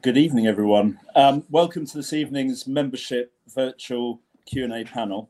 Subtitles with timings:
[0.00, 1.00] Good evening, everyone.
[1.16, 5.28] Um, welcome to this evening's membership virtual Q&A panel.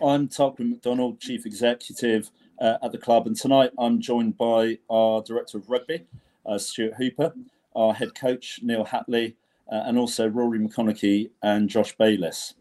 [0.00, 2.30] I'm Tarquin McDonald, Chief Executive
[2.60, 6.06] uh, at the club, and tonight I'm joined by our Director of Rugby,
[6.46, 7.34] uh, Stuart Hooper,
[7.74, 9.34] our Head Coach, Neal Hatley,
[9.72, 12.54] uh, and also Rory McConnochie and Josh Bayliss.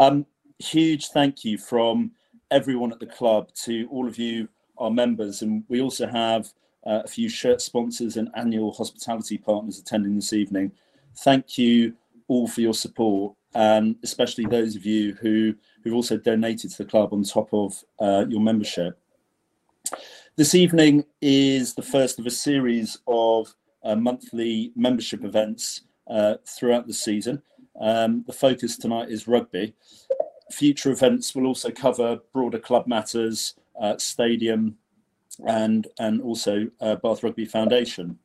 [0.00, 0.24] Um,
[0.58, 2.12] huge thank you from
[2.50, 4.48] everyone at the club to all of you,
[4.78, 6.54] our members, and we also have
[6.86, 10.72] uh, a few shirt sponsors and annual hospitality partners attending this evening.
[11.18, 11.94] Thank you
[12.28, 16.88] all for your support, and especially those of you who who've also donated to the
[16.88, 18.98] club on top of uh, your membership.
[20.36, 23.54] This evening is the first of a series of
[23.84, 27.42] uh, monthly membership events uh, throughout the season.
[27.80, 29.74] Um, the focus tonight is rugby.
[30.50, 34.76] Future events will also cover broader club matters, uh, stadium,
[35.46, 38.18] and and also uh, Bath Rugby Foundation.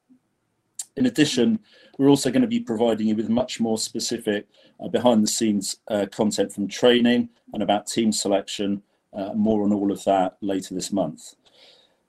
[0.96, 1.60] In addition,
[1.98, 4.48] we're also going to be providing you with much more specific
[4.84, 8.82] uh, behind the scenes uh, content from training and about team selection.
[9.12, 11.34] Uh, more on all of that later this month.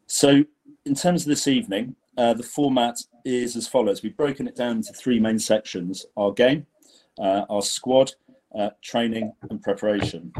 [0.06, 0.44] So,
[0.84, 4.02] in terms of this evening, uh, the format is as follows.
[4.02, 6.66] We've broken it down into three main sections: our game,
[7.18, 8.12] uh, our squad,
[8.82, 10.30] training, and preparation.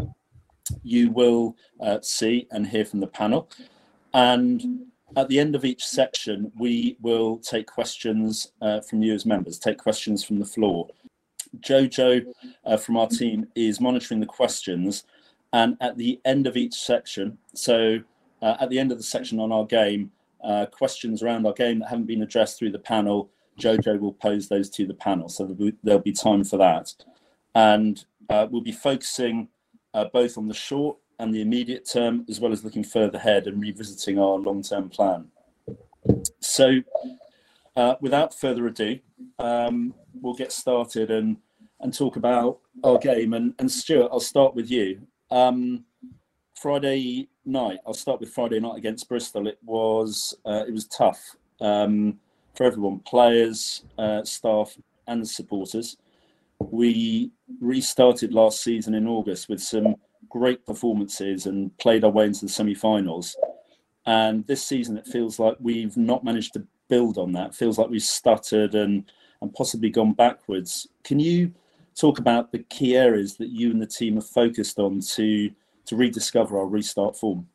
[0.82, 1.56] You will
[2.02, 3.48] see and hear from the panel.
[4.12, 9.26] And at the end of each section, we will take questions uh, from you as
[9.26, 10.88] members, take questions from the floor.
[11.60, 12.24] Jojo
[12.64, 15.04] uh, from our team is monitoring the questions.
[15.52, 17.98] And at the end of each section, so
[18.40, 20.12] uh, at the end of the section on our game,
[20.44, 24.48] uh, questions around our game that haven't been addressed through the panel, Jojo will pose
[24.48, 25.28] those to the panel.
[25.28, 26.94] So there'll be, there'll be time for that.
[27.54, 29.48] And uh, we'll be focusing
[29.92, 33.46] uh, both on the short and the immediate term, as well as looking further ahead
[33.46, 35.26] and revisiting our long term plan.
[36.40, 36.80] So,
[37.76, 38.98] uh, without further ado,
[39.38, 41.36] um, we'll get started and,
[41.80, 43.34] and talk about our game.
[43.34, 45.02] And, and Stuart, I'll start with you.
[45.30, 45.84] Um,
[46.54, 49.46] Friday night, I'll start with Friday night against Bristol.
[49.46, 52.18] It was uh, it was tough um,
[52.54, 55.96] for everyone, players, uh, staff, and supporters.
[56.58, 57.30] We
[57.60, 59.96] restarted last season in August with some
[60.30, 63.36] great performances and played our way into the semi-finals.
[64.06, 67.48] And this season, it feels like we've not managed to build on that.
[67.48, 69.10] It feels like we've stuttered and
[69.42, 70.86] and possibly gone backwards.
[71.02, 71.52] Can you
[71.94, 75.50] talk about the key areas that you and the team have focused on to
[75.86, 77.46] to rediscover our restart form?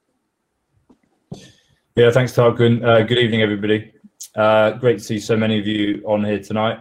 [1.96, 2.84] Yeah, thanks, Tarquin.
[2.84, 3.94] Uh, good evening, everybody.
[4.36, 6.80] Uh, great to see so many of you on here tonight.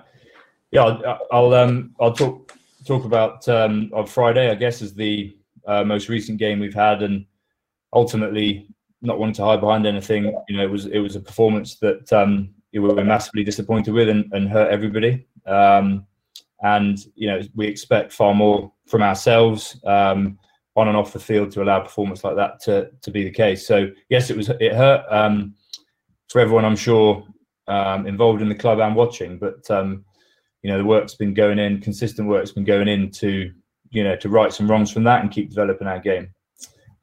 [0.70, 2.52] Yeah, I'll I'll, um, I'll talk
[2.84, 4.50] talk about um, on Friday.
[4.50, 7.24] I guess as the uh, most recent game we've had, and
[7.92, 8.68] ultimately
[9.02, 10.24] not wanting to hide behind anything.
[10.48, 14.08] You know, it was it was a performance that um, we were massively disappointed with
[14.08, 15.26] and, and hurt everybody.
[15.46, 16.06] Um,
[16.62, 20.38] and you know, we expect far more from ourselves um,
[20.76, 23.66] on and off the field to allow performance like that to to be the case.
[23.66, 25.54] So yes, it was it hurt um,
[26.28, 26.64] for everyone.
[26.64, 27.26] I'm sure
[27.68, 30.04] um, involved in the club and watching, but um,
[30.62, 33.52] you know, the work's been going in, consistent work's been going in to
[33.94, 36.34] you know to right some wrongs from that and keep developing our game.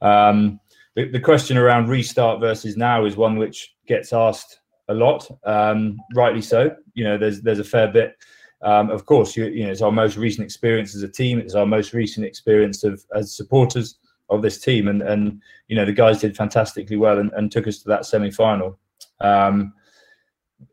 [0.02, 0.60] Um,
[0.96, 4.60] the, the, question around restart versus now is one which gets asked
[4.90, 6.76] a lot, um, rightly so.
[6.94, 8.16] You know, there's there's a fair bit.
[8.64, 11.40] Um, of course, you, you know, it's our most recent experience as a team.
[11.40, 13.98] It's our most recent experience of as supporters
[14.30, 17.68] of this team, and and you know the guys did fantastically well and, and took
[17.68, 18.78] us to that semi final.
[19.22, 19.74] Um,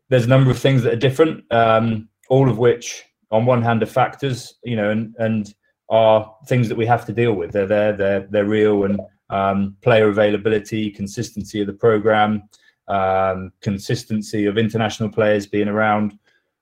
[0.09, 3.83] there's a number of things that are different, um, all of which, on one hand,
[3.83, 4.55] are factors.
[4.63, 5.53] You know, and and
[5.89, 7.51] are things that we have to deal with.
[7.51, 12.43] They're there, they're they're real, and um, player availability, consistency of the program,
[12.87, 16.17] um, consistency of international players being around.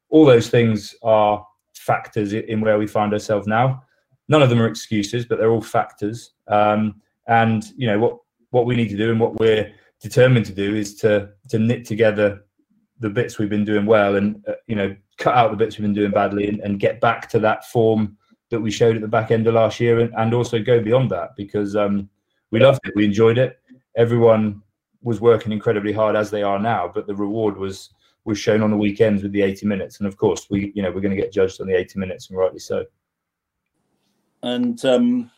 [0.10, 1.46] All those things are
[1.76, 3.84] factors in where we find ourselves now.
[4.30, 6.32] None of them are excuses, but they're all factors.
[6.48, 8.18] Um, and you know what
[8.52, 11.86] what we need to do and what we're determined to do is to to knit
[11.86, 12.44] together
[13.00, 15.84] the bits we've been doing well and uh, you know cut out the bits we've
[15.84, 18.17] been doing badly and, and get back to that form
[18.50, 21.12] that we showed at the back end of last year and, and also go beyond
[21.12, 22.10] that because um,
[22.52, 22.96] we loved it.
[22.96, 23.60] We enjoyed it.
[23.96, 24.62] Everyone
[25.02, 27.90] was working incredibly hard as they are now, but the reward was
[28.26, 30.00] was shown on the weekends with the 80 minutes.
[30.00, 32.30] And of course, we you know we're going to get judged on the 80 minutes,
[32.30, 32.86] and rightly so.
[34.44, 35.32] And um,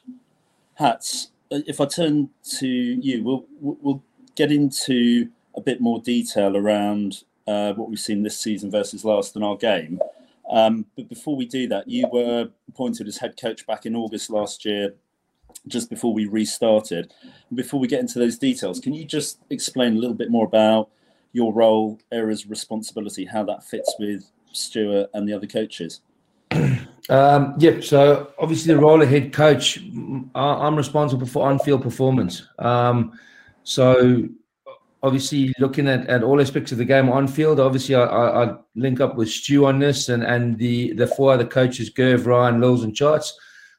[0.75, 4.03] Hats, if I turn to you, we'll we'll
[4.35, 9.35] get into a bit more detail around uh, what we've seen this season versus last
[9.35, 9.99] in our game.
[10.49, 14.29] Um, but before we do that, you were appointed as head coach back in August
[14.29, 14.95] last year,
[15.67, 17.13] just before we restarted.
[17.53, 20.89] Before we get into those details, can you just explain a little bit more about
[21.33, 26.01] your role, areas responsibility, how that fits with Stuart, and the other coaches?
[27.09, 27.83] Um, yep.
[27.83, 29.79] So obviously, the role of head coach,
[30.35, 32.47] I'm responsible for on-field performance.
[32.59, 33.17] Um,
[33.63, 34.29] so
[35.01, 38.55] obviously, looking at, at all aspects of the game on field, obviously, I, I, I,
[38.75, 42.59] link up with Stu on this, and and the the four other coaches, Gerv, Ryan,
[42.59, 43.37] Lils, and Charts.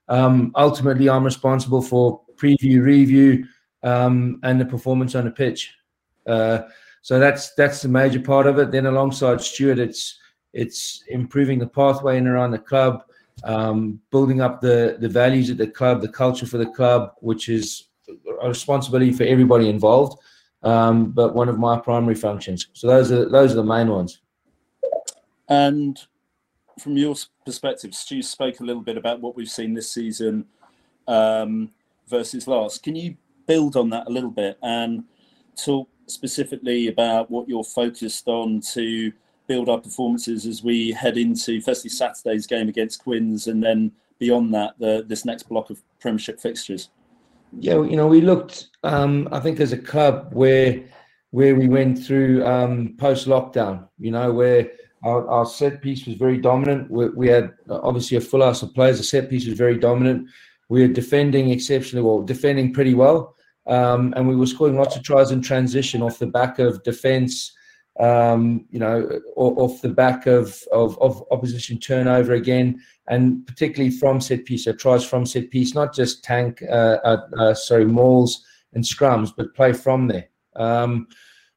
[0.08, 3.46] Um, ultimately, I'm responsible for preview, review,
[3.82, 5.72] um, and the performance on the pitch.
[6.26, 6.62] Uh,
[7.02, 8.70] so that's that's the major part of it.
[8.70, 10.18] Then alongside Stuart, it's
[10.52, 13.04] it's improving the pathway in around the club,
[13.44, 17.48] um, building up the the values of the club, the culture for the club, which
[17.48, 17.88] is
[18.42, 20.18] a responsibility for everybody involved.
[20.62, 22.68] Um, but one of my primary functions.
[22.74, 24.20] So those are those are the main ones.
[25.48, 25.98] And
[26.78, 27.14] from your
[27.44, 30.46] perspective, Stu spoke a little bit about what we've seen this season
[31.08, 31.70] um,
[32.08, 32.82] versus last.
[32.82, 33.16] Can you
[33.46, 35.04] build on that a little bit and
[35.56, 39.12] talk specifically about what you're focused on to
[39.46, 44.54] build our performances as we head into firstly Saturday's game against Quins and then beyond
[44.54, 46.90] that the this next block of Premiership fixtures?
[47.58, 48.68] Yeah, you know, we looked.
[48.82, 50.82] Um, I think as a club where
[51.30, 54.70] where we went through um, post lockdown, you know, where
[55.04, 56.90] our, our, set piece was very dominant.
[56.90, 58.98] We, we, had obviously a full house of players.
[58.98, 60.28] The set piece was very dominant.
[60.68, 63.36] We were defending exceptionally well, defending pretty well,
[63.66, 67.52] um, and we were scoring lots of tries in transition off the back of defence
[67.98, 74.20] um, you know, off the back of, of, of, opposition turnover again, and particularly from
[74.20, 78.44] set piece, so tries from set piece, not just tank, uh, uh, uh, sorry, mauls
[78.72, 80.28] and scrums, but play from there.
[80.56, 81.08] Um,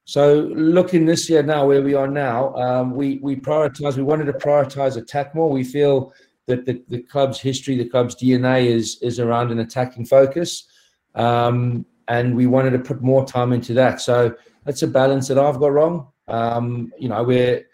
[0.04, 3.96] so looking this year now, where we are now, um, we we prioritize.
[3.96, 5.50] We wanted to prioritize attack more.
[5.50, 6.12] We feel
[6.46, 10.68] that the, the club's history, the club's DNA is is around an attacking focus,
[11.14, 14.02] um, and we wanted to put more time into that.
[14.02, 14.34] So
[14.64, 16.08] that's a balance that I've got wrong.
[16.28, 17.64] Um, you know, we're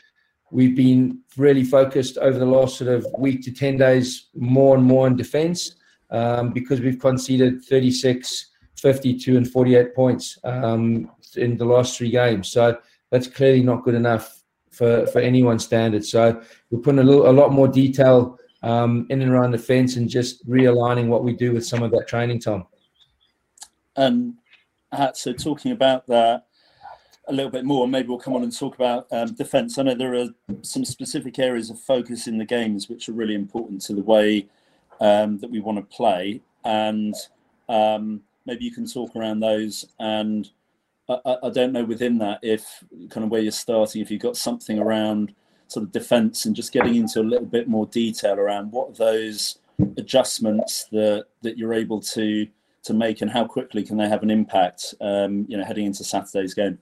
[0.50, 4.84] we've been really focused over the last sort of week to 10 days more and
[4.84, 5.76] more in defense
[6.10, 12.48] um, because we've conceded 36, 52, and 48 points um, in the last three games.
[12.50, 12.78] So
[13.10, 16.10] that's clearly not good enough for, for anyone's standards.
[16.10, 19.96] So we're putting a, little, a lot more detail um, in and around the fence
[19.96, 22.64] and just realigning what we do with some of that training time.
[23.96, 24.34] And
[25.14, 26.46] so talking about that,
[27.30, 27.86] a little bit more.
[27.86, 29.78] Maybe we'll come on and talk about um, defence.
[29.78, 30.28] I know there are
[30.62, 34.48] some specific areas of focus in the games which are really important to the way
[35.00, 37.14] um, that we want to play, and
[37.68, 39.86] um, maybe you can talk around those.
[39.98, 40.48] And
[41.08, 44.36] I, I, don't know within that if kind of where you're starting, if you've got
[44.36, 45.34] something around
[45.68, 49.58] sort of defence and just getting into a little bit more detail around what those
[49.96, 52.46] adjustments that that you're able to
[52.82, 56.02] to make and how quickly can they have an impact um, you know heading into
[56.02, 56.78] saturday's game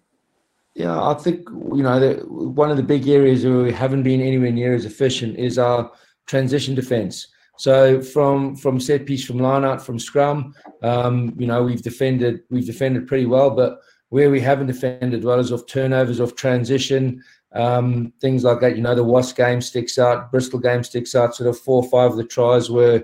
[0.79, 1.99] yeah, I think you know
[2.29, 5.91] one of the big areas where we haven't been anywhere near as efficient is our
[6.27, 7.27] transition defence.
[7.57, 10.55] So from from set piece, from line out, from scrum,
[10.85, 13.81] um, you know we've defended we've defended pretty well, but
[14.11, 18.77] where we haven't defended well is off turnovers, off transition, um, things like that.
[18.77, 21.35] You know the Wasp game sticks out, Bristol game sticks out.
[21.35, 23.03] Sort of four or five of the tries were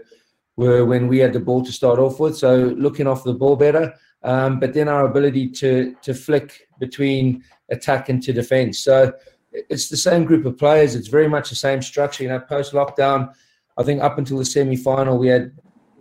[0.55, 2.37] were when we had the ball to start off with.
[2.37, 3.93] So looking off the ball better,
[4.25, 8.81] um, but then our ability to to flick between attack and to defence.
[8.81, 9.13] So
[9.53, 10.95] it's the same group of players.
[10.95, 12.25] It's very much the same structure.
[12.25, 13.33] You know, post lockdown,
[13.79, 15.53] I think up until the semi final, we had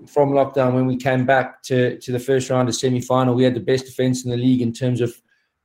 [0.08, 3.44] from lockdown when we came back to to the first round of semi final, we
[3.44, 5.13] had the best defence in the league in terms of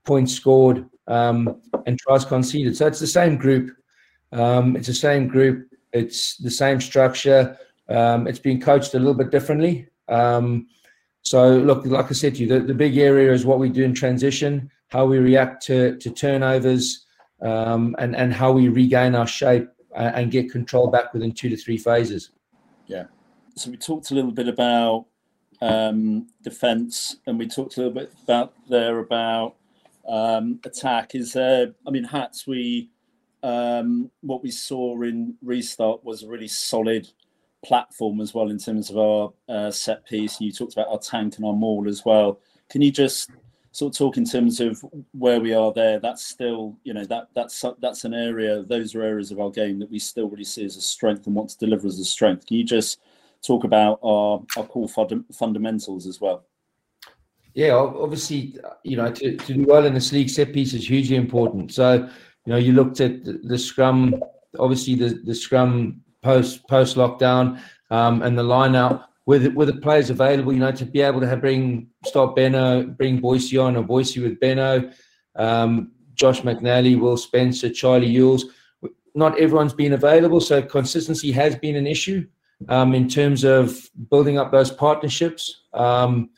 [0.05, 2.77] points scored um, and tries conceded.
[2.77, 3.71] So it's the same group.
[4.33, 5.69] Um, it's the same group.
[5.93, 7.57] It's the same structure.
[7.89, 9.89] Um, it's been coached a little bit differently.
[10.09, 10.67] Um,
[11.23, 13.85] so look, like I said to you, the, the big area is what we do
[13.85, 17.05] in transition how we react to, to turnovers,
[17.43, 21.57] um, and, and how we regain our shape and get control back within two to
[21.57, 22.31] three phases.
[22.87, 23.05] Yeah.
[23.55, 25.07] So we talked a little bit about
[25.61, 29.57] um, defense and we talked a little bit about there about
[30.07, 31.15] um, attack.
[31.15, 32.91] Is there, I mean, Hats, we,
[33.43, 37.09] um, what we saw in restart was a really solid
[37.65, 40.41] platform as well in terms of our uh, set piece.
[40.41, 42.41] You talked about our tank and our maul as well.
[42.69, 43.31] Can you just
[43.73, 47.29] sort of talk in terms of where we are there, that's still, you know, that
[47.35, 50.65] that's that's an area, those are areas of our game that we still really see
[50.65, 52.47] as a strength and want to deliver as a strength.
[52.47, 53.01] Can you just
[53.47, 56.45] talk about our our core fund- fundamentals as well?
[57.55, 61.17] Yeah, obviously, you know, to, to do well in this league, set piece is hugely
[61.17, 61.73] important.
[61.73, 62.09] So,
[62.45, 64.23] you know, you looked at the, the scrum,
[64.59, 67.61] obviously the, the scrum post post lockdown
[67.91, 71.21] um, and the line out with with the players available, you know, to be able
[71.21, 74.91] to have, bring start Benno, bring Boise on, or Boise with Benno,
[75.37, 78.45] um, Josh McNally, Will Spencer, Charlie Ewels.
[79.15, 82.27] not everyone's been available, so consistency has been an issue
[82.69, 85.63] um, in terms of building up those partnerships.
[85.75, 86.31] Um,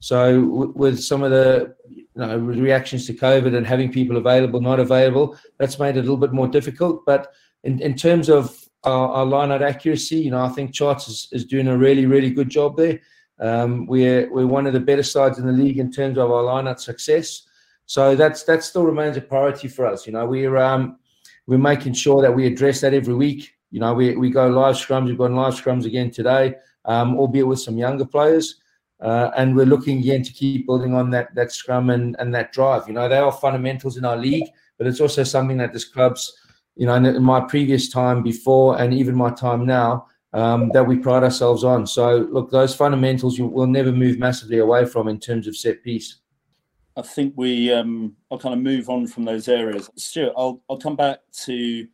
[0.00, 4.80] so with some of the you know, reactions to COVID and having people available, not
[4.80, 7.06] available, that's made it a little bit more difficult.
[7.06, 11.08] But in, in terms of our, our line out accuracy, you know, I think Charts
[11.08, 13.00] is, is doing a really, really good job there.
[13.40, 16.42] Um, we're we're one of the better sides in the league in terms of our
[16.42, 17.42] line out success.
[17.86, 20.06] So that's that still remains a priority for us.
[20.06, 20.98] You know, we're um,
[21.46, 23.54] we're making sure that we address that every week.
[23.70, 25.06] You know, we, we go live scrums.
[25.06, 28.60] We've gone live scrums again today, um, albeit with some younger players.
[29.00, 32.52] Uh, and we're looking again to keep building on that that scrum and, and that
[32.52, 32.86] drive.
[32.86, 34.48] You know, they are fundamentals in our league,
[34.78, 36.38] but it's also something that this club's,
[36.76, 40.96] you know, in my previous time before and even my time now, um, that we
[40.96, 41.86] pride ourselves on.
[41.86, 45.82] So, look, those fundamentals you will never move massively away from in terms of set
[45.82, 46.16] piece.
[46.96, 49.90] I think we um, I'll kind of move on from those areas.
[49.96, 51.86] Stuart, I'll I'll come back to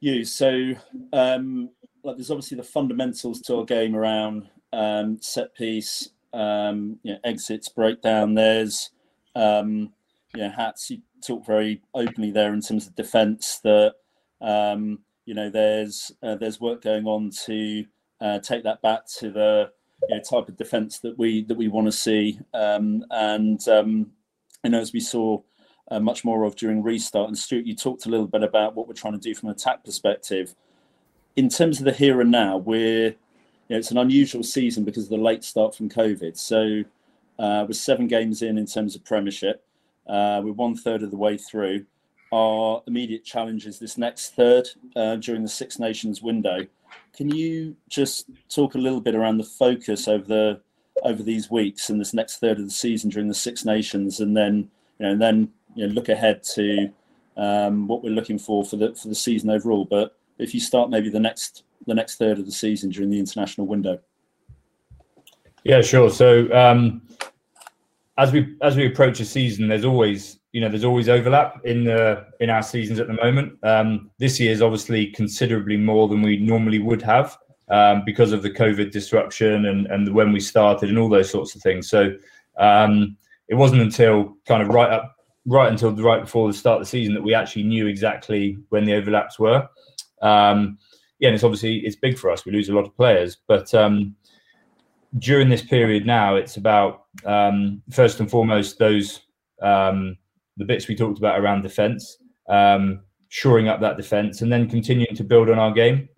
[0.00, 0.24] you.
[0.24, 0.74] So,
[1.12, 1.70] um,
[2.04, 7.18] like, there's obviously the fundamentals to our game around um, set piece, um, you know,
[7.24, 8.34] exits, breakdown.
[8.34, 8.90] There's,
[9.34, 9.92] um,
[10.34, 10.90] you know, hats.
[10.90, 13.60] You talk very openly there in terms of defence.
[13.60, 13.94] That
[14.40, 17.84] um, you know, there's uh, there's work going on to
[18.20, 19.70] uh, take that back to the
[20.08, 22.40] you know, type of defence that we that we want to see.
[22.54, 24.12] Um, and um,
[24.64, 25.40] you know, as we saw
[25.90, 27.28] uh, much more of during restart.
[27.28, 29.54] And Stuart, you talked a little bit about what we're trying to do from an
[29.54, 30.54] attack perspective.
[31.36, 33.08] In terms of the here and now, we're
[33.68, 36.36] you know, it's an unusual season because of the late start from COVID.
[36.36, 36.82] So
[37.38, 39.64] uh, we're seven games in in terms of Premiership.
[40.08, 41.84] Uh, we're one third of the way through.
[42.32, 46.66] Our immediate challenge is this next third uh, during the Six Nations window.
[47.14, 50.60] Can you just talk a little bit around the focus over the
[51.04, 54.36] over these weeks and this next third of the season during the Six Nations, and
[54.36, 56.90] then you know, and then you know, look ahead to
[57.36, 59.84] um, what we're looking for for the for the season overall.
[59.84, 63.18] But if you start maybe the next the next third of the season during the
[63.18, 63.98] international window.
[65.64, 66.10] Yeah, sure.
[66.10, 67.02] So um,
[68.18, 71.84] as we as we approach a season, there's always you know there's always overlap in
[71.84, 73.56] the in our seasons at the moment.
[73.62, 77.38] Um, this year is obviously considerably more than we normally would have
[77.70, 81.54] um, because of the COVID disruption and and when we started and all those sorts
[81.54, 81.88] of things.
[81.88, 82.12] So
[82.58, 85.14] um, it wasn't until kind of right up
[85.46, 88.84] right until right before the start of the season that we actually knew exactly when
[88.84, 89.66] the overlaps were.
[90.20, 90.78] Um,
[91.20, 92.44] yeah, and it's obviously it's big for us.
[92.44, 94.14] We lose a lot of players, but um,
[95.16, 99.20] during this period now, it's about um, first and foremost those
[99.62, 100.16] um,
[100.56, 105.14] the bits we talked about around defence, um, shoring up that defence, and then continuing
[105.14, 106.08] to build on our game.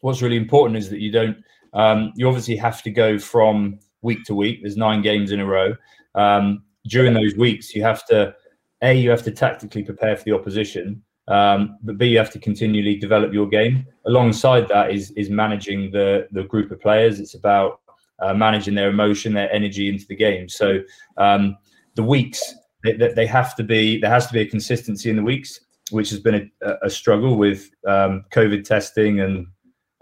[0.00, 1.36] What's really important is that you don't.
[1.74, 4.60] Um, you obviously have to go from week to week.
[4.62, 5.74] There's nine games in a row.
[6.14, 8.34] Um, during those weeks, you have to
[8.82, 12.38] a you have to tactically prepare for the opposition, um, but b you have to
[12.38, 13.86] continually develop your game.
[14.06, 17.20] Alongside that is is managing the the group of players.
[17.20, 17.80] It's about
[18.20, 20.48] uh, managing their emotion, their energy into the game.
[20.48, 20.80] So
[21.16, 21.56] um,
[21.94, 25.22] the weeks they, they, have to be there has to be a consistency in the
[25.22, 25.60] weeks,
[25.90, 29.46] which has been a, a struggle with um, COVID testing and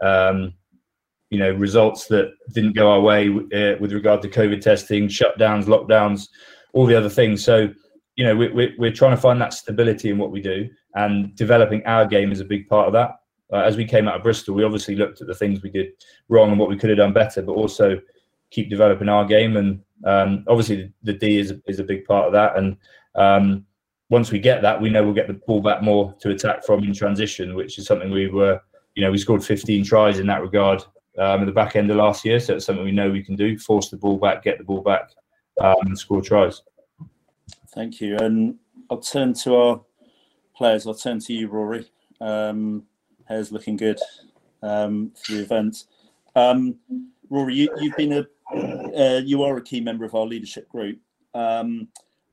[0.03, 0.55] um,
[1.31, 5.65] you know results that didn't go our way uh, with regard to COVID testing, shutdowns,
[5.65, 6.29] lockdowns,
[6.75, 7.45] all the other things.
[7.45, 7.71] So
[8.17, 11.37] you know, we, we, we're trying to find that stability in what we do, and
[11.37, 13.13] developing our game is a big part of that.
[13.53, 15.93] Uh, as we came out of Bristol, we obviously looked at the things we did
[16.29, 18.01] wrong and what we could have done better, but also
[18.51, 19.57] keep developing our game.
[19.57, 22.57] And um, obviously, the, D is is a big part of that.
[22.57, 22.77] And
[23.15, 23.65] um,
[24.09, 26.83] once we get that, we know we'll get the ball back more to attack from
[26.85, 28.61] in transition, which is something we were,
[28.95, 30.83] you know, we scored 15 tries in that regard
[31.19, 32.41] um, at the back end of last year.
[32.41, 34.81] So it's something we know we can do: force the ball back, get the ball
[34.81, 35.11] back,
[35.61, 36.63] um, and score tries.
[37.75, 38.17] Thank you.
[38.17, 38.57] And
[38.91, 39.81] I'll turn to our
[40.57, 40.87] players.
[40.87, 41.91] I'll turn to you, Rory.
[42.21, 42.85] Um,
[43.29, 43.99] hair's looking good
[44.63, 45.85] um, for the event.
[46.35, 46.77] Um,
[47.31, 50.99] Rory, you, have been a uh, you are a key member of our leadership group,
[51.35, 51.89] um,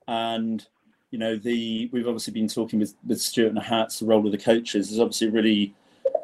[0.08, 0.66] and
[1.12, 4.00] you know the we've obviously been talking with with Stuart and Hats.
[4.00, 5.76] The role of the coaches is obviously a really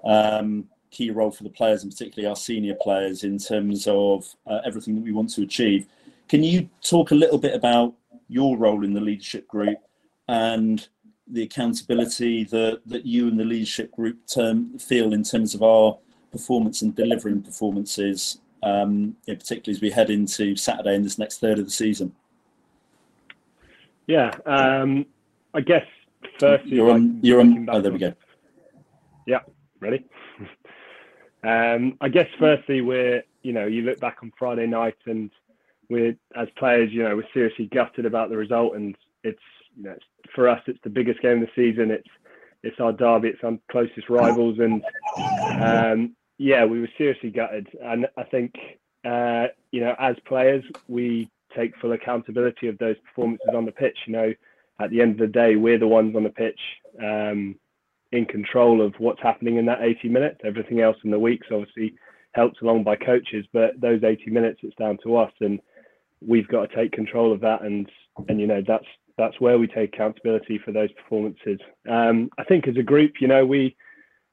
[0.04, 4.60] um, key role for the players, and particularly our senior players, in terms of uh,
[4.66, 5.88] everything that we want to achieve.
[6.28, 7.96] Can you talk a little bit about
[8.28, 9.80] your role in the leadership group
[10.28, 10.88] and
[11.30, 15.98] the accountability that, that you and the leadership group term, feel in terms of our
[16.32, 21.60] performance and delivering performances, um, particularly as we head into Saturday in this next third
[21.60, 22.14] of the season?
[24.08, 25.06] Yeah, um,
[25.54, 25.86] I guess
[26.40, 27.20] firstly, you're on.
[27.22, 27.68] You're on.
[27.70, 28.14] Oh, there we go.
[29.28, 29.42] Yeah,
[29.80, 30.04] ready.
[31.44, 35.30] um, I guess firstly, we're you know you look back on Friday night and
[35.90, 39.40] we're as players, you know, we're seriously gutted about the result, and it's
[39.78, 39.96] you know,
[40.36, 41.92] for us, it's the biggest game of the season.
[41.92, 42.08] It's
[42.62, 44.84] it's our derby, it's our closest rivals, and
[45.64, 47.68] um, yeah, we were seriously gutted.
[47.82, 48.54] And I think
[49.06, 53.98] uh, you know, as players, we take full accountability of those performances on the pitch.
[54.06, 54.34] You know,
[54.80, 56.60] at the end of the day, we're the ones on the pitch
[57.02, 57.56] um,
[58.12, 60.40] in control of what's happening in that 80 minutes.
[60.44, 61.96] Everything else in the week's obviously
[62.34, 65.60] helped along by coaches, but those 80 minutes, it's down to us, and
[66.26, 67.62] we've got to take control of that.
[67.62, 67.90] And
[68.28, 68.86] and you know, that's
[69.20, 71.60] that's where we take accountability for those performances.
[71.88, 73.76] Um, I think as a group, you know, we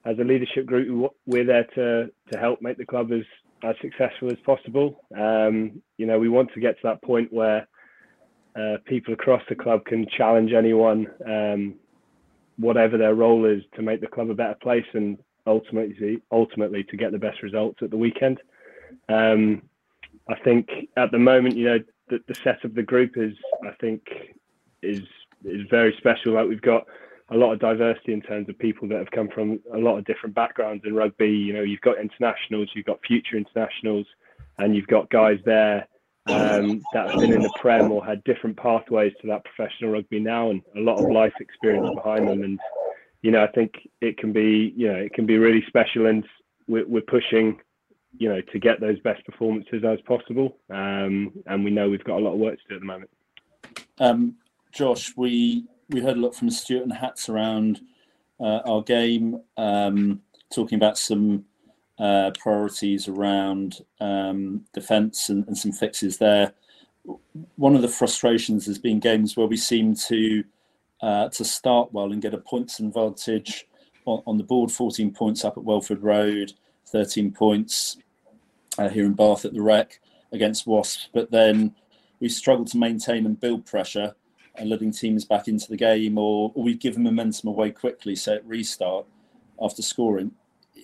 [0.05, 3.25] as a leadership group, we're there to to help make the club as
[3.62, 5.05] as successful as possible.
[5.16, 7.66] Um, you know, we want to get to that point where
[8.55, 11.75] uh, people across the club can challenge anyone, um,
[12.57, 16.97] whatever their role is, to make the club a better place and ultimately, ultimately to
[16.97, 18.38] get the best results at the weekend.
[19.09, 19.62] Um,
[20.28, 21.78] I think at the moment, you know,
[22.09, 24.02] the, the set of the group is, I think,
[24.87, 25.02] is
[25.45, 26.35] is very special.
[26.35, 26.87] Like we've got
[27.31, 30.05] a lot of diversity in terms of people that have come from a lot of
[30.05, 31.31] different backgrounds in rugby.
[31.31, 34.07] You know, you've got internationals, you've got future internationals,
[34.59, 35.87] and you've got guys there
[36.28, 40.21] um, that have been in the Prem or had different pathways to that professional rugby
[40.21, 42.43] now, and a lot of life experience behind them.
[42.43, 42.59] And
[43.23, 46.25] you know, I think it can be, you know, it can be really special, and
[46.69, 47.59] we're, we're pushing,
[48.19, 50.59] you know, to get those best performances as possible.
[50.71, 53.11] Um, and we know we've got a lot of work to do at the moment.
[53.99, 54.37] Um,
[54.76, 57.80] Josh, we we heard a lot from Stuart and Hats around
[58.38, 60.21] uh, our game, um,
[60.54, 61.47] talking about some
[61.99, 66.52] uh, priorities around um, defence and, and, some fixes there.
[67.54, 70.45] One of the frustrations has been games where we seem to
[71.00, 73.66] uh, to start well and get a points advantage
[74.04, 74.71] on, on, the board.
[74.71, 76.52] 14 points up at Welford Road,
[76.88, 77.97] 13 points
[78.76, 80.00] uh, here in Bath at the Rec
[80.33, 81.75] against Wasps, but then
[82.21, 84.14] we struggle to maintain and build pressure
[84.65, 88.35] letting teams back into the game, or, or we give them momentum away quickly, so
[88.35, 89.07] at restart
[89.61, 90.33] after scoring.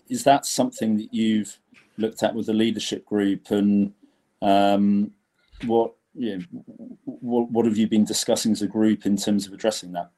[0.09, 1.59] Is that something that you've
[1.97, 3.93] looked at with the leadership group, and
[4.41, 5.13] um,
[5.65, 6.45] what you know,
[7.05, 10.11] what, what have you been discussing as a group in terms of addressing that?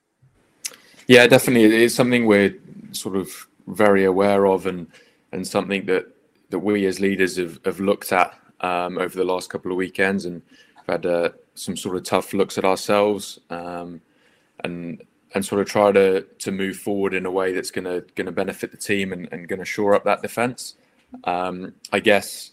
[1.07, 2.57] Yeah, definitely, it's something we're
[2.93, 4.87] sort of very aware of, and
[5.33, 6.07] and something that
[6.51, 10.25] that we as leaders have, have looked at um, over the last couple of weekends,
[10.25, 10.43] and
[10.89, 14.01] had uh, some sort of tough looks at ourselves um,
[14.63, 15.03] and
[15.35, 18.27] and sort of try to to move forward in a way that's going to going
[18.27, 20.77] to benefit the team and, and going to shore up that defense.
[21.25, 22.53] Um, I guess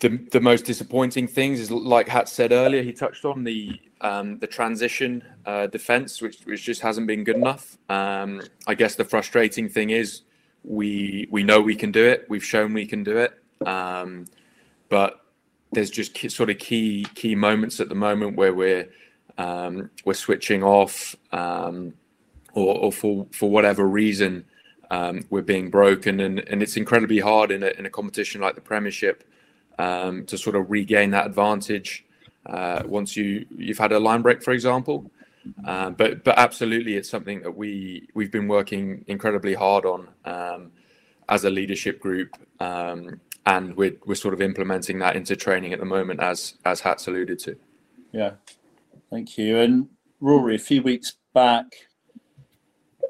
[0.00, 2.82] the the most disappointing things is like Hat said earlier.
[2.82, 7.36] He touched on the um, the transition uh, defense, which which just hasn't been good
[7.36, 7.78] enough.
[7.88, 10.22] Um, I guess the frustrating thing is
[10.64, 12.26] we we know we can do it.
[12.28, 13.32] We've shown we can do it,
[13.66, 14.24] um,
[14.88, 15.19] but
[15.72, 18.88] there's just sort of key key moments at the moment where we're
[19.38, 21.94] um, we're switching off, um,
[22.54, 24.44] or, or, for for whatever reason
[24.90, 28.54] um, we're being broken, and, and it's incredibly hard in a in a competition like
[28.54, 29.24] the Premiership
[29.78, 32.04] um, to sort of regain that advantage
[32.46, 35.10] uh, once you you've had a line break, for example.
[35.64, 40.70] Uh, but but absolutely, it's something that we we've been working incredibly hard on um,
[41.28, 42.36] as a leadership group.
[42.60, 43.20] Um,
[43.50, 47.08] and we're we're sort of implementing that into training at the moment, as as Hats
[47.08, 47.56] alluded to.
[48.12, 48.32] Yeah,
[49.10, 49.58] thank you.
[49.58, 49.88] And
[50.20, 51.66] Rory, a few weeks back,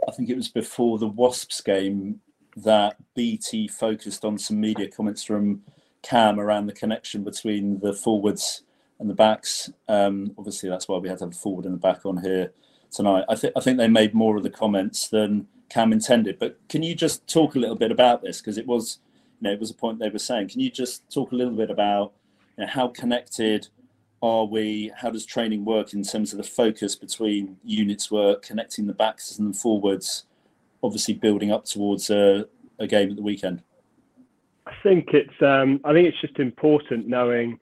[0.09, 2.21] I think it was before the Wasps game
[2.57, 5.63] that BT focused on some media comments from
[6.03, 8.63] Cam around the connection between the forwards
[8.99, 9.71] and the backs.
[9.89, 12.53] Um, obviously, that's why we had to have a forward and a back on here
[12.91, 13.25] tonight.
[13.29, 16.39] I think I think they made more of the comments than Cam intended.
[16.39, 19.01] But can you just talk a little bit about this because it was
[19.41, 20.49] you know, it was a point they were saying.
[20.49, 22.13] Can you just talk a little bit about
[22.57, 23.69] you know, how connected
[24.23, 24.93] are we?
[24.97, 29.39] How does training work in terms of the focus between units work, connecting the backs
[29.39, 30.25] and the forwards,
[30.83, 32.47] obviously building up towards a,
[32.79, 33.63] a game at the weekend?
[34.67, 37.59] I think it's um, I think it's just important knowing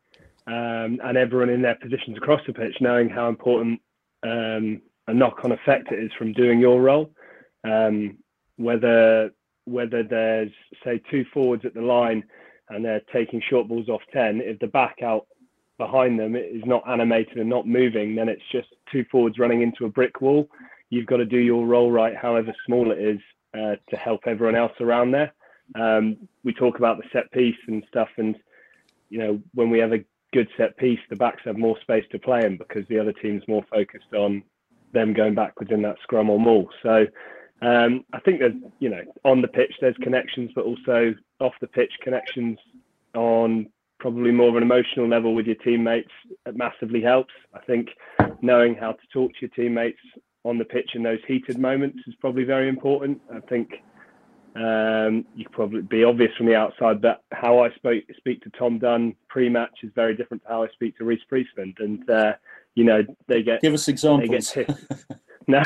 [0.47, 3.81] um, and everyone in their positions across the pitch knowing how important
[4.25, 7.13] um, a knock-on effect it is from doing your role.
[7.65, 8.19] Um,
[8.57, 9.31] whether
[9.69, 10.51] whether there's
[10.85, 12.23] say two forwards at the line
[12.71, 15.27] and they're taking short balls off 10 if the back out
[15.79, 19.85] behind them is not animated and not moving then it's just two forwards running into
[19.85, 20.49] a brick wall.
[20.91, 23.21] You've got to do your role right however small it is
[23.55, 25.33] uh, to help everyone else around there.
[25.75, 28.37] Um, we talk about the set piece and stuff and
[29.11, 32.19] you know when we have a good set piece the backs have more space to
[32.19, 34.43] play in because the other team's more focused on
[34.93, 37.07] them going backwards in that scrum or maul so
[37.61, 41.67] um, I think there's, you know, on the pitch there's connections, but also off the
[41.67, 42.59] pitch connections
[43.15, 43.69] on
[43.99, 46.11] probably more of an emotional level with your teammates
[46.47, 47.33] it massively helps.
[47.55, 47.89] I think
[48.43, 49.99] knowing how to talk to your teammates
[50.45, 53.21] on the pitch in those heated moments is probably very important.
[53.35, 53.71] I think
[54.55, 58.51] um, you could probably be obvious from the outside that how I spoke, speak to
[58.51, 62.33] Tom Dunn pre-match is very different to how I speak to Rhys Priestland, and uh,
[62.75, 64.53] you know they get give us examples.
[64.53, 64.77] They get
[65.49, 65.63] no,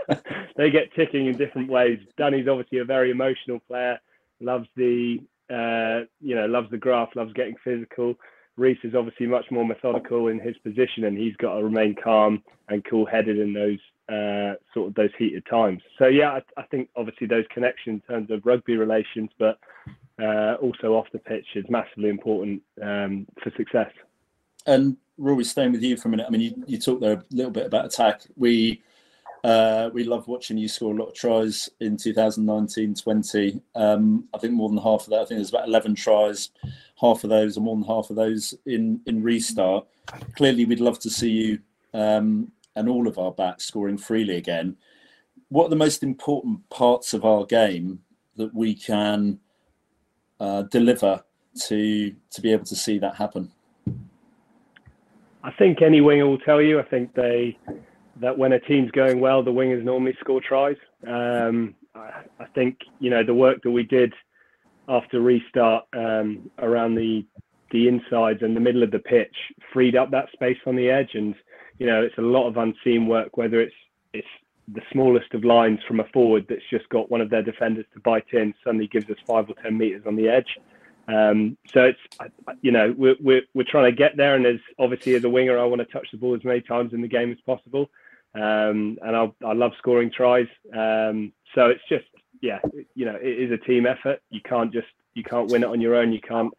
[0.56, 2.00] they get ticking in different ways.
[2.16, 4.00] Danny's obviously a very emotional player,
[4.40, 5.18] loves the
[5.50, 8.14] uh, you know loves the graph, loves getting physical.
[8.56, 12.42] Rhys is obviously much more methodical in his position, and he's got to remain calm
[12.68, 15.80] and cool-headed in those uh, sort of those heated times.
[15.98, 19.58] So yeah, I, I, think obviously those connections in terms of rugby relations, but
[20.20, 23.90] uh, also off the pitch is massively important um, for success.
[24.66, 26.26] And Rory, staying with you for a minute.
[26.26, 28.22] I mean, you, you talked there a little bit about attack.
[28.36, 28.82] We
[29.44, 33.60] uh, we love watching you score a lot of tries in 2019-20.
[33.74, 35.20] Um, I think more than half of that.
[35.20, 36.50] I think there's about 11 tries.
[37.00, 39.86] Half of those, or more than half of those, in in restart.
[40.34, 41.58] Clearly, we'd love to see you
[41.94, 44.76] um, and all of our backs scoring freely again.
[45.48, 48.00] What are the most important parts of our game
[48.36, 49.38] that we can
[50.40, 51.22] uh, deliver
[51.66, 53.52] to to be able to see that happen?
[55.44, 56.80] I think any winger will tell you.
[56.80, 57.56] I think they
[58.20, 60.76] that when a team's going well, the wingers normally score tries.
[61.06, 64.12] Um, I, I, think you know the work that we did
[64.88, 67.24] after restart um, around the
[67.70, 69.34] the insides and the middle of the pitch
[69.72, 71.34] freed up that space on the edge, and
[71.78, 73.74] you know, it's a lot of unseen work, whether it's
[74.12, 74.26] it's
[74.74, 78.00] the smallest of lines from a forward that's just got one of their defenders to
[78.00, 80.58] bite in, suddenly gives us five or ten meters on the edge.
[81.08, 85.14] Um, so it's you know we're, we're we're trying to get there, and as obviously
[85.14, 87.32] as a winger, I want to touch the ball as many times in the game
[87.32, 87.90] as possible,
[88.34, 90.48] um, and I I love scoring tries.
[90.74, 92.04] Um, so it's just
[92.42, 92.58] yeah,
[92.94, 94.20] you know, it is a team effort.
[94.30, 96.12] You can't just you can't win it on your own.
[96.12, 96.52] You can't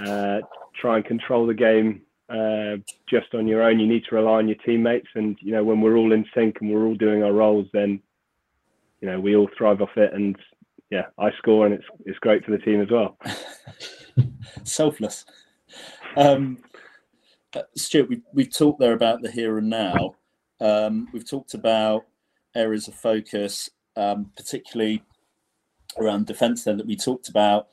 [0.00, 0.40] uh,
[0.74, 2.76] try and control the game uh,
[3.08, 3.78] just on your own.
[3.78, 6.56] You need to rely on your teammates, and you know when we're all in sync
[6.60, 8.00] and we're all doing our roles, then
[9.00, 10.12] you know we all thrive off it.
[10.12, 10.36] And
[10.90, 13.18] yeah, I score, and it's it's great for the team as well.
[14.64, 15.24] Selfless.
[16.16, 16.58] Um,
[17.54, 20.14] uh, Stuart, we we've talked there about the here and now.
[20.60, 22.06] Um, we've talked about
[22.54, 25.02] areas of focus, um, particularly
[25.98, 26.64] around defence.
[26.64, 27.68] Then that we talked about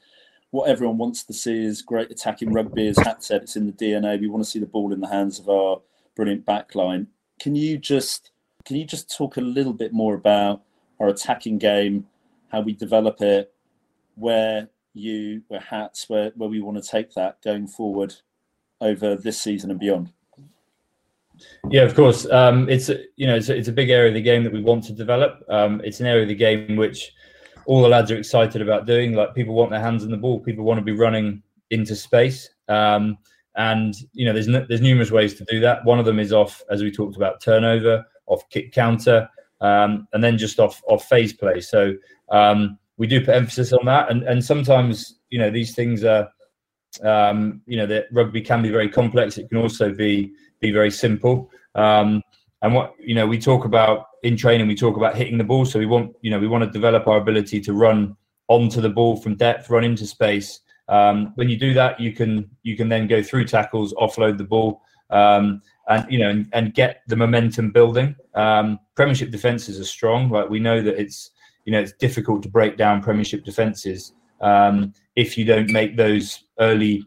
[0.50, 2.88] what everyone wants to see is great attacking rugby.
[2.88, 4.20] As Hat said, it's in the DNA.
[4.20, 5.82] We want to see the ball in the hands of our
[6.16, 7.08] brilliant backline.
[7.40, 8.32] Can you just
[8.66, 10.62] can you just talk a little bit more about
[11.00, 12.08] our attacking game,
[12.54, 13.52] how we develop it,
[14.16, 18.16] where you where Hats where where we want to take that going forward
[18.80, 20.14] over this season and beyond?
[21.72, 22.28] Yeah, of course.
[22.30, 24.84] Um, it's you know it's, it's a big area of the game that we want
[24.86, 25.44] to develop.
[25.50, 27.12] Um, it's an area of the game which
[27.66, 29.14] all the lads are excited about doing.
[29.14, 32.50] Like people want their hands in the ball, people want to be running into space.
[32.70, 33.18] Um,
[33.56, 35.84] and you know, there's there's numerous ways to do that.
[35.86, 39.28] One of them is off, as we talked about, turnover, off kick counter,
[39.62, 41.62] um, and then just off off phase play.
[41.62, 41.94] So
[42.34, 46.30] um, we do put emphasis on that, and and sometimes you know these things are.
[47.04, 49.40] Um, you know, that rugby can be very complex.
[49.40, 51.50] It can also be be very simple.
[51.74, 52.22] Um,
[52.62, 55.66] and what you know, we talk about in training, we talk about hitting the ball.
[55.66, 58.16] So we want you know we want to develop our ability to run
[58.48, 60.62] onto the ball from depth, run into space.
[60.88, 64.44] Um, when you do that, you can you can then go through tackles, offload the
[64.44, 68.16] ball, um, and you know and, and, get the momentum building.
[68.34, 70.30] Um, premiership defenses are strong.
[70.30, 71.32] Like we know that it's
[71.66, 76.46] you know it's difficult to break down Premiership defenses um, if you don't make those
[76.60, 77.06] early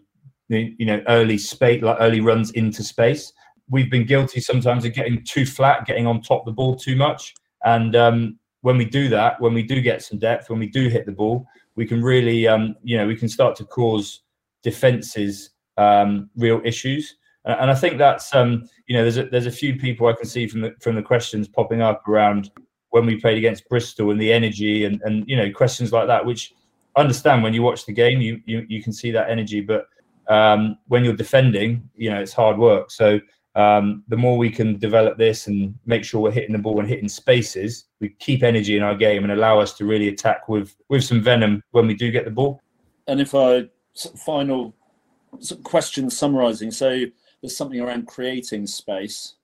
[0.48, 3.32] you know early space like early runs into space
[3.68, 6.96] we've been guilty sometimes of getting too flat, getting on top of the ball too
[6.96, 7.34] much.
[7.64, 10.88] And um, when we do that, when we do get some depth, when we do
[10.88, 14.22] hit the ball, we can really, um, you know, we can start to cause
[14.62, 17.16] defenses um, real issues.
[17.44, 20.26] And I think that's, um, you know, there's a, there's a few people I can
[20.26, 22.50] see from the from the questions popping up around
[22.96, 26.24] when we played against Bristol and the energy and and you know questions like that,
[26.24, 26.54] which
[26.96, 29.86] I understand when you watch the game, you you, you can see that energy, but
[30.28, 32.90] um, when you're defending, you know, it's hard work.
[32.90, 33.20] So
[33.54, 36.88] um, the more we can develop this and make sure we're hitting the ball and
[36.88, 40.74] hitting spaces, we keep energy in our game and allow us to really attack with
[40.88, 42.62] with some venom when we do get the ball.
[43.08, 43.68] And if I
[44.24, 44.74] final
[45.64, 47.04] question summarizing, so
[47.42, 49.34] there's something around creating space,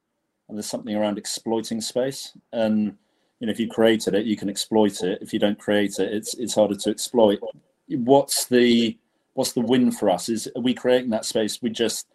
[0.49, 2.97] and there's something around exploiting space, and
[3.43, 5.19] you know if you created it, you can exploit it.
[5.21, 7.41] If you don't create it, it's it's harder to exploit.
[7.89, 8.97] What's the
[9.35, 10.29] what's the win for us?
[10.29, 11.61] Is are we creating that space?
[11.61, 12.07] We just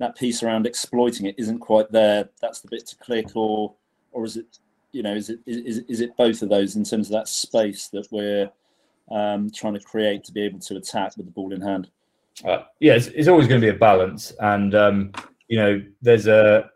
[0.00, 2.28] that piece around exploiting it isn't quite there.
[2.42, 3.72] That's the bit to click, or
[4.12, 4.58] or is it
[4.92, 7.88] you know is it is is it both of those in terms of that space
[7.88, 8.50] that we're
[9.10, 11.88] um, trying to create to be able to attack with the ball in hand?
[12.44, 15.10] Uh, yeah, it's, it's, always going to be a balance, and um,
[15.48, 16.70] you know there's a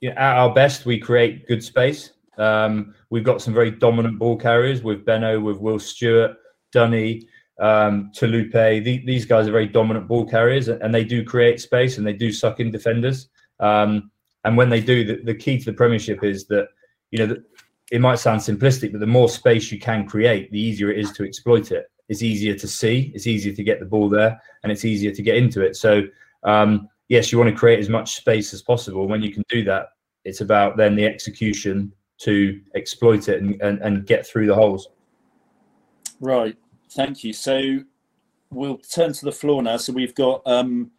[0.00, 4.18] you know, at our best we create good space, Um, we've got some very dominant
[4.18, 6.36] ball carriers with Benno, with Will Stuart,
[6.72, 7.28] Dunny,
[7.60, 8.84] um, Taulupe.
[8.84, 12.12] The, these guys are very dominant ball carriers, and they do create space and they
[12.12, 13.28] do suck in defenders.
[13.60, 14.10] Um,
[14.44, 16.68] and when they do, the, the, key to the Premiership is that
[17.10, 17.36] you know
[17.90, 21.12] it might sound simplistic, but the more space you can create, the easier it is
[21.12, 21.90] to exploit it.
[22.08, 25.22] It's easier to see, it's easier to get the ball there, and it's easier to
[25.22, 25.76] get into it.
[25.76, 26.02] So
[26.42, 29.06] um, yes, you want to create as much space as possible.
[29.06, 29.88] When you can do that,
[30.24, 34.88] it's about then the execution to exploit it and, and, and get through the holes.
[36.20, 36.56] Right.
[36.92, 37.32] Thank you.
[37.32, 37.80] So
[38.50, 39.76] we'll turn to the floor now.
[39.76, 40.90] So we've got um,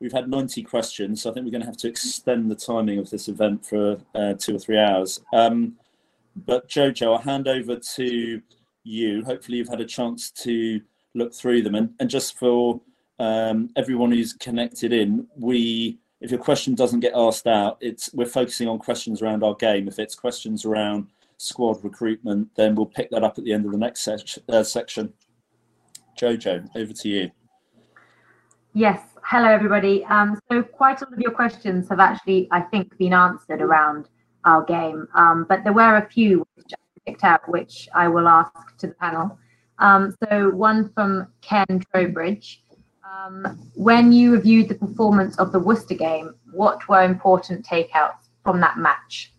[0.00, 1.22] we've had 90 questions.
[1.22, 3.98] So I think we're going to have to extend the timing of this event for
[4.14, 5.20] uh, two or three hours.
[5.32, 5.74] Um,
[6.34, 8.42] but Jojo, I'll hand over to
[8.84, 9.24] you.
[9.24, 10.80] Hopefully, you've had a chance to
[11.14, 11.74] look through them.
[11.74, 12.80] And, and just for
[13.18, 18.26] um, everyone who's connected in, we if your question doesn't get asked out, it's we're
[18.26, 19.88] focusing on questions around our game.
[19.88, 23.72] If it's questions around squad recruitment, then we'll pick that up at the end of
[23.72, 25.12] the next uh, section.
[26.16, 27.30] Jojo, over to you.
[28.72, 29.00] Yes.
[29.24, 30.04] Hello, everybody.
[30.04, 34.08] Um, so quite a lot of your questions have actually, I think, been answered around
[34.44, 38.28] our game, um, but there were a few which I picked out, which I will
[38.28, 39.38] ask to the panel.
[39.78, 42.61] Um, so one from Ken Trowbridge.
[43.12, 48.58] Um, when you reviewed the performance of the Worcester game, what were important takeouts from
[48.60, 49.34] that match?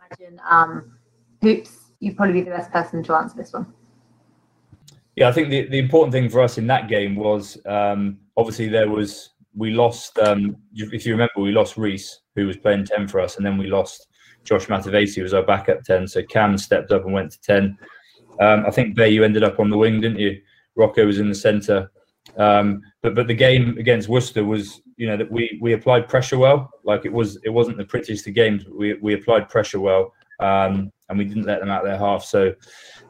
[0.00, 0.98] I imagine um,
[1.42, 3.72] Hoops, you'd probably be the best person to answer this one.
[5.16, 8.68] Yeah, I think the, the important thing for us in that game was um, obviously
[8.68, 10.16] there was we lost.
[10.20, 13.58] Um, if you remember, we lost Rhys, who was playing ten for us, and then
[13.58, 14.06] we lost
[14.44, 16.06] Josh Matavesi, who was our backup ten.
[16.06, 17.76] So Cam stepped up and went to ten.
[18.40, 20.40] Um, I think Bay, you ended up on the wing, didn't you?
[20.76, 21.90] Rocco was in the centre.
[22.36, 26.38] Um, but but the game against Worcester was, you know, that we we applied pressure
[26.38, 26.70] well.
[26.84, 28.64] Like it was, it wasn't the prettiest of games.
[28.66, 32.24] we we applied pressure well, um, and we didn't let them out their half.
[32.24, 32.54] So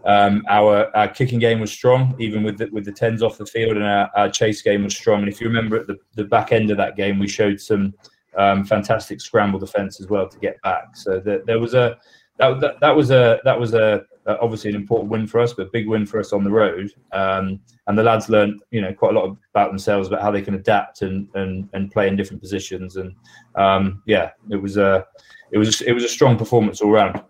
[0.05, 3.47] um, our, our kicking game was strong, even with the, with the tens off the
[3.47, 5.21] field, and our, our chase game was strong.
[5.21, 7.95] And if you remember at the, the back end of that game, we showed some
[8.37, 10.97] um, fantastic scramble defence as well to get back.
[10.97, 11.99] So the, there was a
[12.39, 15.71] that, that, was a that was a, obviously an important win for us, but a
[15.71, 16.93] big win for us on the road.
[17.13, 20.43] Um, and the lads learned you know quite a lot about themselves about how they
[20.43, 22.97] can adapt and and, and play in different positions.
[22.97, 23.15] And
[23.57, 25.07] um, yeah, it was a
[25.51, 27.23] it was it was a strong performance all round.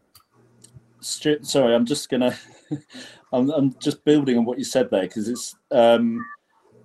[1.01, 2.37] Sorry, I'm just gonna
[3.33, 6.25] I'm, I'm just building on what you said there because it's um,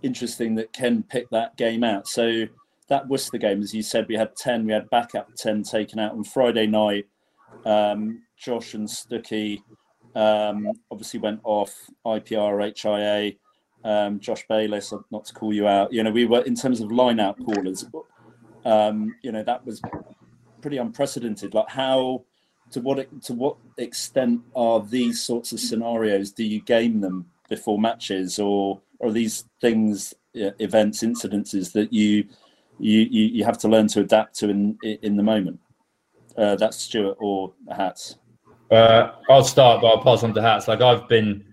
[0.02, 2.08] interesting that Ken picked that game out.
[2.08, 2.46] So
[2.90, 6.12] that Worcester game, as you said, we had ten, we had backup ten taken out
[6.12, 7.08] on Friday night.
[7.66, 9.62] Um, Josh and Stuckey
[10.16, 11.74] um, obviously went off
[12.06, 13.34] IPR HIA.
[13.86, 16.92] Um, Josh Bayliss, not to call you out, you know, we were in terms of
[16.92, 17.86] line out callers.
[18.64, 19.82] Um, you know, that was
[20.62, 21.54] pretty unprecedented.
[21.54, 22.24] Like how
[22.72, 26.32] to what to what extent are these sorts of scenarios?
[26.32, 32.26] Do you game them before matches, or are these things, events, incidences that you
[32.80, 35.60] you, you have to learn to adapt to in in the moment?
[36.38, 38.16] Uh, that's Stuart or Hats.
[38.72, 40.68] Uh, I'll start, but I'll pass on to Hats.
[40.68, 41.46] Like I've been,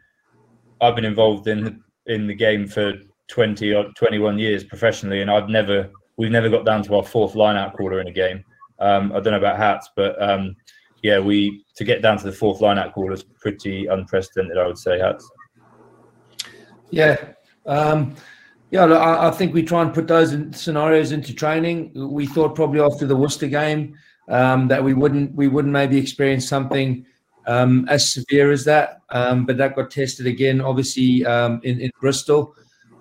[0.80, 2.94] I've been involved in in the game for
[3.28, 7.04] twenty or twenty one years professionally, and I've never, we've never got down to our
[7.04, 8.44] fourth line out caller in a game.
[8.78, 10.56] Um, I don't know about Hats, but um,
[11.02, 14.66] yeah, we to get down to the fourth line out call is pretty unprecedented, I
[14.66, 14.98] would say.
[14.98, 15.28] Hats.
[16.90, 17.16] Yeah,
[17.66, 18.14] um,
[18.70, 18.84] yeah.
[18.84, 21.92] I, I, think we try and put those in scenarios into training.
[21.94, 23.96] We thought probably after the Worcester game
[24.28, 27.04] um, that we wouldn't we wouldn't maybe experience something
[27.46, 31.90] um, as severe as that, um, but that got tested again, obviously um, in, in
[32.00, 32.54] Bristol.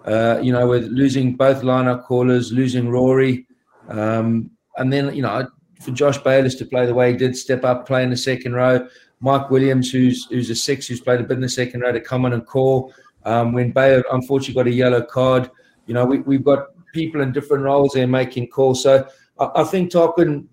[0.06, 3.46] Uh, you know, with losing both line-out callers, losing Rory,
[3.90, 5.48] um, and then you know
[5.80, 8.54] for Josh Bayliss to play the way he did, step up, play in the second
[8.54, 8.88] row.
[9.20, 12.00] Mike Williams, who's who's a six, who's played a bit in the second row, to
[12.00, 12.94] come on and call.
[13.26, 15.52] Um, when Bayer unfortunately got a yellow card,
[15.86, 18.82] you know, we, we've got people in different roles there making calls.
[18.82, 19.08] So
[19.40, 20.46] I, I think Tarquin,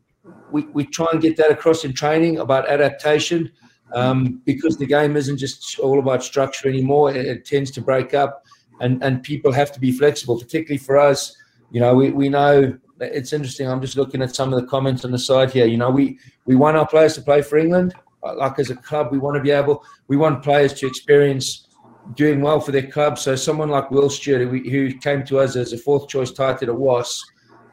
[0.50, 3.50] we, we try and get that across in training about adaptation
[3.92, 7.10] um, because the game isn't just all about structure anymore.
[7.10, 8.44] It, it, tends to break up
[8.80, 11.36] and, and people have to be flexible, particularly for us.
[11.70, 13.68] You know, we, we know it's interesting.
[13.68, 15.66] I'm just looking at some of the comments on the side here.
[15.66, 17.94] You know, we we want our players to play for England.
[18.22, 19.84] Like as a club, we want to be able.
[20.08, 21.68] We want players to experience
[22.14, 23.18] doing well for their club.
[23.18, 26.74] So someone like Will Stuart, who, came to us as a fourth choice tight at
[26.74, 27.24] Was,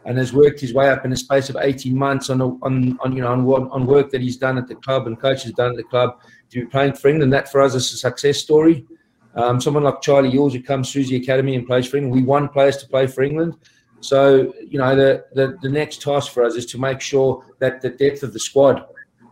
[0.06, 3.16] and has worked his way up in the space of 18 months on on, on
[3.16, 5.78] you know on, on work that he's done at the club and coaches done at
[5.78, 7.32] the club to be playing for England.
[7.34, 8.86] That for us is a success story.
[9.36, 12.16] Um, someone like Charlie Ewels who comes through the academy and plays for England.
[12.16, 13.56] We want players to play for England.
[14.00, 17.82] So, you know, the, the, the next task for us is to make sure that
[17.82, 18.86] the depth of the squad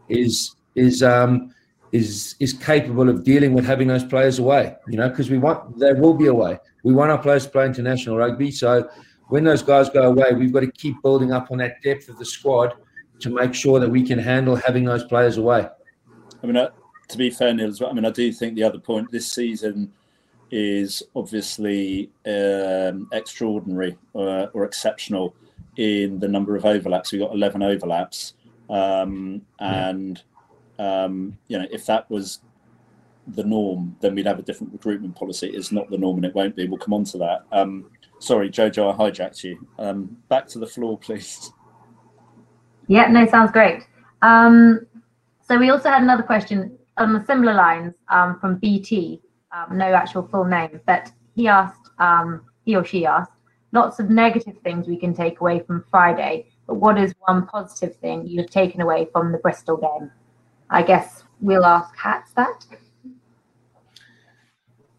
[0.07, 1.53] is is um,
[1.91, 4.75] is is capable of dealing with having those players away.
[4.87, 6.57] You know, because we want there will be away.
[6.83, 8.49] We want our players to play international rugby.
[8.49, 8.89] So
[9.31, 12.17] when those guys go away, we've got to keep building up on that depth of
[12.17, 12.73] the squad
[13.21, 15.65] to make sure that we can handle having those players away.
[16.43, 16.71] I mean, uh,
[17.07, 19.31] to be fair, Neal, as well, I mean, I do think the other point this
[19.31, 19.93] season
[20.51, 25.33] is obviously um, extraordinary uh, or exceptional
[25.77, 27.13] in the number of overlaps.
[27.13, 28.33] We got 11 overlaps.
[28.69, 30.21] Um, and,
[30.77, 32.41] um, you know, if that was
[33.27, 35.47] the norm, then we'd have a different recruitment policy.
[35.47, 36.67] It's not the norm and it won't be.
[36.67, 37.45] We'll come on to that.
[37.53, 37.85] Um,
[38.21, 39.67] sorry, Jojo, I hijacked you.
[39.77, 41.51] Um, back to the floor, please.
[42.87, 43.87] Yeah, no, sounds great.
[44.21, 44.85] Um,
[45.41, 49.93] so we also had another question on the similar lines um, from BT, um, no
[49.93, 53.31] actual full name, but he asked, um, he or she asked,
[53.71, 57.95] lots of negative things we can take away from Friday, but what is one positive
[57.97, 60.11] thing you've taken away from the Bristol game?
[60.69, 62.65] I guess we'll ask Hats that.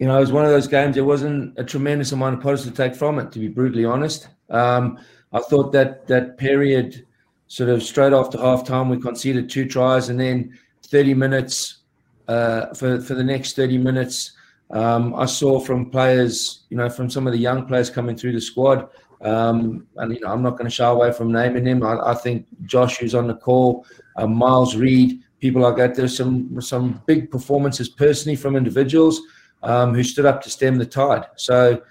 [0.03, 0.97] You know, it was one of those games.
[0.97, 4.27] There wasn't a tremendous amount of positive to take from it, to be brutally honest.
[4.51, 4.99] Um,
[5.33, 7.07] I thought that that period,
[7.47, 11.83] sort of straight after half time, we conceded two tries, and then 30 minutes
[12.27, 14.33] uh, for for the next 30 minutes,
[14.73, 18.33] um, I saw from players, you know, from some of the young players coming through
[18.33, 18.88] the squad,
[19.21, 21.85] um, and you know, I'm not going to shy away from naming them.
[21.85, 23.87] I, I think Josh, who's on the call,
[24.17, 25.95] uh, Miles Reid, people like that.
[25.95, 29.21] There's some some big performances personally from individuals
[29.62, 31.27] um, who stood up to stem the tide.
[31.37, 31.83] So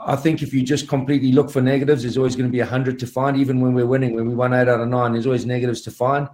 [0.00, 2.66] I think if you just completely look for negatives, there's always going to be a
[2.66, 3.36] hundred to find.
[3.36, 5.90] Even when we're winning, when we won eight out of nine, there's always negatives to
[5.90, 6.28] find.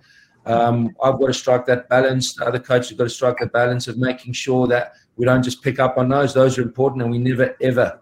[0.45, 2.35] Um, I've got to strike that balance.
[2.35, 5.43] The other coaches have got to strike the balance of making sure that we don't
[5.43, 6.33] just pick up on those.
[6.33, 8.01] Those are important, and we never ever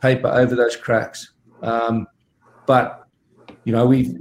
[0.00, 1.32] paper over those cracks.
[1.62, 2.06] Um,
[2.66, 3.06] but
[3.64, 4.16] you know, we've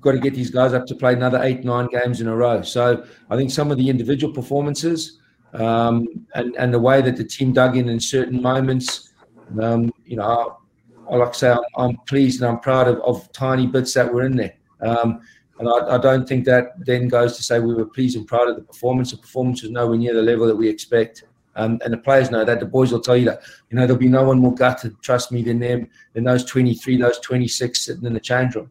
[0.00, 2.62] got to get these guys up to play another eight, nine games in a row.
[2.62, 5.19] So I think some of the individual performances
[5.54, 9.12] um, and and the way that the team dug in in certain moments,
[9.60, 10.60] um, you know,
[11.08, 14.12] I, I like to say I'm, pleased and I'm proud of, of tiny bits that
[14.12, 14.54] were in there.
[14.80, 15.20] Um,
[15.58, 18.48] and I, I, don't think that then goes to say we were pleased and proud
[18.48, 19.10] of the performance.
[19.10, 21.24] The performance was nowhere near the level that we expect.
[21.56, 22.60] Um, and the players know that.
[22.60, 23.42] The boys will tell you that.
[23.68, 26.96] You know, there'll be no one more gutted, trust me, than them, than those 23,
[26.96, 28.70] those 26 sitting in the change room.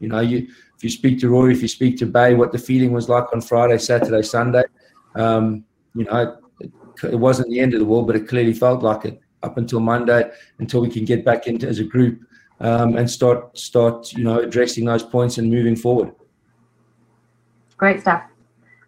[0.00, 2.58] You know, you if you speak to Rory, if you speak to Bay, what the
[2.58, 4.64] feeling was like on Friday, Saturday, Sunday,
[5.14, 5.64] um,
[5.96, 6.70] you know, it,
[7.04, 9.80] it, wasn't the end of the world, but it clearly felt like it up until
[9.80, 12.20] Monday, until we can get back into as a group
[12.60, 16.12] um, and start start you know addressing those points and moving forward.
[17.76, 18.22] Great stuff.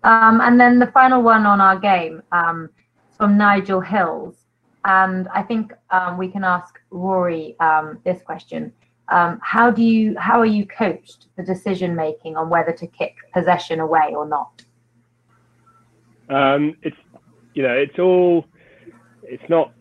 [0.04, 2.70] Um, and then the final one on our game um,
[3.16, 4.36] from Nigel Hills.
[4.84, 8.72] And I think um, we can ask Rory um, this question.
[9.10, 13.16] Um, how do you how are you coached the decision making on whether to kick
[13.34, 14.64] possession away or not?
[16.28, 16.96] Um, it's
[17.54, 18.46] you know it's all
[19.22, 19.72] it's not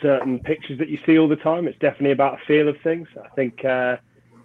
[0.00, 1.66] certain pictures that you see all the time.
[1.68, 3.08] It's definitely about a feel of things.
[3.22, 3.96] I think uh,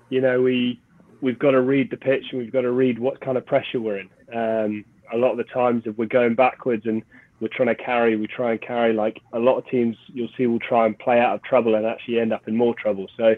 [0.10, 0.80] you know we
[1.22, 3.82] we've got to read the pitch and we've got to read what kind of pressure
[3.82, 4.10] we're in.
[4.34, 7.02] Um, a lot of the times, if we're going backwards and
[7.40, 10.48] we're trying to carry, we try and carry like a lot of teams you'll see
[10.48, 13.08] will try and play out of trouble and actually end up in more trouble.
[13.18, 13.36] So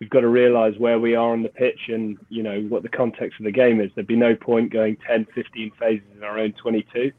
[0.00, 2.88] we've got to realise where we are on the pitch and you know what the
[2.88, 3.90] context of the game is.
[3.94, 7.12] There'd be no point going 10, 15 phases in our own 22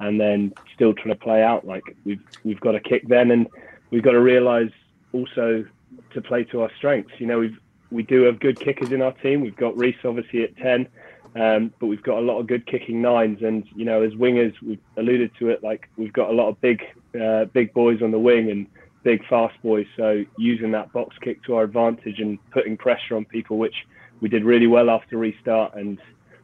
[0.00, 3.46] and then still trying to play out like we've we've got to kick then and
[3.90, 4.72] we've got to realise
[5.12, 5.64] also
[6.12, 7.12] to play to our strengths.
[7.18, 7.58] You know we've
[7.90, 9.40] we do have good kickers in our team.
[9.40, 10.88] We've got Rhys obviously at 10,
[11.36, 13.42] um, but we've got a lot of good kicking nines.
[13.42, 16.60] And, you know, as wingers, we've alluded to it, like we've got a lot of
[16.60, 16.82] big,
[17.20, 18.66] uh, big boys on the wing and
[19.02, 19.86] big fast boys.
[19.96, 23.86] So using that box kick to our advantage and putting pressure on people, which
[24.20, 25.74] we did really well after restart.
[25.74, 25.98] And,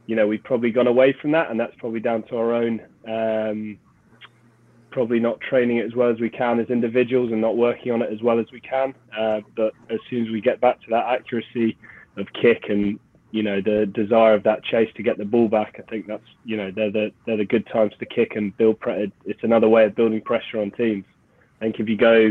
[0.06, 1.50] you know, we've probably gone away from that.
[1.50, 2.80] And that's probably down to our own.
[3.06, 3.78] Um,
[4.92, 8.02] probably not training it as well as we can as individuals and not working on
[8.02, 8.94] it as well as we can.
[9.18, 11.76] Uh, but as soon as we get back to that accuracy
[12.16, 15.76] of kick and you know the desire of that chase to get the ball back,
[15.78, 18.78] I think that's you know they're the they're the good times to kick and build.
[18.78, 21.04] Pre- it's another way of building pressure on teams.
[21.60, 22.30] I think if you go,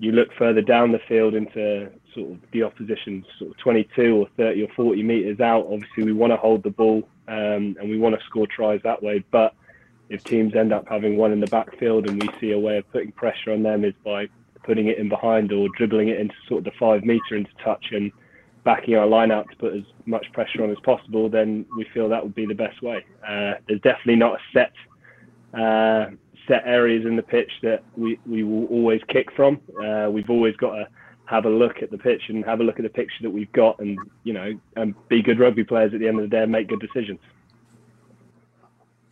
[0.00, 4.26] you look further down the field into sort of the opposition's sort of 22 or
[4.36, 5.68] 30 or 40 meters out.
[5.70, 9.00] Obviously, we want to hold the ball um, and we want to score tries that
[9.00, 9.54] way, but
[10.10, 12.92] if teams end up having one in the backfield and we see a way of
[12.92, 14.28] putting pressure on them is by
[14.64, 17.86] putting it in behind or dribbling it into sort of the five meter into touch
[17.92, 18.12] and
[18.64, 22.08] backing our line out to put as much pressure on as possible, then we feel
[22.08, 23.04] that would be the best way.
[23.26, 24.72] Uh, there's definitely not a set
[25.58, 26.10] uh,
[26.46, 29.60] set areas in the pitch that we, we will always kick from.
[29.82, 30.88] Uh, we've always got to
[31.24, 33.52] have a look at the pitch and have a look at the picture that we've
[33.52, 36.42] got and, you know, and be good rugby players at the end of the day
[36.42, 37.20] and make good decisions.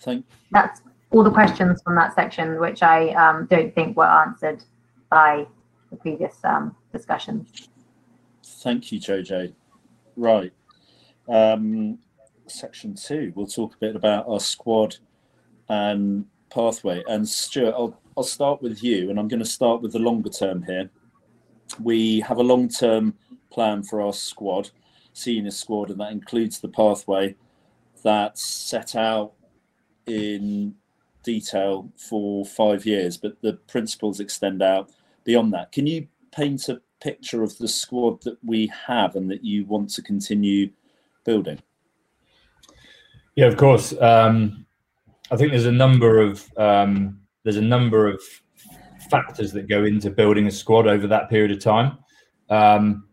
[0.01, 0.27] Thank.
[0.51, 0.81] That's
[1.11, 4.63] all the questions from that section, which I um, don't think were answered
[5.11, 5.47] by
[5.91, 7.69] the previous um, discussions.
[8.45, 9.55] Thank you, JJ.
[10.17, 10.53] Right.
[11.29, 11.99] Um,
[12.47, 14.97] section two, we'll talk a bit about our squad
[15.69, 17.03] and pathway.
[17.09, 20.31] And Stuart, I'll, I'll start with you, and I'm going to start with the longer
[20.31, 20.91] term here.
[21.83, 23.15] We have a long term
[23.51, 24.71] plan for our squad,
[25.13, 27.35] senior squad, and that includes the pathway
[28.03, 29.33] that's set out
[30.07, 30.75] in
[31.29, 34.91] detail for five years, but the principles extend out
[35.25, 35.71] beyond that.
[35.73, 39.91] Can you paint a picture of the squad that we have and that you want
[39.91, 40.71] to continue
[41.27, 41.59] building?
[43.37, 43.93] Yeah, of course.
[44.01, 44.65] Um,
[45.31, 48.23] I think there's a number of um, there's a number of
[49.11, 51.99] factors that go into building a squad over that period of time.
[52.49, 53.07] Um,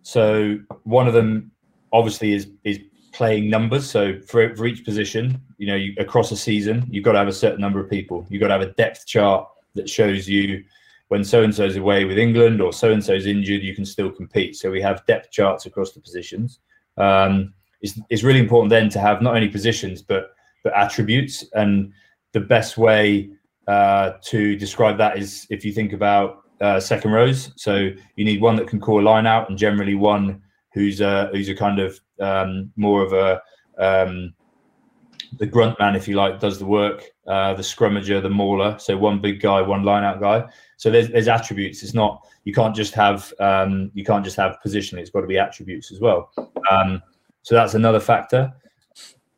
[0.00, 1.52] so one of them,
[1.92, 2.78] obviously, is is
[3.12, 3.88] playing numbers.
[3.88, 7.28] So for, for each position, you know, you, across a season, you've got to have
[7.28, 8.26] a certain number of people.
[8.28, 10.64] You've got to have a depth chart that shows you
[11.08, 14.10] when so and so's away with England or so and so's injured, you can still
[14.10, 14.56] compete.
[14.56, 16.60] So we have depth charts across the positions.
[16.96, 20.32] Um, it's, it's really important then to have not only positions but
[20.62, 21.44] but attributes.
[21.54, 21.92] And
[22.32, 23.30] the best way
[23.66, 27.52] uh, to describe that is if you think about uh, second rows.
[27.56, 30.42] So you need one that can call a line out, and generally one
[30.72, 33.42] who's a who's a kind of um, more of a
[33.78, 34.34] um,
[35.38, 37.04] the grunt man, if you like, does the work.
[37.26, 38.76] Uh, the scrummager, the mauler.
[38.78, 40.44] So one big guy, one line out guy.
[40.76, 41.82] So there's there's attributes.
[41.82, 44.98] It's not you can't just have um, you can't just have position.
[44.98, 46.32] It's got to be attributes as well.
[46.70, 47.02] Um,
[47.42, 48.52] so that's another factor.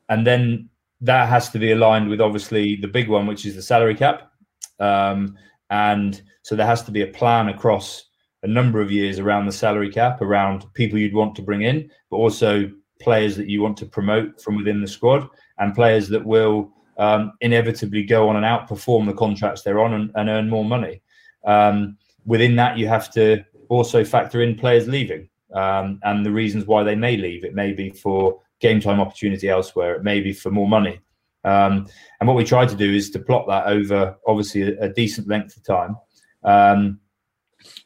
[0.09, 0.69] And then
[1.03, 4.33] that has to be aligned with obviously the big one, which is the salary cap.
[4.81, 5.37] Um,
[5.71, 8.07] and so there has to be a plan across
[8.43, 11.91] a number of years around the salary cap, around people you'd want to bring in,
[12.11, 12.71] but also
[13.01, 15.29] players that you want to promote from within the squad
[15.59, 20.11] and players that will um, inevitably go on and outperform the contracts they're on and,
[20.15, 21.03] and earn more money.
[21.45, 26.67] Um, within that, you have to also factor in players leaving um, and the reasons
[26.67, 27.45] why they may leave.
[27.45, 29.95] It may be for game time opportunity elsewhere.
[29.95, 31.01] It may be for more money.
[31.45, 31.89] Um,
[32.21, 35.27] and what we try to do is to plot that over obviously a, a decent
[35.27, 35.97] length of time.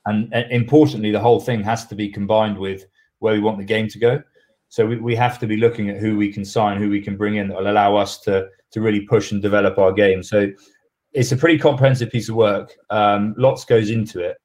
[0.06, 2.84] And, and, importantly, the whole thing has to be combined with
[3.18, 4.22] where we want the game to go.
[4.68, 7.16] So we, we have to be looking at who we can sign, who we can
[7.16, 10.22] bring in that will allow us to to really push and develop our game.
[10.22, 10.50] So
[11.12, 12.74] it's a pretty comprehensive piece of work.
[12.90, 14.36] Um, lots goes into it,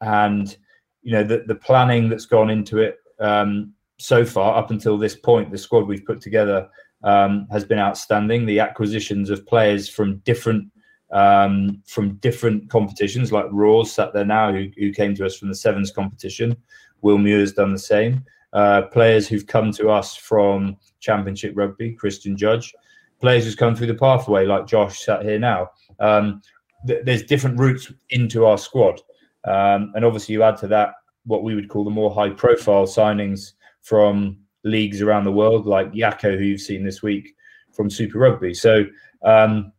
[0.00, 0.56] and
[1.02, 5.14] you know the the planning that's gone into it um, so far up until this
[5.14, 6.68] point, the squad we've put together
[7.04, 8.46] um, has been outstanding.
[8.46, 10.70] The acquisitions of players from different
[11.12, 15.48] um, from different competitions, like Raws sat there now, who, who came to us from
[15.48, 16.56] the Sevens competition.
[17.02, 18.24] Will Muir's done the same.
[18.52, 22.72] Uh, players who've come to us from Championship Rugby, Christian Judge.
[23.20, 25.70] Players who've come through the pathway, like Josh sat here now.
[26.00, 26.42] Um,
[26.86, 29.00] th- there's different routes into our squad,
[29.44, 30.94] um, and obviously you add to that
[31.24, 33.52] what we would call the more high-profile signings
[33.82, 37.34] from leagues around the world, like Jaco, who you've seen this week
[37.72, 38.54] from Super Rugby.
[38.54, 38.84] So,
[39.22, 39.72] um,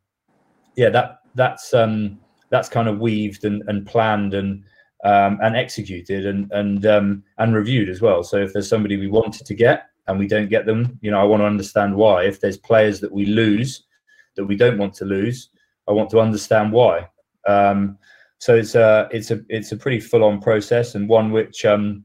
[0.76, 2.20] yeah, that that's um,
[2.50, 4.64] that's kind of weaved and, and planned and
[5.04, 8.24] um, and executed and and um, and reviewed as well.
[8.24, 11.20] So, if there's somebody we wanted to get and we don't get them, you know,
[11.20, 12.24] I want to understand why.
[12.24, 13.84] If there's players that we lose
[14.36, 15.50] that we don't want to lose,
[15.88, 17.08] I want to understand why.
[17.48, 17.98] Um,
[18.40, 22.04] so it's a it's a it's a pretty full on process and one which um,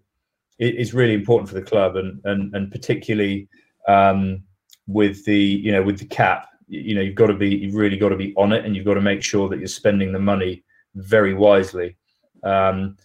[0.58, 3.48] is really important for the club, and and and particularly
[3.88, 4.42] um,
[4.86, 7.98] with the you know with the cap, you know you've got to be you've really
[7.98, 10.18] got to be on it, and you've got to make sure that you're spending the
[10.18, 10.64] money
[10.94, 11.96] very wisely.
[12.42, 12.96] Um,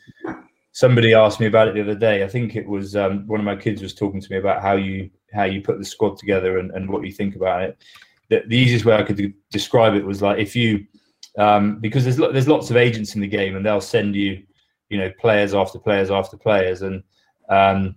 [0.71, 2.23] somebody asked me about it the other day.
[2.23, 4.73] I think it was um, one of my kids was talking to me about how
[4.73, 7.77] you how you put the squad together and, and what you think about it.
[8.29, 10.85] The, the easiest way I could describe it was like if you
[11.37, 14.43] um, because there's there's lots of agents in the game and they'll send you
[14.89, 17.03] you know players after players after players and
[17.49, 17.95] um,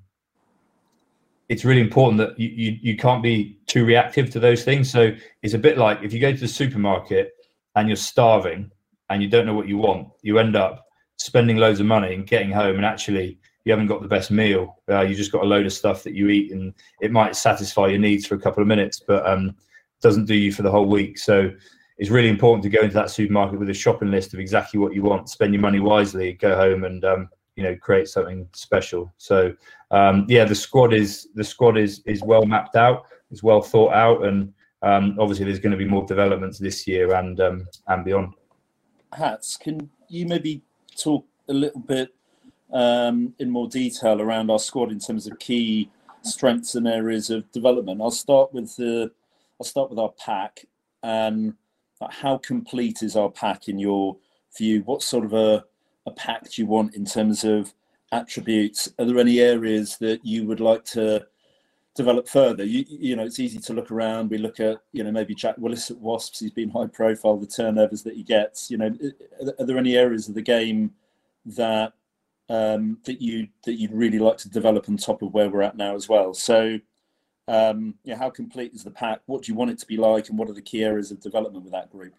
[1.50, 4.88] it's really important that you, you, you can't be too reactive to those things.
[4.88, 5.10] So
[5.42, 7.32] it's a bit like if you go to the supermarket
[7.74, 8.70] and you're starving
[9.10, 10.86] and you don't know what you want, you end up
[11.16, 14.80] spending loads of money and getting home and actually you haven't got the best meal.
[14.88, 17.88] Uh, you just got a load of stuff that you eat and it might satisfy
[17.88, 19.56] your needs for a couple of minutes, but um,
[20.00, 21.18] doesn't do you for the whole week.
[21.18, 21.50] So
[21.98, 24.94] it's really important to go into that supermarket with a shopping list of exactly what
[24.94, 29.12] you want, spend your money wisely, go home and um, you know create something special.
[29.18, 29.52] So
[29.90, 33.92] um, yeah, the squad is the squad is is well mapped out, it's well thought
[33.92, 38.04] out, and um, obviously there's going to be more developments this year and um, and
[38.04, 38.34] beyond.
[39.12, 40.62] Hats, can you maybe
[40.96, 42.14] talk a little bit
[42.72, 45.90] um, in more detail around our squad in terms of key
[46.22, 48.00] strengths and areas of development?
[48.00, 49.10] I'll start with the
[49.60, 50.64] I'll start with our pack.
[51.02, 51.54] and
[52.10, 54.16] how complete is our pack in your
[54.56, 54.82] view?
[54.82, 55.64] What sort of a,
[56.10, 57.72] a pack do you want in terms of
[58.12, 58.88] attributes?
[58.98, 61.26] Are there any areas that you would like to
[61.94, 62.64] develop further?
[62.64, 64.30] You, you know, it's easy to look around.
[64.30, 66.40] We look at, you know, maybe Jack Willis at Wasps.
[66.40, 67.36] He's been high profile.
[67.36, 68.70] The turnovers that he gets.
[68.70, 68.96] You know,
[69.58, 70.92] are there any areas of the game
[71.46, 71.92] that
[72.48, 75.76] um, that you that you'd really like to develop on top of where we're at
[75.76, 76.34] now as well?
[76.34, 76.78] So,
[77.48, 79.20] um, yeah, how complete is the pack?
[79.26, 81.20] What do you want it to be like, and what are the key areas of
[81.20, 82.14] development with that group?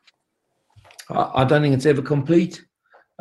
[1.09, 2.63] I don't think it's ever complete.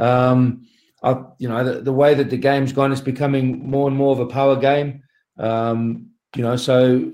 [0.01, 0.67] Um,
[1.03, 4.13] I, you know, the, the, way that the game's gone, it's becoming more and more
[4.13, 5.03] of a power game.
[5.39, 7.13] Um, you know, so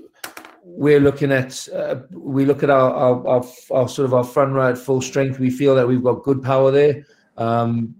[0.63, 4.53] we're looking at uh, we look at our, our, our, our, sort of our front
[4.53, 5.39] row at full strength.
[5.39, 7.05] We feel that we've got good power there.
[7.37, 7.95] Um,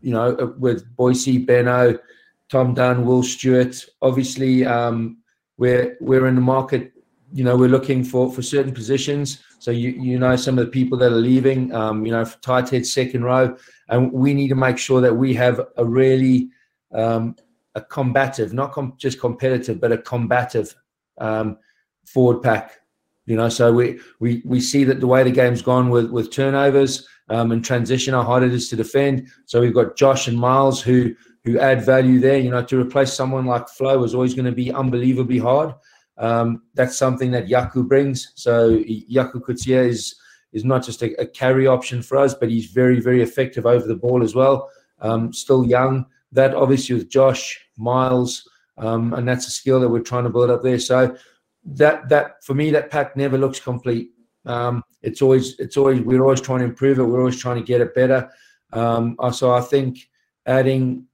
[0.00, 1.98] you know, uh, with Boise, Beno,
[2.48, 3.84] Tom Dunn, Will Stuart.
[4.02, 5.18] Obviously, um,
[5.58, 6.92] we're we're in the market.
[7.32, 9.42] You know, we're looking for for certain positions.
[9.58, 11.74] So you you know some of the people that are leaving.
[11.74, 13.56] Um, you know, tight head second row,
[13.88, 16.50] and we need to make sure that we have a really
[16.92, 17.36] um,
[17.74, 20.74] a combative, not com- just competitive, but a combative
[21.18, 21.58] um,
[22.06, 22.80] forward pack.
[23.26, 26.30] You know, so we, we we see that the way the game's gone with with
[26.30, 29.28] turnovers um, and transition, how hard it is to defend.
[29.44, 31.14] So we've got Josh and Miles who
[31.44, 32.38] who add value there.
[32.38, 35.74] You know, to replace someone like Flo is always going to be unbelievably hard.
[36.16, 38.32] Um, that's something that Jaco brings.
[38.34, 40.16] So Jaco Coetzee is
[40.52, 43.86] is not just a, a, carry option for us, but he's very very effective over
[43.86, 44.70] the ball as well.
[45.00, 46.06] Um, still young.
[46.32, 50.50] That obviously with Josh Miles, um, and that's a skill that we're trying to build
[50.50, 50.78] up there.
[50.78, 51.16] So
[51.64, 54.10] that that for me, that pack never looks complete.
[54.44, 57.04] Um, it's always it's always we're always trying to improve it.
[57.04, 58.30] We're always trying to get it better.
[58.72, 60.08] Um, so I think
[60.46, 61.06] adding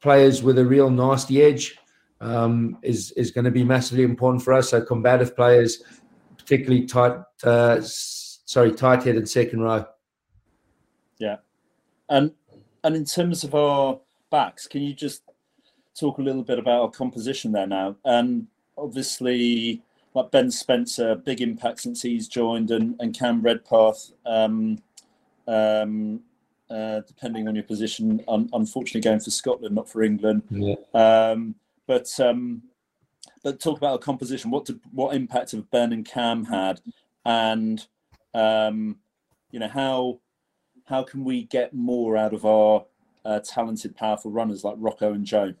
[0.00, 1.78] players with a real nasty edge
[2.20, 4.70] um, is is going to be massively important for us.
[4.70, 5.82] So combative players,
[6.38, 7.80] particularly tight, uh,
[8.44, 9.86] sorry, tight head and second row.
[11.18, 11.36] Yeah,
[12.08, 12.32] and
[12.82, 13.98] and in terms of our
[14.30, 15.22] backs, can you just
[15.98, 17.96] talk a little bit about our composition there now?
[18.04, 19.82] And obviously,
[20.14, 24.78] like Ben Spencer, big impact since he's joined, and, and Cam Redpath, um,
[25.46, 26.20] um,
[26.68, 30.42] uh, depending on your position, un- unfortunately going for Scotland, not for England.
[30.50, 30.74] Yeah.
[30.92, 31.54] Um,
[31.86, 32.62] but um,
[33.42, 34.50] but talk about our composition.
[34.50, 36.80] What did, what impact have Ben and Cam had,
[37.24, 37.86] and
[38.34, 38.98] um,
[39.50, 40.20] you know how
[40.86, 42.84] how can we get more out of our
[43.24, 45.54] uh, talented, powerful runners like Rocco and Joe?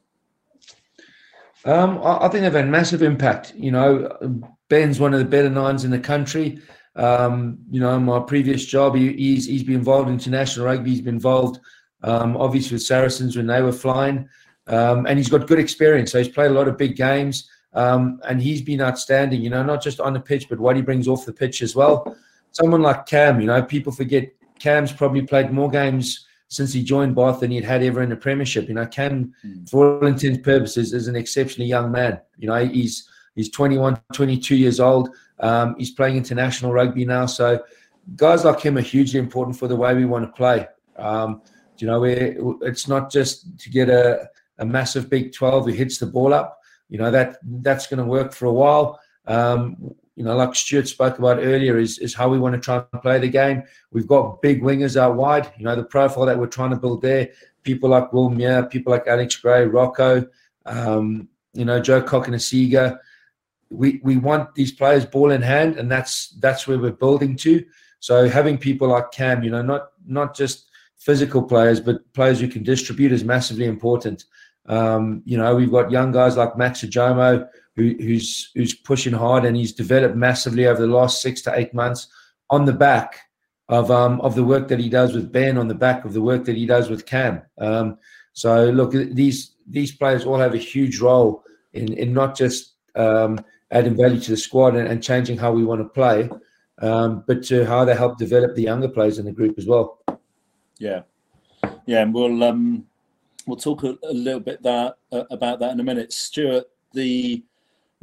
[1.64, 3.54] Um, I, I, think they've had massive impact.
[3.56, 6.60] You know, Ben's one of the better nines in the country.
[6.96, 10.90] Um, you know, my previous job, he, he's he's been involved in international rugby.
[10.90, 11.58] He's been involved,
[12.02, 14.28] um, obviously, with Saracens when they were flying,
[14.66, 16.12] um, and he's got good experience.
[16.12, 19.40] So he's played a lot of big games, um, and he's been outstanding.
[19.40, 21.74] You know, not just on the pitch, but what he brings off the pitch as
[21.74, 22.16] well.
[22.54, 27.14] Someone like Cam, you know, people forget Cam's probably played more games since he joined
[27.14, 28.68] Bath than he'd had ever in the Premiership.
[28.68, 29.68] You know, Cam, mm.
[29.68, 32.20] for all intents and purposes, is an exceptionally young man.
[32.38, 35.10] You know, he's he's 21, 22 years old.
[35.40, 37.26] Um, he's playing international rugby now.
[37.26, 37.62] So
[38.16, 40.66] guys like him are hugely important for the way we want to play.
[40.96, 41.42] Um,
[41.78, 42.04] you know,
[42.62, 44.28] it's not just to get a,
[44.58, 46.60] a massive big 12 who hits the ball up.
[46.88, 49.00] You know, that that's going to work for a while.
[49.26, 52.84] Um, you know, like Stuart spoke about earlier, is, is how we want to try
[52.92, 53.64] and play the game.
[53.90, 55.50] We've got big wingers out wide.
[55.58, 57.30] You know, the profile that we're trying to build there,
[57.62, 60.26] people like Will Muir, people like Alex Gray, Rocco,
[60.66, 62.98] um, you know, Joe Cokanasiga.
[63.70, 67.64] We we want these players ball in hand, and that's that's where we're building to.
[67.98, 72.48] So having people like Cam, you know, not not just physical players, but players who
[72.48, 74.24] can distribute is massively important.
[74.66, 79.44] Um, you know, we've got young guys like Max Ojomoh, who, who's who's pushing hard
[79.44, 82.08] and he's developed massively over the last six to eight months
[82.50, 83.20] on the back
[83.68, 86.22] of um, of the work that he does with Ben, on the back of the
[86.22, 87.42] work that he does with Cam.
[87.58, 87.98] Um,
[88.32, 93.40] so look, these these players all have a huge role in in not just um,
[93.70, 96.30] adding value to the squad and, and, changing how we want to play,
[96.80, 99.98] um, but to how they help develop the younger players in the group as well.
[100.78, 101.02] Yeah,
[101.86, 102.86] yeah, and we'll um,
[103.46, 106.12] we'll talk a, a little bit that uh, about that in a minute.
[106.12, 107.42] Stuart, the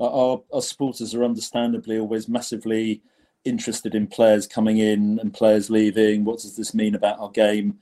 [0.08, 3.02] our, our supporters are understandably always massively
[3.44, 6.24] interested in players coming in and players leaving.
[6.24, 7.80] What does this mean about our game?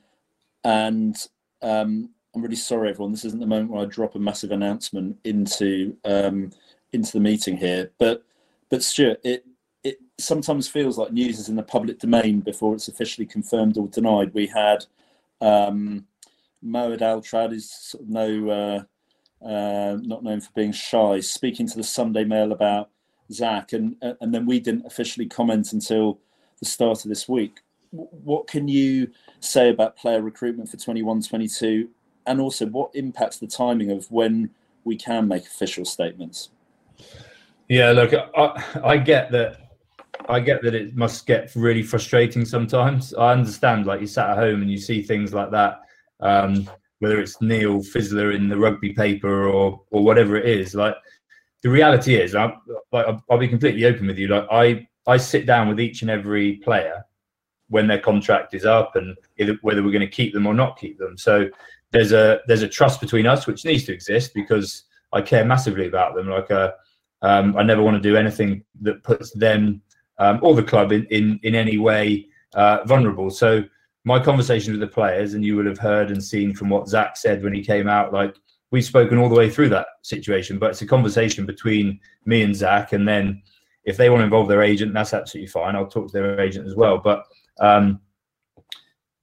[0.64, 1.16] And
[1.62, 3.12] um, I'm really sorry, everyone.
[3.12, 6.50] This isn't the moment where I drop a massive announcement into um,
[6.92, 7.90] into the meeting here.
[7.98, 8.24] But
[8.70, 9.44] but Stuart, it
[9.82, 13.88] it sometimes feels like news is in the public domain before it's officially confirmed or
[13.88, 14.34] denied.
[14.34, 14.84] We had
[15.40, 16.06] um,
[16.62, 18.82] Mohed Altrad is sort of no uh,
[19.44, 22.90] uh, not known for being shy, speaking to the Sunday Mail about
[23.32, 26.18] Zach, and and then we didn't officially comment until
[26.58, 27.60] the start of this week.
[27.90, 29.10] What can you
[29.40, 31.88] say about player recruitment for 21 22?
[32.26, 34.50] And also, what impacts the timing of when
[34.84, 36.50] we can make official statements?
[37.68, 39.68] Yeah, look, I, I get that.
[40.28, 43.14] I get that it must get really frustrating sometimes.
[43.14, 45.80] I understand, like you sat at home and you see things like that,
[46.20, 46.68] um,
[47.00, 50.74] whether it's Neil Fissler in the rugby paper or or whatever it is.
[50.74, 50.94] Like
[51.62, 52.52] the reality is, i
[52.92, 54.28] like, I'll be completely open with you.
[54.28, 57.04] Like I I sit down with each and every player
[57.68, 59.16] when their contract is up and
[59.62, 61.16] whether we're going to keep them or not keep them.
[61.16, 61.48] So
[61.90, 65.86] there's a there's a trust between us which needs to exist because I care massively
[65.86, 66.28] about them.
[66.28, 66.72] Like uh,
[67.22, 69.82] um, I never want to do anything that puts them
[70.18, 73.30] um, or the club in in, in any way uh, vulnerable.
[73.30, 73.64] So
[74.10, 77.16] my conversations with the players, and you will have heard and seen from what Zach
[77.16, 78.34] said when he came out, like
[78.72, 82.54] we've spoken all the way through that situation, but it's a conversation between me and
[82.54, 83.40] Zach, and then
[83.84, 85.76] if they want to involve their agent, that's absolutely fine.
[85.76, 86.98] I'll talk to their agent as well.
[86.98, 87.24] But
[87.60, 88.00] um,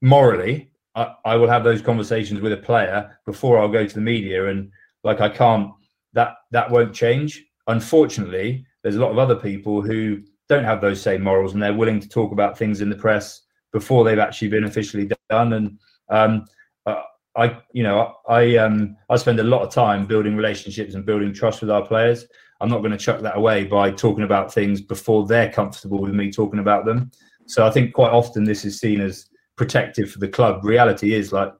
[0.01, 4.01] morally, I, I, will have those conversations with a player before I'll go to the
[4.01, 4.71] media, and
[5.03, 5.69] like I can't
[6.13, 7.43] that that won't change.
[7.67, 11.73] Unfortunately, there's a lot of other people who don't have those same morals, and they're
[11.73, 13.41] willing to talk about things in the press
[13.71, 15.53] before they've actually been officially done.
[15.53, 16.45] And um,
[16.85, 17.01] uh,
[17.35, 21.33] I, you know, I um, I spend a lot of time building relationships and building
[21.33, 22.25] trust with our players.
[22.59, 26.13] I'm not going to chuck that away by talking about things before they're comfortable with
[26.13, 27.11] me talking about them.
[27.45, 30.63] So I think quite often this is seen as protective for the club.
[30.63, 31.53] Reality is like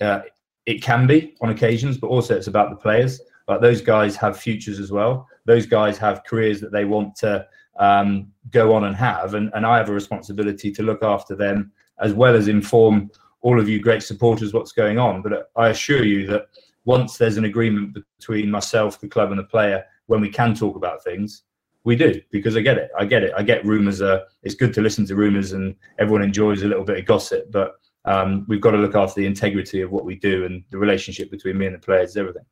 [0.00, 0.20] uh,
[0.66, 3.20] it can be on occasions, but also it's about the players.
[3.46, 5.26] Like those guys have futures as well.
[5.46, 7.46] Those guys have careers that they want to
[7.78, 11.72] um, go on and have, and, and I have a responsibility to look after them
[12.00, 13.10] as well as inform
[13.40, 15.22] all of you great supporters what's going on.
[15.22, 16.48] But I assure you that
[16.84, 20.76] once there's an agreement between myself, the club, and the player, when we can talk
[20.76, 21.42] about things,
[21.84, 22.90] we do because I get it.
[22.98, 23.32] I get it.
[23.36, 24.02] I get rumors.
[24.02, 27.50] Are, it's good to listen to rumors, and everyone enjoys a little bit of gossip.
[27.50, 30.78] But um, we've got to look after the integrity of what we do and the
[30.78, 32.16] relationship between me and the players.
[32.16, 32.44] Everything.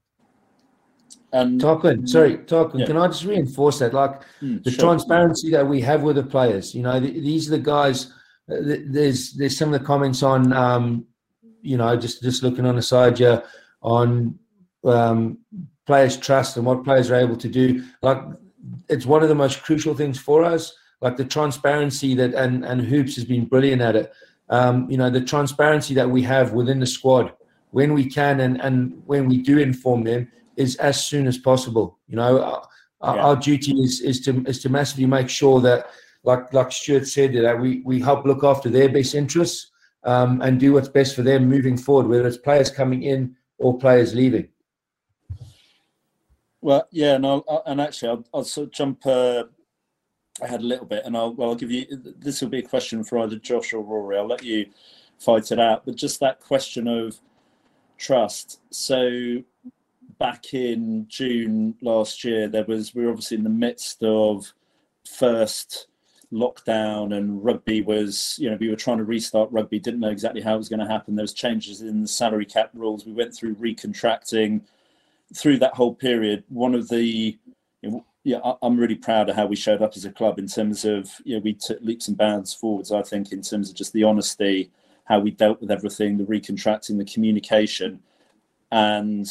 [1.32, 2.86] And Tarquin, sorry, Tarquin, yeah.
[2.86, 3.92] can I just reinforce that?
[3.92, 4.80] Like mm, the sure.
[4.80, 6.74] transparency that we have with the players.
[6.74, 8.12] You know, the, these are the guys.
[8.50, 11.04] Uh, there's there's some of the comments on, um,
[11.62, 13.40] you know, just just looking on the side, yeah,
[13.82, 14.38] on
[14.84, 15.38] um,
[15.86, 17.84] players' trust and what players are able to do.
[18.02, 18.22] Like
[18.88, 20.72] it's one of the most crucial things for us.
[21.00, 24.12] Like the transparency that and and hoops has been brilliant at it.
[24.48, 27.32] Um, you know, the transparency that we have within the squad
[27.72, 31.98] when we can and and when we do inform them is as soon as possible.
[32.08, 32.42] You know,
[33.00, 33.22] our, yeah.
[33.22, 35.90] our duty is is to is to massively make sure that,
[36.24, 39.70] like like Stuart said, that we we help look after their best interests
[40.04, 43.78] um, and do what's best for them moving forward, whether it's players coming in or
[43.78, 44.48] players leaving.
[46.60, 49.44] Well, yeah, and I'll, and actually, I'll, I'll sort of jump uh,
[50.40, 51.86] ahead a little bit, and I'll well, I'll give you.
[52.18, 54.16] This will be a question for either Josh or Rory.
[54.16, 54.66] I'll let you
[55.18, 57.20] fight it out, but just that question of
[57.98, 58.60] trust.
[58.70, 59.42] So
[60.18, 64.52] back in June last year, there was we were obviously in the midst of
[65.08, 65.86] first
[66.32, 70.40] lockdown and rugby was you know we were trying to restart rugby didn't know exactly
[70.40, 71.14] how it was going to happen.
[71.14, 73.06] There was changes in the salary cap rules.
[73.06, 74.62] We went through recontracting
[75.34, 76.44] through that whole period.
[76.48, 77.38] One of the
[77.82, 80.48] you know, yeah i'm really proud of how we showed up as a club in
[80.48, 83.76] terms of you know we took leaps and bounds forwards i think in terms of
[83.76, 84.70] just the honesty
[85.06, 88.00] how we dealt with everything the recontracting the communication.
[88.70, 89.26] And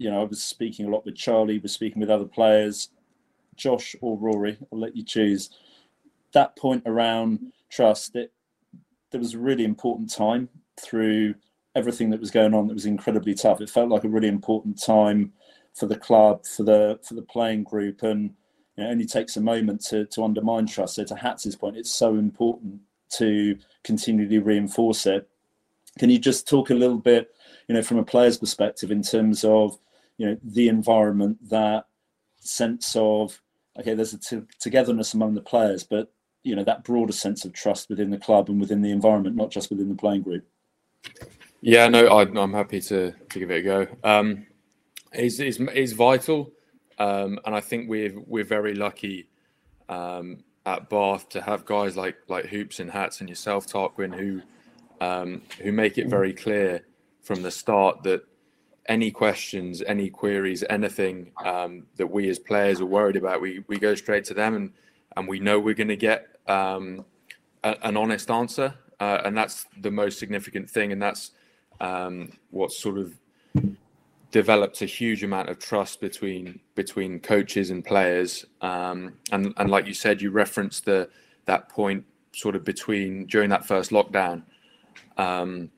[0.00, 2.88] you know, I was speaking a lot with Charlie, was speaking with other players,
[3.54, 5.50] Josh or Rory, I'll let you choose.
[6.32, 8.32] That point around trust, it,
[9.10, 10.48] there was a really important time
[10.80, 11.34] through
[11.76, 13.60] everything that was going on that was incredibly tough.
[13.60, 15.34] It felt like a really important time
[15.74, 18.34] for the club, for the for the playing group, and
[18.76, 20.94] you know, it only takes a moment to to undermine trust.
[20.94, 22.80] So to Hatz's point, it's so important
[23.18, 25.28] to continually reinforce it.
[25.98, 27.34] Can you just talk a little bit,
[27.68, 29.78] you know, from a player's perspective in terms of
[30.20, 31.86] you know the environment that
[32.40, 33.40] sense of
[33.78, 36.12] okay there's a t- togetherness among the players but
[36.42, 39.50] you know that broader sense of trust within the club and within the environment not
[39.50, 40.44] just within the playing group.
[41.62, 43.86] Yeah no I, am happy to, to give it a go.
[44.04, 44.46] Um
[45.14, 46.52] is is is vital
[46.98, 49.26] um and i think we're we're very lucky
[49.88, 54.40] um at bath to have guys like like hoops and hats and yourself tarquin who
[55.04, 56.84] um who make it very clear
[57.22, 58.22] from the start that
[58.90, 63.78] any questions, any queries, anything um, that we as players are worried about, we, we
[63.78, 64.72] go straight to them and,
[65.16, 67.04] and we know we're going to get um,
[67.62, 68.74] a, an honest answer.
[68.98, 70.90] Uh, and that's the most significant thing.
[70.90, 71.30] And that's
[71.80, 73.14] um, what sort of
[74.32, 78.44] developed a huge amount of trust between between coaches and players.
[78.60, 81.08] Um, and, and like you said, you referenced the
[81.46, 84.42] that point sort of between during that first lockdown,
[85.16, 85.70] um,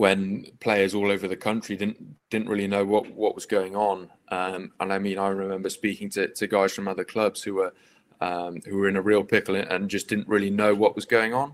[0.00, 1.98] when players all over the country didn't
[2.30, 4.08] didn't really know what what was going on.
[4.28, 7.74] Um, and I mean, I remember speaking to, to guys from other clubs who were
[8.22, 11.34] um, who were in a real pickle and just didn't really know what was going
[11.34, 11.52] on.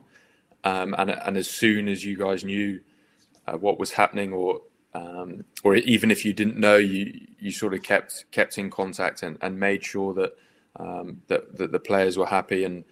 [0.62, 2.78] Um, and and as soon as you guys knew
[3.48, 4.60] uh, what was happening, or
[4.94, 9.24] um, or even if you didn't know, you you sort of kept kept in contact
[9.24, 10.36] and, and made sure that
[10.76, 12.84] um, that that the players were happy and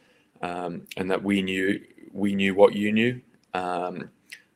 [0.42, 1.80] um, and that we knew
[2.12, 3.20] we knew what you knew,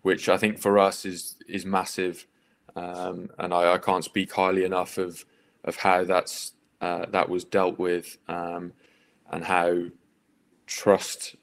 [0.03, 2.27] which I think for us is is massive.
[2.77, 5.25] Um, and I, I, can't speak highly enough of
[5.65, 8.73] of how that's uh, that was dealt with um,
[9.33, 9.85] and how
[10.67, 11.35] trust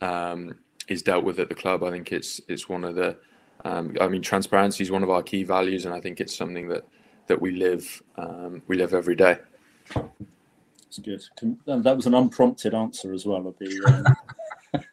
[0.88, 1.84] is dealt with at the club.
[1.84, 3.18] I think it's it's one of the
[3.66, 6.68] um, I mean, transparency is one of our key values, and I think it's something
[6.70, 6.86] that
[7.28, 9.39] that we live um, we live every day.
[9.93, 11.24] That's good.
[11.66, 14.16] That was an unprompted answer as well of the
[14.74, 14.84] um,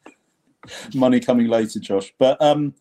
[0.95, 2.15] money coming later, Josh.
[2.19, 2.75] But um,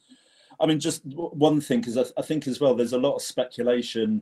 [0.61, 4.21] I mean, just one thing because I, think as well, there's a lot of speculation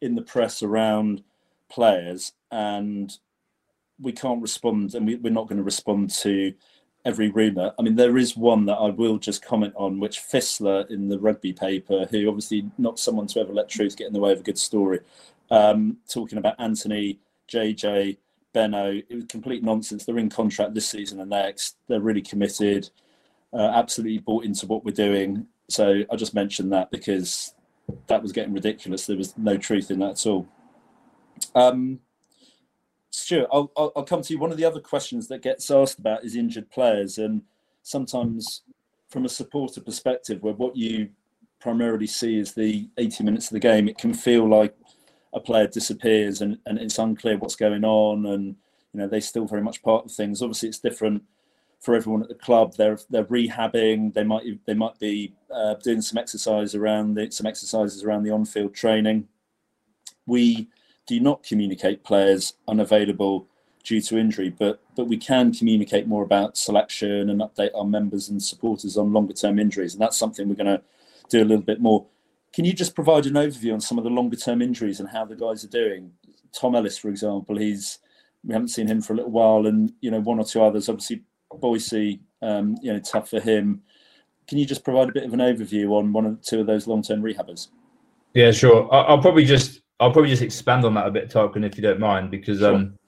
[0.00, 1.22] in the press around
[1.68, 3.16] players, and
[4.00, 6.52] we can't respond, and we, we're not going to respond to
[7.04, 7.72] every rumour.
[7.78, 11.20] I mean, there is one that I will just comment on, which Fissler in the
[11.20, 14.40] rugby paper, who obviously not someone to ever let truth get in the way of
[14.40, 15.00] a good story,
[15.50, 18.16] um, talking about Anthony, JJ,
[18.52, 19.04] Beno.
[19.08, 20.04] It was complete nonsense.
[20.04, 21.76] They're in contract this season and next.
[21.86, 22.90] They're really committed,
[23.52, 25.46] uh, absolutely bought into what we're doing.
[25.68, 27.54] So I just mentioned that because
[28.06, 29.06] that was getting ridiculous.
[29.06, 30.46] There was no truth in that at all.
[31.54, 32.00] Um,
[33.10, 34.38] Stuart, I'll, I'll, I'll come to you.
[34.38, 37.42] One of the other questions that gets asked about is injured players, and
[37.82, 38.62] sometimes
[39.08, 41.10] from a supporter perspective, where what you
[41.60, 44.76] primarily see is the 80 minutes of the game, it can feel like
[45.32, 48.56] a player disappears and, and it's unclear what's going on, and
[48.92, 50.42] you know they're still very much part of things.
[50.42, 51.22] Obviously, it's different
[51.80, 52.74] for everyone at the club.
[52.76, 54.14] They're they're rehabbing.
[54.14, 58.30] They might they might be uh, doing some exercise around the, some exercises around the
[58.30, 59.28] on-field training.
[60.26, 60.68] We
[61.06, 63.46] do not communicate players unavailable
[63.84, 68.28] due to injury, but but we can communicate more about selection and update our members
[68.28, 70.82] and supporters on longer term injuries, and that's something we're going to
[71.28, 72.06] do a little bit more.
[72.52, 75.24] Can you just provide an overview on some of the longer term injuries and how
[75.24, 76.12] the guys are doing?
[76.52, 77.98] Tom Ellis, for example, he's
[78.44, 80.88] we haven't seen him for a little while, and you know one or two others.
[80.88, 81.22] Obviously,
[81.54, 83.82] Boise, um, you know, tough for him.
[84.48, 86.86] Can you just provide a bit of an overview on one or two of those
[86.86, 87.68] long term rehabbers?
[88.34, 88.92] Yeah, sure.
[88.92, 92.00] I'll probably just I'll probably just expand on that a bit, Tarquin, if you don't
[92.00, 92.74] mind, because sure.
[92.74, 92.98] um,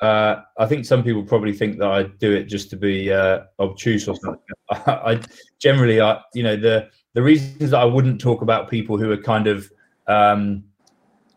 [0.00, 3.44] uh, I think some people probably think that I do it just to be uh,
[3.58, 4.42] obtuse or something.
[4.70, 5.20] I, I,
[5.58, 9.16] generally, I you know the the reasons that I wouldn't talk about people who are
[9.16, 9.70] kind of
[10.06, 10.64] um,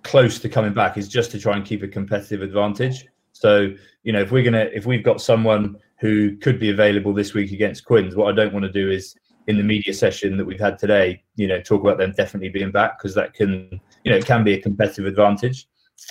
[0.03, 3.05] close to coming back is just to try and keep a competitive advantage.
[3.32, 7.34] So you know, if we're gonna if we've got someone who could be available this
[7.34, 9.16] week against Quins, what I don't want to do is
[9.47, 12.72] in the media session that we've had today, you know, talk about them definitely being
[12.72, 15.68] back because that can you know, it can be a competitive advantage.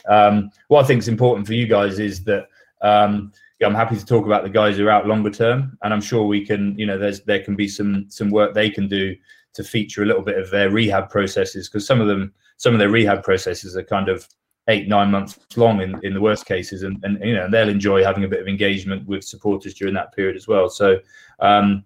[0.09, 2.49] Um, what I think is important for you guys is that
[2.83, 5.93] um, yeah, I'm happy to talk about the guys who are out longer term, and
[5.93, 8.89] I'm sure we can, you know, there's there can be some some work they can
[8.89, 9.17] do
[9.55, 12.79] to feature a little bit of their rehab processes because some of them, some of
[12.79, 14.29] their rehab processes are kind of
[14.69, 18.05] eight nine months long in, in the worst cases, and and you know they'll enjoy
[18.05, 20.69] having a bit of engagement with supporters during that period as well.
[20.69, 20.99] So
[21.41, 21.85] um,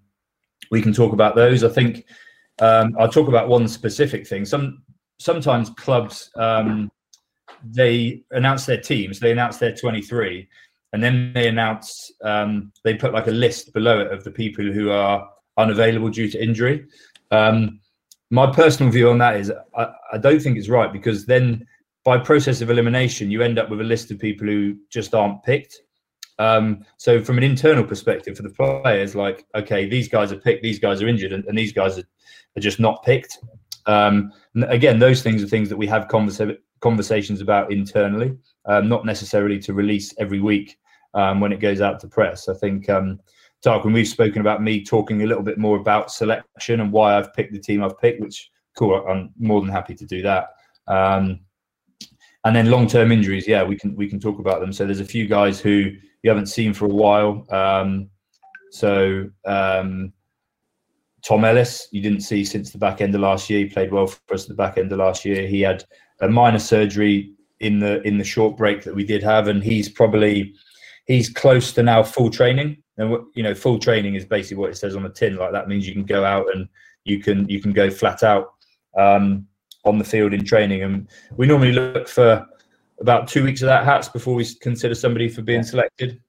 [0.70, 1.64] we can talk about those.
[1.64, 2.06] I think
[2.60, 4.44] um, I'll talk about one specific thing.
[4.44, 4.82] Some
[5.18, 6.90] sometimes clubs um,
[7.64, 10.48] they announce their teams, they announce their 23,
[10.92, 14.64] and then they announce um, they put like a list below it of the people
[14.64, 16.86] who are unavailable due to injury.
[17.30, 17.80] Um,
[18.30, 21.66] my personal view on that is I, I, don't think it's right because then
[22.04, 25.42] by process of elimination you end up with a list of people who just aren't
[25.42, 25.82] picked.
[26.38, 30.62] Um, so from an internal perspective for the players, like okay, these guys are picked,
[30.62, 32.04] these guys are injured, and, and these guys are,
[32.56, 33.38] are just not picked.
[33.86, 34.32] Um,
[34.68, 38.36] again, those things are things that we have conversa- conversations about internally,
[38.66, 40.76] um, not necessarily to release every week
[41.14, 42.48] um, when it goes out to press.
[42.48, 43.20] I think, um,
[43.64, 47.32] Tarquin, we've spoken about me talking a little bit more about selection and why I've
[47.34, 50.48] picked the team I've picked, which cool, I'm more than happy to do that.
[50.88, 51.40] Um,
[52.44, 54.72] and then long-term injuries, yeah, we can we can talk about them.
[54.72, 57.46] So there's a few guys who you haven't seen for a while.
[57.50, 58.10] Um,
[58.70, 60.12] so um,
[61.22, 63.60] Tom Ellis, you didn't see since the back end of last year.
[63.60, 65.46] He played well for us at the back end of last year.
[65.46, 65.84] He had
[66.20, 69.88] a minor surgery in the in the short break that we did have, and he's
[69.88, 70.52] probably
[71.06, 72.82] he's close to now full training.
[72.98, 75.36] And you know, full training is basically what it says on the tin.
[75.36, 76.68] Like that means you can go out and
[77.04, 78.52] you can you can go flat out
[78.98, 79.46] um,
[79.84, 80.82] on the field in training.
[80.82, 82.46] And we normally look for
[83.00, 86.20] about two weeks of that hats before we consider somebody for being selected.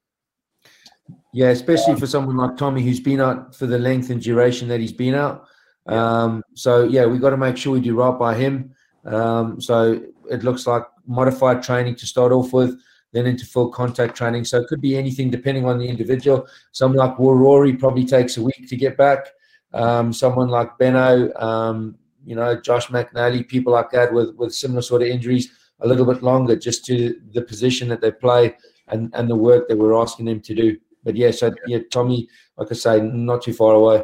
[1.34, 4.80] Yeah, especially for someone like Tommy who's been out for the length and duration that
[4.80, 5.46] he's been out.
[5.88, 8.74] Um, so yeah, we've got to make sure we do right by him.
[9.06, 12.80] Um, so it looks like modified training to start off with,
[13.12, 14.46] then into full contact training.
[14.46, 16.48] So it could be anything depending on the individual.
[16.72, 19.28] Someone like Rory probably takes a week to get back.
[19.74, 21.96] Um, someone like Beno, um,
[22.26, 25.52] you know, Josh McNally, people like that with with similar sort of injuries,
[25.82, 28.56] a little bit longer, just to the position that they play
[28.88, 30.78] and and the work that we're asking them to do.
[31.04, 34.04] But yeah, so yeah, Tommy, like I say, not too far away.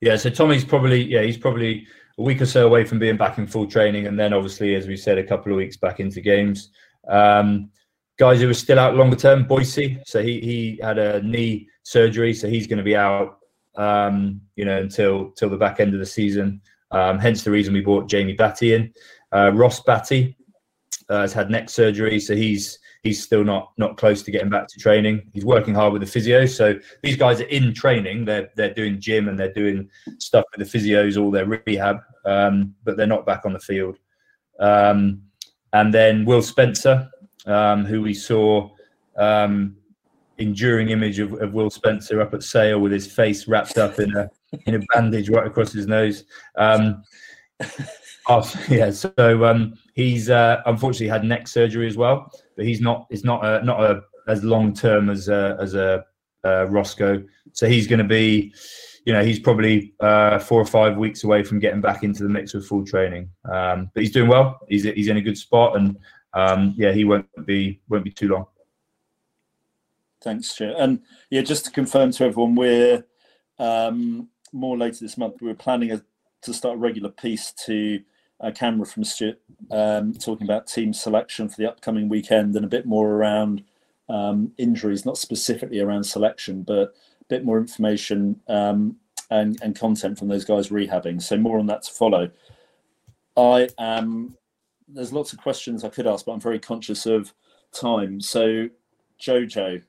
[0.00, 1.86] Yeah, so Tommy's probably yeah he's probably
[2.18, 4.86] a week or so away from being back in full training, and then obviously, as
[4.86, 6.70] we said, a couple of weeks back into games.
[7.08, 7.70] Um,
[8.18, 9.98] guys who are still out longer term, Boise.
[10.06, 13.38] So he he had a knee surgery, so he's going to be out,
[13.76, 16.60] um, you know, until till the back end of the season.
[16.92, 18.92] Um, hence the reason we brought Jamie Bhatti in.
[19.32, 20.36] Uh, Ross Batty
[21.08, 24.68] uh, has had neck surgery, so he's he's still not not close to getting back
[24.68, 25.30] to training.
[25.32, 26.46] He's working hard with the physio.
[26.46, 28.24] So these guys are in training.
[28.24, 29.88] They're they're doing gym and they're doing
[30.18, 33.98] stuff with the physios, all their rehab, um, but they're not back on the field.
[34.58, 35.22] Um,
[35.72, 37.08] and then Will Spencer,
[37.46, 38.70] um, who we saw
[39.16, 39.76] um,
[40.38, 44.14] enduring image of, of, Will Spencer up at Sale with his face wrapped up in
[44.16, 44.28] a
[44.66, 46.24] in a bandage right across his nose.
[46.56, 47.02] Um,
[48.28, 49.12] oh, yeah, so
[49.44, 52.30] um, he's uh, unfortunately had neck surgery as well
[52.60, 53.06] but he's not.
[53.08, 56.04] It's not a, not a as long term as a, as a
[56.44, 57.24] uh, Roscoe.
[57.52, 58.52] So he's going to be,
[59.06, 62.28] you know, he's probably uh, four or five weeks away from getting back into the
[62.28, 63.30] mix with full training.
[63.50, 64.60] Um, but he's doing well.
[64.68, 65.96] He's he's in a good spot, and
[66.34, 68.44] um, yeah, he won't be won't be too long.
[70.20, 70.76] Thanks, Stuart.
[70.78, 73.04] And yeah, just to confirm to everyone, we're
[73.58, 75.36] um, more later this month.
[75.40, 76.02] We're planning a,
[76.42, 78.00] to start a regular piece to
[78.40, 79.40] a camera from Stuart
[79.70, 83.62] um, talking about team selection for the upcoming weekend and a bit more around
[84.08, 88.96] um, injuries, not specifically around selection, but a bit more information um,
[89.30, 91.20] and, and content from those guys rehabbing.
[91.22, 92.30] So more on that to follow.
[93.36, 94.36] I am.
[94.88, 97.32] There's lots of questions I could ask, but I'm very conscious of
[97.72, 98.20] time.
[98.20, 98.68] So,
[99.20, 99.82] Jojo,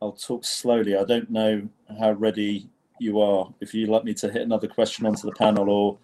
[0.00, 0.96] I'll talk slowly.
[0.96, 2.68] I don't know how ready
[2.98, 3.52] you are.
[3.60, 5.98] If you'd like me to hit another question onto the panel or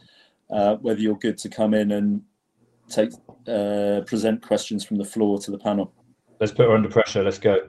[0.51, 2.23] uh, whether you're good to come in and
[2.89, 3.11] take
[3.49, 5.93] uh, present questions from the floor to the panel.
[6.41, 7.23] Let's put her under pressure.
[7.23, 7.69] Let's go.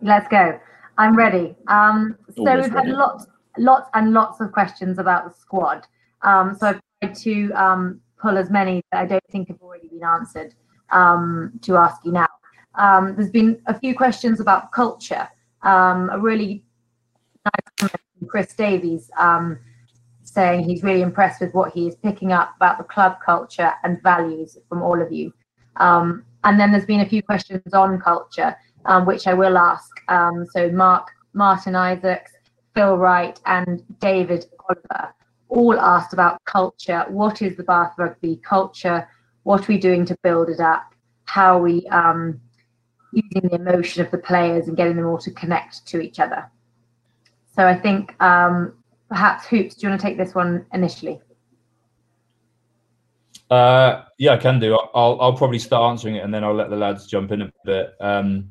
[0.00, 0.58] Let's go.
[0.98, 1.56] I'm ready.
[1.68, 2.88] Um, so Always we've ready.
[2.90, 3.26] had lots,
[3.58, 5.86] lots and lots of questions about the squad.
[6.22, 9.88] Um, so I've tried to um, pull as many that I don't think have already
[9.88, 10.54] been answered
[10.90, 12.28] um, to ask you now.
[12.74, 15.28] Um, there's been a few questions about culture.
[15.62, 16.64] Um, a really
[17.44, 19.10] nice comment from Chris Davies
[20.22, 24.02] saying he's really impressed with what he is picking up about the club culture and
[24.02, 25.30] values from all of you.
[25.76, 28.56] Um, and then there's been a few questions on culture,
[28.86, 29.90] um, which I will ask.
[30.08, 32.32] Um, so Mark, Martin Isaacs,
[32.74, 35.12] Phil Wright, and David Oliver
[35.50, 37.04] all asked about culture.
[37.08, 39.06] What is the Bath Rugby culture?
[39.42, 40.94] What are we doing to build it up?
[41.26, 42.40] How are we um,
[43.12, 46.50] using the emotion of the players and getting them all to connect to each other?
[47.54, 48.72] So I think um,
[49.08, 51.20] perhaps hoops do you want to take this one initially?
[53.50, 54.74] Uh, yeah i can do.
[54.94, 57.52] I'll i'll probably start answering it and then i'll let the lads jump in a
[57.64, 57.92] bit.
[58.00, 58.48] Um,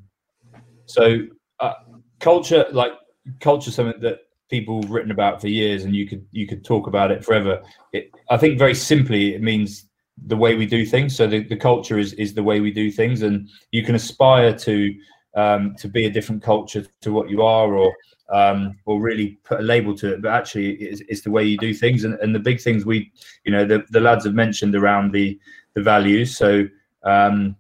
[0.86, 1.26] so
[1.60, 1.74] uh,
[2.20, 2.92] culture like
[3.40, 4.20] culture something that
[4.52, 7.62] people written about for years and you could you could talk about it forever.
[7.94, 9.88] It, i think very simply it means
[10.28, 11.16] the way we do things.
[11.16, 14.54] So the, the culture is is the way we do things and you can aspire
[14.56, 14.94] to
[15.36, 17.92] um, to be a different culture to what you are or
[18.32, 21.58] um, or really put a label to it, but actually it's, it's, the way you
[21.58, 22.06] do things.
[22.06, 23.12] And, and the big things we,
[23.44, 25.40] you know, the, the lads have mentioned around the
[25.74, 26.38] the values.
[26.38, 26.68] So
[27.04, 27.56] um,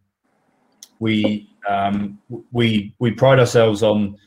[1.00, 2.20] we um,
[2.52, 4.18] we we pride ourselves on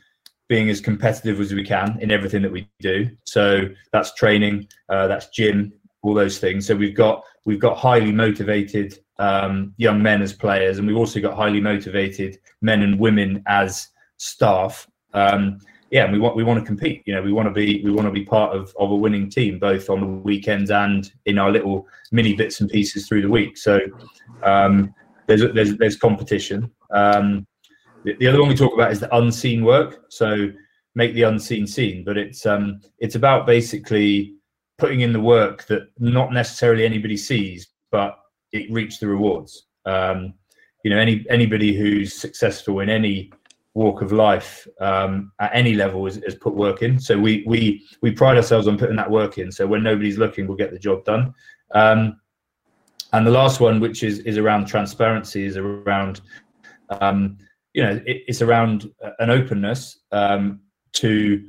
[0.47, 3.09] being as competitive as we can in everything that we do.
[3.23, 5.73] So that's training, uh, that's gym,
[6.03, 6.67] all those things.
[6.67, 11.19] So we've got we've got highly motivated um, young men as players, and we've also
[11.19, 13.87] got highly motivated men and women as
[14.17, 14.87] staff.
[15.13, 15.59] Um,
[15.91, 17.03] yeah, we want we want to compete.
[17.05, 19.29] You know, we want to be we want to be part of, of a winning
[19.29, 23.29] team, both on the weekends and in our little mini bits and pieces through the
[23.29, 23.57] week.
[23.57, 23.79] So
[24.43, 24.93] um,
[25.27, 26.71] there's there's there's competition.
[26.91, 27.45] Um,
[28.03, 30.05] the, the, other one we talk about is the unseen work.
[30.09, 30.51] So
[30.95, 34.35] make the unseen seen, but it's um, it's about basically
[34.77, 38.17] putting in the work that not necessarily anybody sees, but
[38.51, 39.67] it reaps the rewards.
[39.85, 40.33] Um,
[40.83, 43.31] you know, any anybody who's successful in any
[43.75, 46.97] walk of life um, at any level is, has, put work in.
[46.97, 49.51] So we we we pride ourselves on putting that work in.
[49.51, 51.33] So when nobody's looking, we'll get the job done.
[51.73, 52.19] Um,
[53.13, 56.21] and the last one, which is is around transparency, is around
[57.01, 57.37] um,
[57.73, 60.61] you know it, it's around an openness um,
[60.93, 61.45] to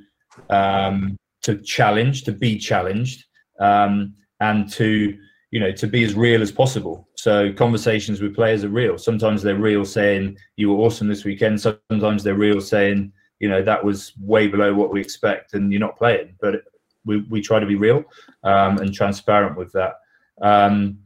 [0.50, 3.24] um, to challenge, to be challenged,
[3.60, 5.16] um, and to
[5.52, 7.05] you know to be as real as possible.
[7.16, 8.98] So conversations with players are real.
[8.98, 11.60] Sometimes they're real, saying you were awesome this weekend.
[11.60, 15.80] Sometimes they're real, saying you know that was way below what we expect, and you're
[15.80, 16.36] not playing.
[16.40, 16.62] But
[17.04, 18.04] we we try to be real
[18.44, 19.94] um, and transparent with that.
[20.42, 20.98] Um,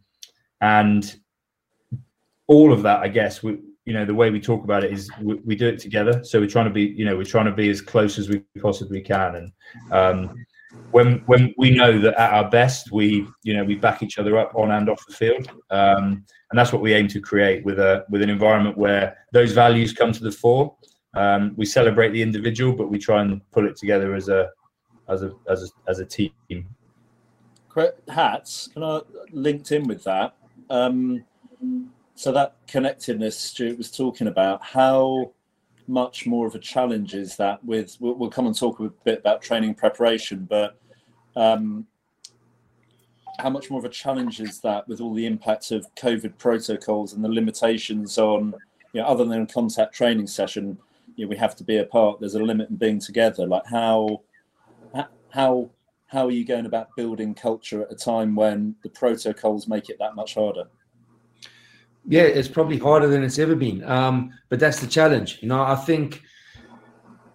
[0.60, 1.16] and
[2.46, 5.08] all of that, I guess, we, you know, the way we talk about it is
[5.22, 6.22] we, we, do it together.
[6.24, 8.40] So we're trying to be, you know, we're trying to be as close as we
[8.60, 9.36] possibly can.
[9.36, 9.52] And
[9.92, 10.46] um,
[10.90, 14.38] when when we know that at our best, we, you know, we back each other
[14.38, 15.48] up on and off the field.
[15.70, 19.52] Um, and that's what we aim to create with a with an environment where those
[19.52, 20.76] values come to the fore.
[21.14, 24.50] Um, we celebrate the individual, but we try and pull it together as a
[25.08, 26.32] as a as a, as a team.
[28.08, 30.34] Hats, can I linked in with that?
[30.68, 31.24] Um,
[32.14, 35.32] so that connectedness Stuart was talking about, how
[35.90, 39.18] much more of a challenge is that with we'll, we'll come and talk a bit
[39.18, 40.78] about training preparation, but
[41.34, 41.86] um,
[43.40, 47.12] how much more of a challenge is that with all the impacts of COVID protocols
[47.12, 48.54] and the limitations on,
[48.92, 50.78] you know, other than a contact training session,
[51.16, 52.20] you know, we have to be apart.
[52.20, 53.46] There's a limit in being together.
[53.46, 54.22] Like how,
[55.30, 55.70] how,
[56.06, 59.98] how are you going about building culture at a time when the protocols make it
[59.98, 60.68] that much harder?
[62.10, 63.84] Yeah, it's probably harder than it's ever been.
[63.84, 65.38] Um, but that's the challenge.
[65.42, 66.22] You know, I think,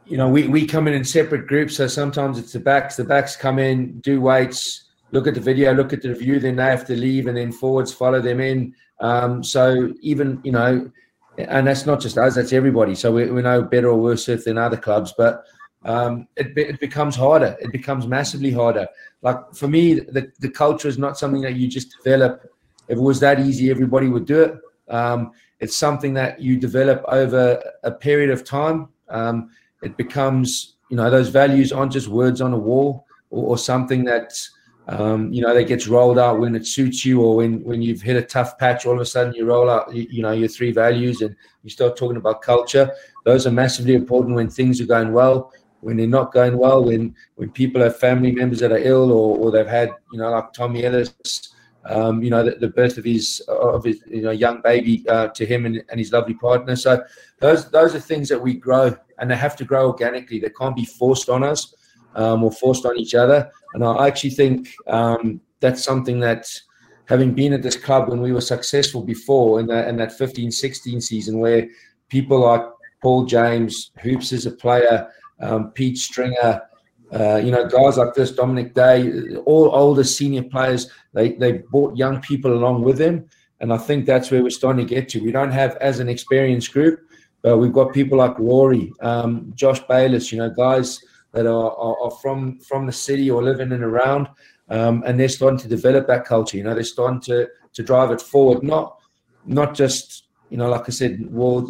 [0.05, 1.78] you know, we, we come in in separate groups.
[1.78, 2.97] So sometimes it's the backs.
[2.97, 6.57] The backs come in, do weights, look at the video, look at the review, then
[6.57, 8.76] they have to leave, and then forwards follow them in.
[8.99, 10.91] Um, so even, you know,
[11.38, 12.95] and that's not just us, that's everybody.
[12.95, 15.13] So we, we know better or worse than other clubs.
[15.17, 15.45] But
[15.86, 17.55] um, it, it becomes harder.
[17.61, 18.89] It becomes massively harder.
[19.21, 22.51] Like for me, the, the culture is not something that you just develop
[22.88, 24.55] if it was that easy, everybody would do it.
[24.90, 28.90] Um, it's something that you develop over a period of time.
[29.10, 29.50] Um,
[29.82, 34.04] it becomes, you know, those values aren't just words on a wall or, or something
[34.06, 34.34] that,
[34.88, 38.02] um, you know, that gets rolled out when it suits you or when, when you've
[38.02, 40.48] hit a tough patch, all of a sudden you roll out, you, you know, your
[40.48, 42.92] three values and you start talking about culture.
[43.24, 45.52] Those are massively important when things are going well
[45.86, 49.38] when they're not going well, when when people have family members that are ill or,
[49.38, 51.54] or they've had, you know, like Tommy Ellis,
[51.88, 55.28] um, you know, the, the, birth of his of his you know young baby uh,
[55.30, 56.76] to him and, and his lovely partner.
[56.76, 57.04] So
[57.40, 60.40] those those are things that we grow, and they have to grow organically.
[60.40, 61.76] They can't be forced on us
[62.16, 63.52] um, or forced on each other.
[63.74, 66.48] And I actually think um, that's something that
[67.06, 71.04] having been at this club when we were successful before in that in that 15-16
[71.04, 71.68] season where
[72.10, 72.64] people like
[73.02, 75.08] Paul James, Hoops as a player,
[75.40, 76.62] um, Pete Stringer,
[77.16, 81.95] uh, you know, guys like this, Dominic Day, all older senior players, they, they brought
[81.95, 83.30] young people along with them.
[83.61, 85.24] And I think that's where we're starting to get to.
[85.24, 86.99] We don't have as an experienced group,
[87.41, 90.99] but we've got people like Rory, um, Josh Bayliss, you know, guys
[91.32, 94.28] that are, are, are, from, from the city or living in and around.
[94.70, 96.57] Um, and they're starting to develop that culture.
[96.57, 98.99] You know, they're starting to, to drive it forward, not
[99.47, 101.20] not just, you know, like I said,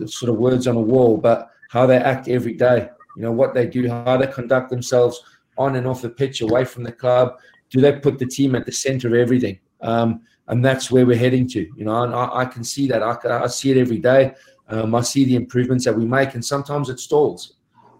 [0.07, 3.53] sort of words on a wall, but how they act every day you know what
[3.53, 5.21] they do, how they conduct themselves
[5.57, 7.37] on and off the pitch, away from the club.
[7.69, 9.59] Do they put the team at the center of everything?
[9.81, 11.61] Um, and that's where we're heading to.
[11.75, 13.01] You know, and I, I can see that.
[13.01, 14.33] I, I, see it every day.
[14.69, 17.53] Um, I see the improvements that we make, and sometimes it stalls.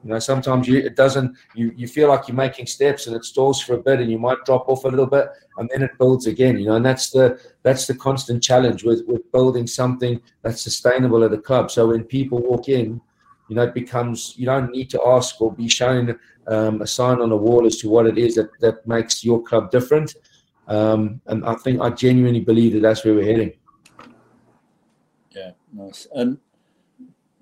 [0.04, 1.36] You know, sometimes you, it doesn't.
[1.56, 4.20] You you feel like you're making steps, and it stalls for a bit, and you
[4.20, 6.60] might drop off a little bit, and then it builds again.
[6.60, 11.24] You know, and that's the that's the constant challenge with with building something that's sustainable
[11.24, 11.72] at the club.
[11.72, 13.02] So when people walk in,
[13.48, 16.18] you know, it becomes you don't need to ask or be shown
[16.48, 19.42] um, a sign on the wall as to what it is that, that makes your
[19.44, 20.16] club different.
[20.68, 23.54] Um, and I think I genuinely believe that that's where we're heading.
[25.32, 26.08] Yeah, nice.
[26.16, 26.40] And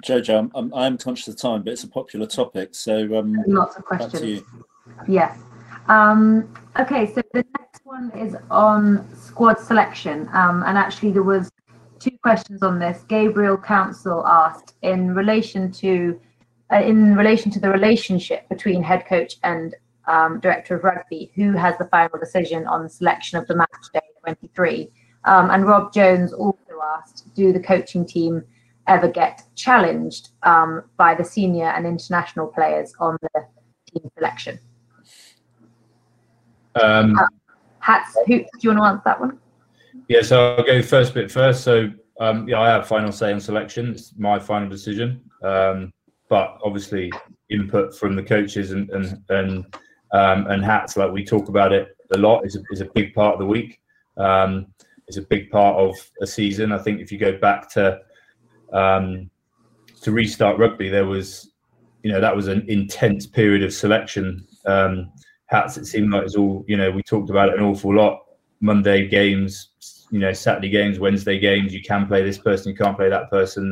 [0.03, 2.75] Jojo, I'm, I'm, I'm conscious of time, but it's a popular topic.
[2.75, 4.41] So um, lots of questions.
[5.07, 5.39] Yes.
[5.87, 11.51] Um, okay, so the next one is on squad selection, um, and actually there was
[12.03, 13.03] two questions on this.
[13.07, 16.19] Gabriel Council asked in relation to
[16.71, 19.75] uh, in relation to the relationship between head coach and
[20.07, 23.69] um, director of rugby, who has the final decision on the selection of the match
[23.93, 24.89] day 23.
[25.25, 26.57] Um, and Rob Jones also
[26.97, 28.43] asked, do the coaching team
[28.87, 33.45] ever get challenged um, by the senior and international players on the
[33.91, 34.59] team selection?
[36.81, 37.27] Um, uh,
[37.79, 39.39] Hats, who, do you want to answer that one?
[40.07, 41.63] Yeah, so I'll go first bit first.
[41.63, 43.91] So um, yeah, I have final say on selection.
[43.91, 45.21] It's my final decision.
[45.43, 45.93] Um,
[46.29, 47.11] but obviously
[47.49, 49.75] input from the coaches and and and,
[50.11, 53.13] um, and hats like we talk about it a lot is a, is a big
[53.13, 53.79] part of the week.
[54.17, 54.67] Um,
[55.07, 56.71] it's a big part of a season.
[56.71, 57.99] I think if you go back to
[58.71, 59.29] um,
[60.01, 61.51] to restart rugby, there was
[62.03, 64.45] you know that was an intense period of selection.
[64.65, 65.11] Um,
[65.47, 67.93] hats it seemed like it was all you know we talked about it an awful
[67.95, 68.19] lot.
[68.61, 69.69] Monday games,
[70.13, 71.73] you know Saturday games, Wednesday games.
[71.73, 73.63] You can play this person, you can't play that person,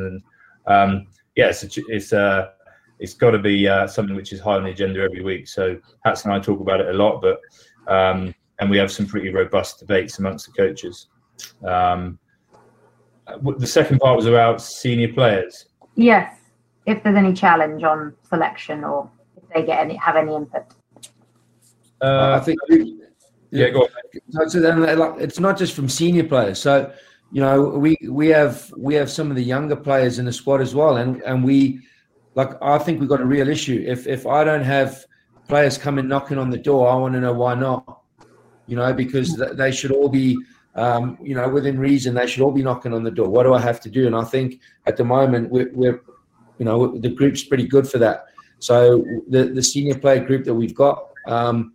[0.66, 2.50] and um, yeah, it's it's uh,
[2.98, 5.48] it's got to be uh, something which is high on the agenda every week.
[5.48, 7.40] So Hats and I talk about it a lot, but
[7.88, 11.10] um, and we have some pretty robust debates amongst the coaches.
[11.64, 12.18] Um,
[13.60, 15.68] the second part was about senior players.
[15.94, 16.36] Yes,
[16.88, 20.64] if there's any challenge on selection or if they get any have any input.
[22.02, 22.60] Uh, I think.
[23.52, 24.50] Yeah, go on.
[24.50, 26.60] So then, like, it's not just from senior players.
[26.60, 26.92] So,
[27.32, 30.62] you know, we we have we have some of the younger players in the squad
[30.62, 31.82] as well, and and we,
[32.36, 33.84] like, I think we've got a real issue.
[33.86, 35.06] If if I don't have
[35.48, 38.02] players coming knocking on the door, I want to know why not.
[38.68, 40.38] You know, because they should all be
[40.76, 43.28] um, you know, within reason, they should all be knocking on the door.
[43.28, 44.08] What do I have to do?
[44.08, 46.02] And I think at the moment we're, we're
[46.58, 48.26] you know, the group's pretty good for that.
[48.60, 51.74] So the the senior player group that we've got, um,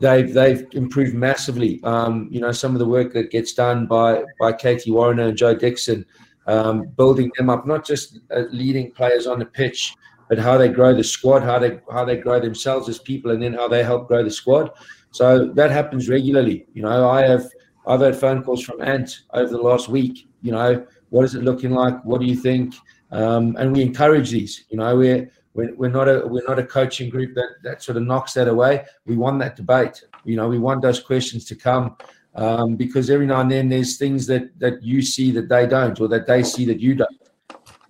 [0.00, 1.80] they've they've improved massively.
[1.82, 5.36] Um, you know, some of the work that gets done by by Katie Warner and
[5.36, 6.04] Joe Dixon,
[6.46, 9.94] um, building them up, not just uh, leading players on the pitch,
[10.28, 13.42] but how they grow the squad, how they how they grow themselves as people, and
[13.42, 14.70] then how they help grow the squad.
[15.10, 16.66] So that happens regularly.
[16.74, 17.46] You know, I have
[17.86, 20.28] I've had phone calls from Ant over the last week.
[20.42, 22.04] You know, what is it looking like?
[22.04, 22.74] What do you think?
[23.12, 24.64] Um, and we encourage these.
[24.68, 27.96] You know, we're, we're we're not a we're not a coaching group that that sort
[27.96, 28.84] of knocks that away.
[29.06, 30.04] We want that debate.
[30.24, 31.96] You know, we want those questions to come
[32.34, 36.00] um, because every now and then there's things that that you see that they don't,
[36.00, 37.22] or that they see that you don't.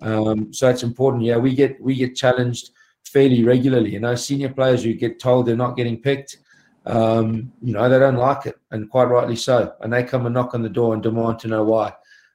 [0.01, 1.25] Um, so it's important.
[1.25, 2.71] Yeah, we get we get challenged
[3.05, 3.91] fairly regularly.
[3.91, 6.39] You know, senior players who get told they're not getting picked
[6.87, 9.75] um, you know, they don't like it, and quite rightly so.
[9.81, 11.93] And they come and knock on the door and demand to know why.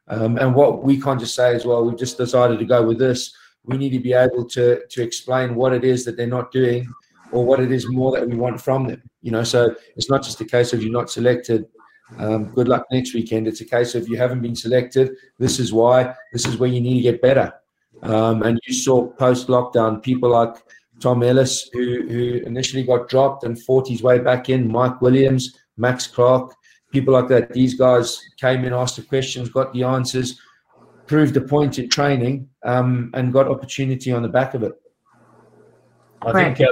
[0.10, 3.00] Um, and what we can't just say is, well, we've just decided to go with
[3.00, 3.34] this.
[3.64, 6.92] We need to be able to to explain what it is that they're not doing,
[7.32, 9.02] or what it is more that we want from them.
[9.22, 11.66] You know, so it's not just a case of you're not selected.
[12.18, 13.48] Um, good luck next weekend.
[13.48, 15.12] It's a case of you haven't been selected.
[15.40, 16.14] This is why.
[16.34, 17.54] This is where you need to get better.
[18.04, 20.56] Um, and you saw post lockdown people like
[21.00, 25.58] Tom Ellis, who, who initially got dropped and fought his way back in, Mike Williams,
[25.78, 26.54] Max Clark,
[26.92, 27.54] people like that.
[27.54, 30.40] These guys came in, asked the questions, got the answers,
[31.12, 34.72] proved a point in training, um, and got opportunity on the back of it.
[36.22, 36.72] I think uh,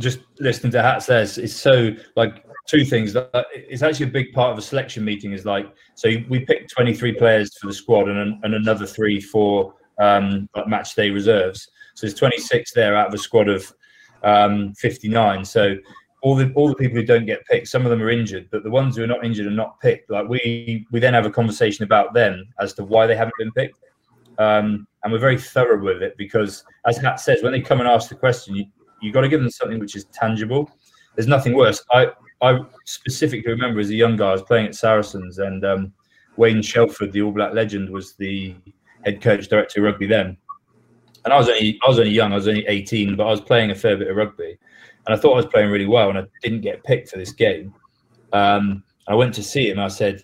[0.00, 3.12] just listening to Hat says it's so like two things.
[3.12, 5.30] That it's actually a big part of a selection meeting.
[5.30, 9.72] Is like so we picked 23 players for the squad and, and another three for
[10.00, 11.68] um, like match day reserves.
[11.94, 13.72] So there's 26 there out of a squad of
[14.24, 15.44] um, 59.
[15.44, 15.76] So
[16.26, 18.64] all the all the people who don't get picked, some of them are injured, but
[18.64, 21.30] the ones who are not injured and not picked, like we we then have a
[21.30, 23.78] conversation about them as to why they haven't been picked.
[24.38, 27.88] Um, and we're very thorough with it because, as Hat says, when they come and
[27.88, 28.64] ask the question, you
[29.00, 30.68] you got to give them something which is tangible.
[31.14, 31.80] There's nothing worse.
[31.92, 32.08] I
[32.42, 35.92] I specifically remember as a young guy, I was playing at Saracens, and um,
[36.36, 38.56] Wayne Shelford, the All Black legend, was the
[39.04, 40.36] head coach director of rugby then
[41.26, 42.32] and I was only I was only young.
[42.32, 44.56] I was only 18, but I was playing a fair bit of rugby,
[45.06, 47.32] and I thought I was playing really well, and I didn't get picked for this
[47.32, 47.72] game.
[48.32, 49.78] Um, I went to see him.
[49.78, 50.22] I said,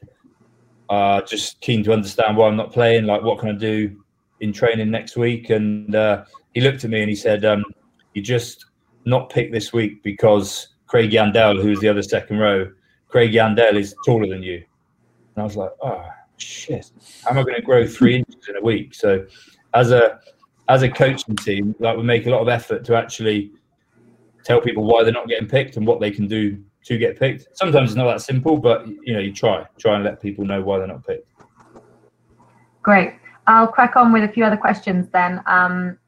[0.90, 3.06] uh, "Just keen to understand why I'm not playing.
[3.06, 3.96] Like, what can I do
[4.40, 7.64] in training next week?" And uh, he looked at me and he said, um,
[8.14, 8.66] "You just
[9.04, 12.70] not picked this week because Craig Yandell, who's the other second row,
[13.08, 14.64] Craig Yandell is taller than you."
[15.36, 16.04] And I was like, "Oh
[16.38, 16.90] shit!
[17.24, 19.24] How am I going to grow three inches in a week?" So,
[19.74, 20.18] as a
[20.68, 23.52] as a coaching team, like we make a lot of effort to actually
[24.44, 27.46] tell people why they're not getting picked and what they can do to get picked.
[27.54, 30.60] Sometimes it's not that simple, but you know, you try, try and let people know
[30.62, 31.28] why they're not picked.
[32.82, 33.14] Great.
[33.46, 35.40] I'll crack on with a few other questions then.
[35.46, 35.98] Um,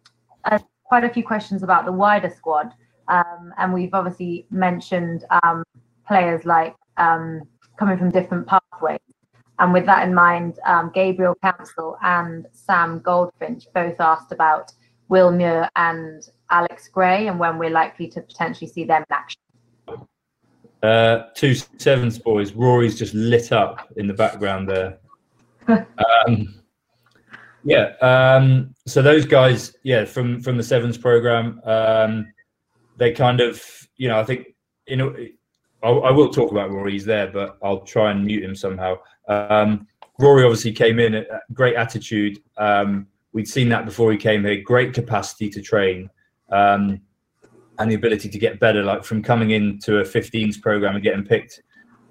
[0.44, 2.72] uh, quite a few questions about the wider squad,
[3.08, 5.62] um, and we've obviously mentioned um,
[6.06, 7.42] players like um,
[7.78, 8.98] coming from different pathways.
[9.58, 14.72] And with that in mind, um, Gabriel Council and Sam Goldfinch both asked about
[15.08, 19.40] Will Muir and Alex Gray and when we're likely to potentially see them in action.
[20.82, 22.52] Uh, two sevens boys.
[22.52, 24.98] Rory's just lit up in the background there.
[25.68, 26.62] um,
[27.64, 27.94] yeah.
[28.02, 32.32] Um, so those guys, yeah, from from the sevens program, um,
[32.98, 33.62] they kind of,
[33.96, 34.48] you know, I think,
[34.86, 35.16] you know,
[35.82, 38.96] I will talk about Rory's there, but I'll try and mute him somehow.
[39.28, 39.86] Um,
[40.18, 42.40] Rory obviously came in at great attitude.
[42.56, 44.62] Um, we'd seen that before he came here.
[44.62, 46.08] Great capacity to train
[46.54, 47.00] um,
[47.78, 48.82] and the ability to get better.
[48.82, 51.62] Like from coming into a 15s program and getting picked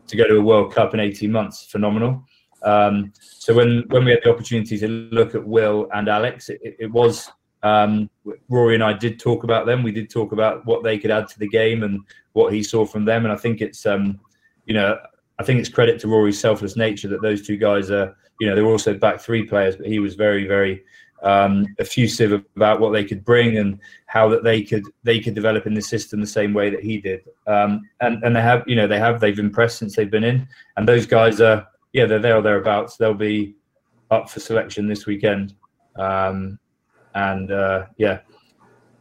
[0.08, 2.26] to go to a World Cup in 18 months, phenomenal.
[2.64, 6.60] Um, so when when we had the opportunity to look at Will and Alex, it,
[6.80, 7.32] it was
[7.64, 8.10] Um,
[8.50, 9.84] Rory and I did talk about them.
[9.84, 12.02] We did talk about what they could add to the game and
[12.34, 13.24] what he saw from them.
[13.24, 14.20] And I think it's, um,
[14.66, 14.98] you know,
[15.40, 18.56] I think it's credit to Rory's selfless nature that those two guys are, you know,
[18.56, 20.84] they were also back three players, but he was very, very
[21.24, 25.66] um, effusive about what they could bring and how that they could they could develop
[25.66, 27.22] in the system the same way that he did.
[27.48, 30.48] Um, and and they have, you know, they have they've impressed since they've been in,
[30.78, 32.98] and those guys are, yeah, they're there or thereabouts.
[32.98, 33.56] They'll be
[34.12, 35.56] up for selection this weekend.
[35.96, 36.60] Um,
[37.16, 38.20] and uh, yeah,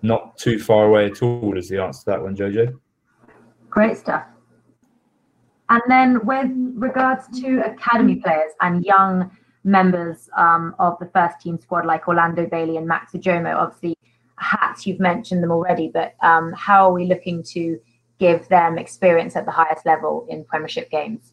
[0.02, 2.78] not too far away at all is the answer to that one, Jojo.
[3.70, 4.24] Great stuff.
[5.70, 9.30] And then with regards to academy players and young
[9.64, 13.96] members um, of the first team squad like Orlando Bailey and Max Ojomoh, obviously
[14.36, 17.78] hats, you've mentioned them already, but um, how are we looking to
[18.18, 21.32] give them experience at the highest level in Premiership games?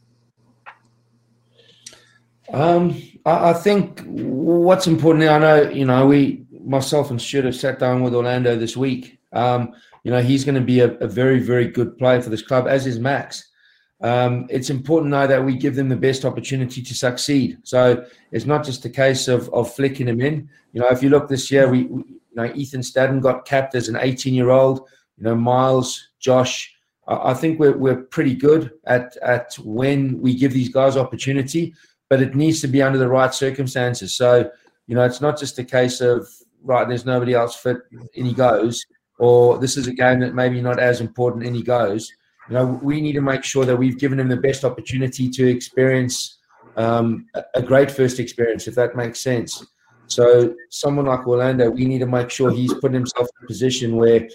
[2.51, 5.29] Um, I, I, think what's important.
[5.29, 9.19] I know you know we myself and Stuart have sat down with Orlando this week.
[9.33, 9.73] Um,
[10.03, 12.67] you know he's going to be a, a, very very good player for this club,
[12.67, 13.48] as is Max.
[14.01, 17.57] Um, it's important though that we give them the best opportunity to succeed.
[17.63, 20.49] So it's not just a case of of flicking them in.
[20.73, 23.75] You know, if you look this year, we, we you know Ethan Staddon got capped
[23.75, 24.87] as an 18 year old.
[25.17, 26.73] You know, Miles, Josh.
[27.07, 31.73] I, I think we're we're pretty good at at when we give these guys opportunity
[32.09, 34.15] but it needs to be under the right circumstances.
[34.15, 34.51] So,
[34.87, 36.27] you know, it's not just a case of
[36.63, 38.83] right, there's nobody else fit, and he goes,
[39.19, 42.11] or this is a game that maybe not as important, and he goes.
[42.49, 45.47] You know, we need to make sure that we've given him the best opportunity to
[45.47, 46.39] experience
[46.77, 49.65] um, a great first experience, if that makes sense.
[50.07, 53.95] So, someone like Orlando, we need to make sure he's put himself in a position
[53.97, 54.27] where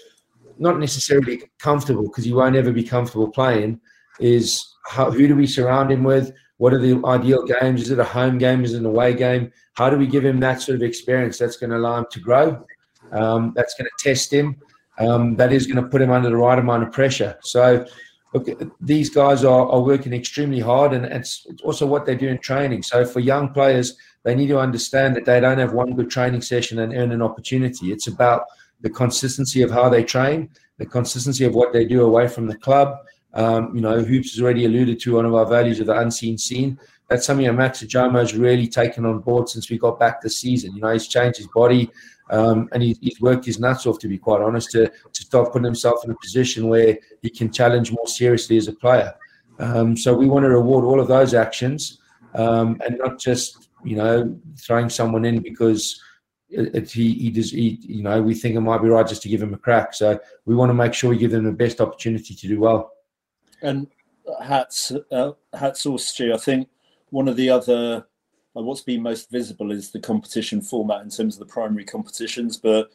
[0.57, 3.81] not necessarily comfortable, because he won't ever be comfortable playing,
[4.19, 6.31] is how, who do we surround him with?
[6.57, 7.81] What are the ideal games?
[7.81, 8.63] Is it a home game?
[8.63, 9.51] Is it an away game?
[9.73, 12.19] How do we give him that sort of experience that's going to allow him to
[12.21, 12.65] grow?
[13.11, 14.55] Um, that's going to test him.
[14.97, 17.37] Um, that is going to put him under the right amount of pressure.
[17.41, 17.85] So,
[18.33, 18.47] look,
[18.79, 22.37] these guys are, are working extremely hard, and it's, it's also what they do in
[22.37, 22.83] training.
[22.83, 26.41] So, for young players, they need to understand that they don't have one good training
[26.41, 27.91] session and earn an opportunity.
[27.91, 28.45] It's about
[28.81, 32.55] the consistency of how they train, the consistency of what they do away from the
[32.57, 32.97] club,
[33.35, 36.37] um, you know, Hoops has already alluded to one of our values of the unseen
[36.37, 36.79] scene.
[37.09, 40.37] That's something that Max Ojomoh has really taken on board since we got back this
[40.37, 40.73] season.
[40.73, 41.91] You know, he's changed his body
[42.29, 45.51] um, and he, he's worked his nuts off, to be quite honest, to, to start
[45.51, 49.13] putting himself in a position where he can challenge more seriously as a player.
[49.59, 51.99] Um, so we want to reward all of those actions
[52.33, 56.01] um, and not just, you know, throwing someone in because
[56.49, 59.21] it, it, he, he does, he, you know, we think it might be right just
[59.21, 59.93] to give him a crack.
[59.93, 62.91] So we want to make sure we give them the best opportunity to do well.
[63.61, 63.87] And
[64.43, 66.33] hats, uh, hats off, Stu.
[66.33, 66.67] I think
[67.09, 68.05] one of the other,
[68.63, 72.57] what's been most visible is the competition format in terms of the primary competitions.
[72.57, 72.89] But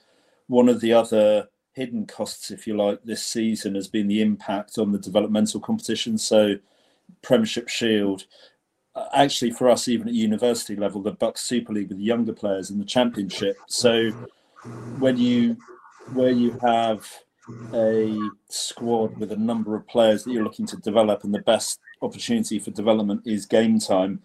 [0.47, 4.79] one of the other hidden costs, if you like, this season has been the impact
[4.79, 6.25] on the developmental competitions.
[6.25, 6.57] So,
[7.23, 8.25] Premiership Shield,
[8.95, 12.33] uh, actually for us, even at university level, the BUCS Super League with the younger
[12.33, 13.57] players in the Championship.
[13.67, 14.11] So,
[14.99, 15.57] when you
[16.13, 17.07] where you have
[17.75, 18.19] a
[18.49, 22.59] squad with a number of players that you're looking to develop, and the best opportunity
[22.59, 24.23] for development is game time.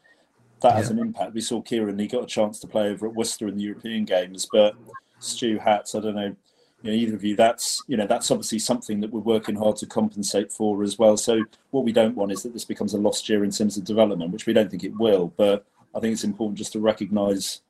[0.62, 0.76] That yeah.
[0.78, 1.34] has an impact.
[1.34, 4.06] We saw Kieran; he got a chance to play over at Worcester in the European
[4.06, 4.76] games, but
[5.20, 6.36] Stu Hats, I don't know,
[6.82, 7.36] you know, either of you.
[7.36, 11.18] That's you know that's obviously something that we're working hard to compensate for as well.
[11.18, 13.84] So what we don't want is that this becomes a lost year in terms of
[13.84, 15.34] development, which we don't think it will.
[15.36, 17.62] But I think it's important just to recognise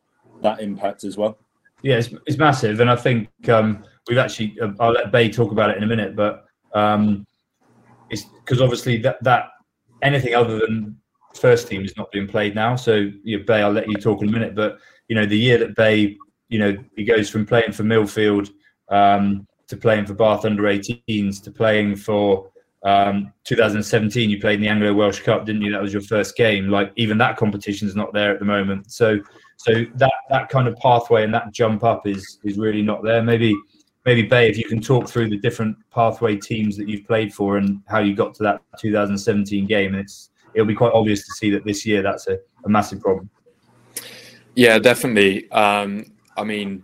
[0.42, 1.38] that impact as well.
[1.82, 4.58] Yeah, it's, it's massive, and I think um, we've actually.
[4.60, 7.26] Uh, I'll let Bay talk about it in a minute, but um,
[8.10, 9.50] it's because obviously that that
[10.02, 11.00] anything other than
[11.36, 12.76] first team is not being played now.
[12.76, 15.38] So you know, Bay, I'll let you talk in a minute, but you know the
[15.38, 16.18] year that Bay,
[16.50, 18.50] you know, he goes from playing for Millfield
[18.90, 22.50] um, to playing for Bath under 18s to playing for
[22.84, 24.30] um, 2017.
[24.30, 25.72] You played in the Anglo Welsh Cup, didn't you?
[25.72, 26.70] That was your first game.
[26.70, 28.92] Like even that competition is not there at the moment.
[28.92, 29.20] So
[29.58, 33.22] so that that kind of pathway and that jump up is is really not there.
[33.24, 33.56] Maybe
[34.06, 37.58] maybe Bay, if you can talk through the different pathway teams that you've played for
[37.58, 39.96] and how you got to that 2017 game.
[39.96, 43.30] It's it'll be quite obvious to see that this year that's a, a massive problem.
[44.56, 45.52] Yeah, definitely.
[45.52, 46.84] Um, I mean,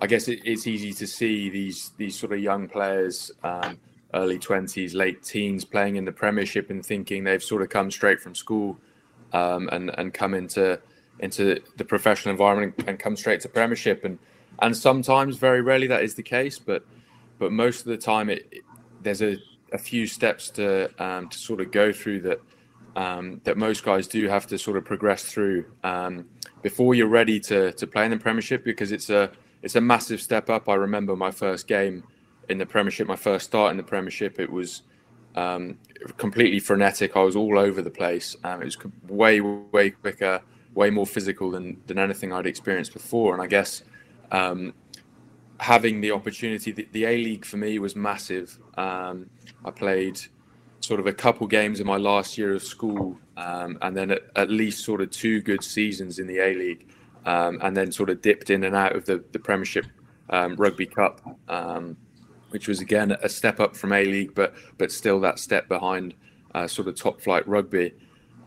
[0.00, 3.78] I guess it, it's easy to see these these sort of young players, um,
[4.12, 8.20] early twenties, late teens, playing in the Premiership and thinking they've sort of come straight
[8.20, 8.76] from school
[9.32, 10.80] um, and and come into
[11.20, 14.04] into the professional environment and come straight to Premiership.
[14.04, 14.18] And
[14.60, 16.58] and sometimes, very rarely, that is the case.
[16.58, 16.84] But
[17.38, 18.62] but most of the time, it, it
[19.02, 19.36] there's a,
[19.72, 22.40] a few steps to um, to sort of go through that
[22.96, 26.26] um, that most guys do have to sort of progress through um,
[26.62, 29.30] before you're ready to to play in the Premiership because it's a
[29.62, 30.68] it's a massive step up.
[30.68, 32.04] I remember my first game
[32.48, 34.40] in the Premiership, my first start in the Premiership.
[34.40, 34.82] It was
[35.36, 35.78] um,
[36.16, 37.16] completely frenetic.
[37.16, 38.36] I was all over the place.
[38.44, 38.78] Um, it was
[39.08, 40.42] way, way quicker,
[40.74, 43.32] way more physical than than anything I'd experienced before.
[43.32, 43.82] And I guess
[44.30, 44.74] um,
[45.60, 48.58] having the opportunity, the, the, A League for me was massive.
[48.76, 49.30] Um,
[49.64, 50.20] I played
[50.82, 54.22] sort of a couple games in my last year of school, um, and then at,
[54.36, 56.88] at, least sort of two good seasons in the A League,
[57.24, 59.86] um, and then sort of dipped in and out of the, the Premiership
[60.30, 61.96] um, Rugby Cup, um,
[62.50, 66.14] which was again a step up from A League, but but still that step behind
[66.54, 67.94] uh, sort of top flight rugby.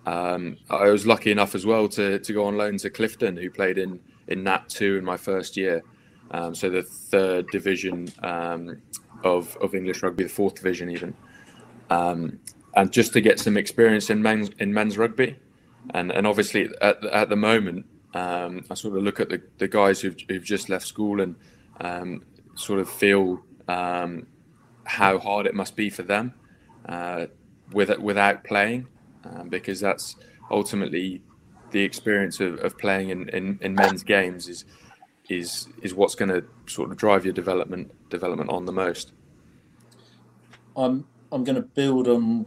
[0.05, 3.49] Um, I was lucky enough as well to to go on loan to Clifton, who
[3.49, 5.83] played in in Nat two in my first year,
[6.31, 8.11] um, so the third division
[9.23, 11.15] of of English rugby, the fourth division even
[11.89, 12.39] um,
[12.75, 15.37] and just to get some experience in men's in men's rugby,
[15.93, 17.85] and and obviously at at the moment,
[18.15, 21.35] um, I sort of look at the, the guys who've, who've just left school and
[21.81, 22.23] um,
[22.55, 24.25] sort of feel um,
[24.85, 26.33] how hard it must be for them
[26.87, 27.25] uh,
[27.73, 28.87] with, without playing,
[29.25, 30.15] um, because that's
[30.49, 31.21] ultimately
[31.71, 34.65] the experience of, of playing in, in, in men's games is
[35.27, 39.11] is is what's going to sort of drive your development development on the most.
[40.77, 42.45] Um, I'm going to build on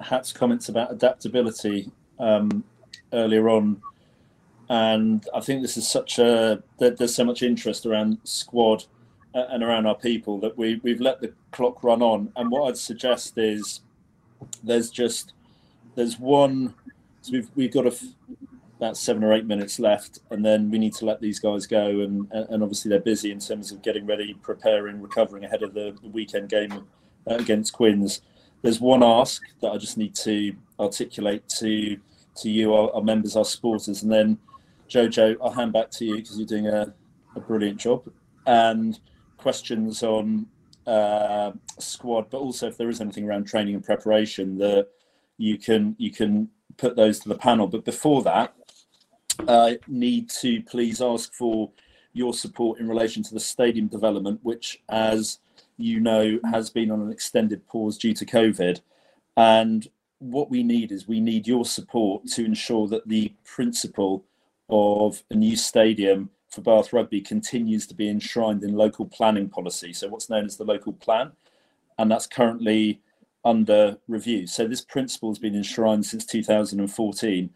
[0.00, 2.64] Hat's comments about adaptability um,
[3.12, 3.82] earlier on,
[4.70, 8.84] and I think this is such a there's so much interest around squad
[9.34, 12.32] and around our people that we we've let the clock run on.
[12.34, 13.82] And what I'd suggest is
[14.64, 15.34] there's just
[15.96, 16.72] there's one.
[17.20, 17.94] So we've we've got a,
[18.78, 22.00] about seven or eight minutes left, and then we need to let these guys go.
[22.00, 25.94] And and obviously they're busy in terms of getting ready, preparing, recovering ahead of the,
[26.02, 28.22] the weekend game uh, against Quins.
[28.62, 31.98] There's one ask that I just need to articulate to
[32.36, 34.38] to you, our, our members, our supporters, and then
[34.88, 36.92] Jojo, I'll hand back to you because you're doing a,
[37.36, 38.08] a brilliant job.
[38.46, 38.98] And
[39.36, 40.46] questions on
[40.86, 44.88] uh, squad, but also if there is anything around training and preparation that
[45.38, 47.66] you can you can put those to the panel.
[47.66, 48.54] But before that,
[49.48, 51.70] I need to please ask for
[52.12, 55.38] your support in relation to the stadium development, which, as
[55.82, 58.80] you know, has been on an extended pause due to COVID.
[59.36, 59.88] And
[60.18, 64.24] what we need is we need your support to ensure that the principle
[64.68, 69.92] of a new stadium for Bath Rugby continues to be enshrined in local planning policy.
[69.92, 71.32] So, what's known as the local plan,
[71.98, 73.00] and that's currently
[73.44, 74.46] under review.
[74.46, 77.50] So, this principle has been enshrined since 2014,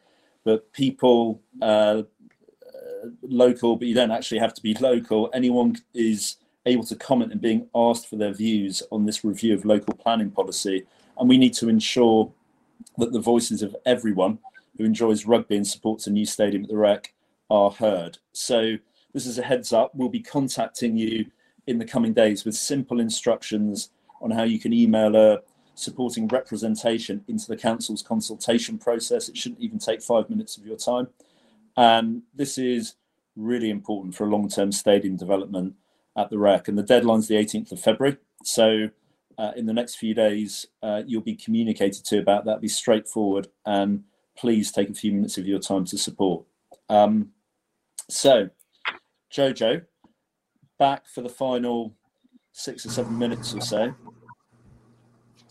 [0.44, 6.36] but people, uh, uh, local, but you don't actually have to be local, anyone is
[6.66, 10.30] able to comment and being asked for their views on this review of local planning
[10.30, 10.86] policy.
[11.18, 12.32] And we need to ensure
[12.98, 14.38] that the voices of everyone
[14.76, 17.12] who enjoys rugby and supports a new stadium at the Rec
[17.50, 18.18] are heard.
[18.32, 18.76] So,
[19.12, 19.94] this is a heads up.
[19.94, 21.26] We'll be contacting you
[21.68, 25.40] in the coming days with simple instructions on how you can email a
[25.76, 29.28] supporting representation into the council's consultation process.
[29.28, 31.08] It shouldn't even take five minutes of your time.
[31.76, 32.94] And this is
[33.36, 35.74] really important for a long term stadium development
[36.16, 38.16] at the Rec, and the deadline's the 18th of February.
[38.42, 38.90] So,
[39.36, 42.60] uh, in the next few days, uh, you'll be communicated to about that.
[42.60, 44.04] Be straightforward, and
[44.36, 46.44] please take a few minutes of your time to support.
[46.88, 47.30] Um,
[48.08, 48.50] so,
[49.32, 49.82] Jojo,
[50.78, 51.94] back for the final
[52.52, 53.94] six or seven minutes or so.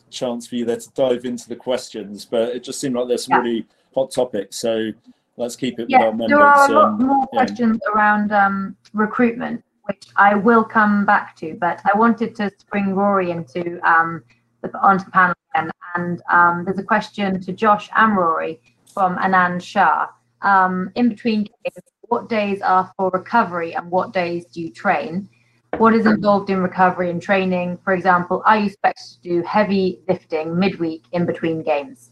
[0.09, 3.25] Chance for you there to dive into the questions, but it just seemed like there's
[3.25, 3.41] some yeah.
[3.41, 4.59] really hot topics.
[4.59, 4.91] So
[5.37, 5.89] let's keep it.
[5.89, 7.45] Yeah, there are a lot um, more yeah.
[7.45, 12.95] questions around um, recruitment which I will come back to, but I wanted to bring
[12.95, 14.23] Rory into um,
[14.61, 15.71] the, onto the panel again.
[15.95, 18.61] And um, there's a question to Josh and Rory
[18.93, 20.07] from Anand Shah.
[20.41, 21.77] Um, in between games,
[22.07, 25.29] what days are for recovery and what days do you train?
[25.77, 27.79] What is involved in recovery and training?
[27.83, 32.11] For example, are you expected to do heavy lifting midweek in between games?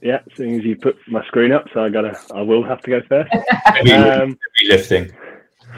[0.00, 2.90] Yeah, seeing as you put my screen up, so I gotta, I will have to
[2.90, 3.32] go first.
[3.64, 5.10] heavy, um, heavy lifting.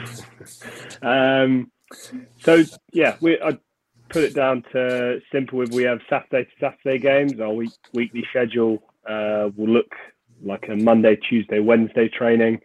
[1.01, 1.71] Um,
[2.39, 2.63] so
[2.93, 3.57] yeah, we I
[4.09, 5.61] put it down to simple.
[5.61, 9.91] If we have Saturday to Saturday games, our week, weekly schedule uh, will look
[10.43, 12.61] like a Monday, Tuesday, Wednesday training,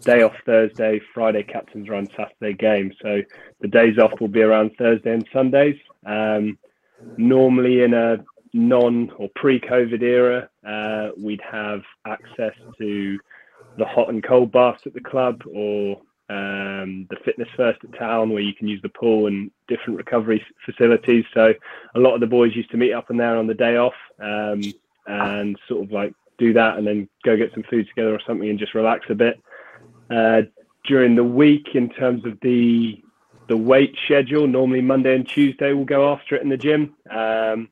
[0.00, 2.92] day off Thursday, Friday captains run Saturday game.
[3.02, 3.22] So
[3.60, 5.76] the days off will be around Thursday and Sundays.
[6.06, 6.58] Um,
[7.16, 8.18] normally in a
[8.52, 13.18] non or pre-COVID era, uh, we'd have access to
[13.76, 18.30] the hot and cold baths at the club or um, the fitness first at town
[18.30, 21.24] where you can use the pool and different recovery facilities.
[21.32, 21.54] So
[21.94, 23.94] a lot of the boys used to meet up in there on the day off
[24.20, 24.60] um,
[25.06, 28.48] and sort of like do that and then go get some food together or something
[28.48, 29.40] and just relax a bit.
[30.10, 30.42] Uh,
[30.84, 33.02] during the week in terms of the
[33.48, 34.46] the weight schedule.
[34.46, 36.94] Normally Monday and Tuesday we'll go after it in the gym.
[37.10, 37.68] Um,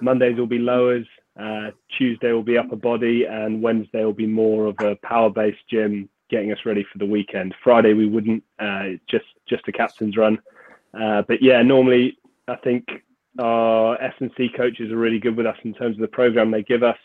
[0.00, 1.06] Mondays will be lowers,
[1.38, 5.68] uh, Tuesday will be upper body, and Wednesday will be more of a power based
[5.70, 7.54] gym, getting us ready for the weekend.
[7.62, 10.38] Friday we wouldn't, uh, just just a captain's run.
[10.98, 12.86] Uh, but yeah, normally I think
[13.38, 16.50] our S and C coaches are really good with us in terms of the program
[16.50, 16.98] they give us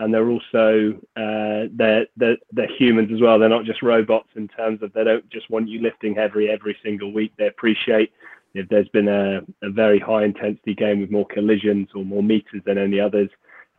[0.00, 3.38] and they're also uh, they're, they're they're humans as well.
[3.38, 6.76] They're not just robots in terms of they don't just want you lifting heavy every
[6.82, 7.32] single week.
[7.36, 8.10] They appreciate
[8.54, 12.62] if there's been a, a very high intensity game with more collisions or more meters
[12.64, 13.28] than any others,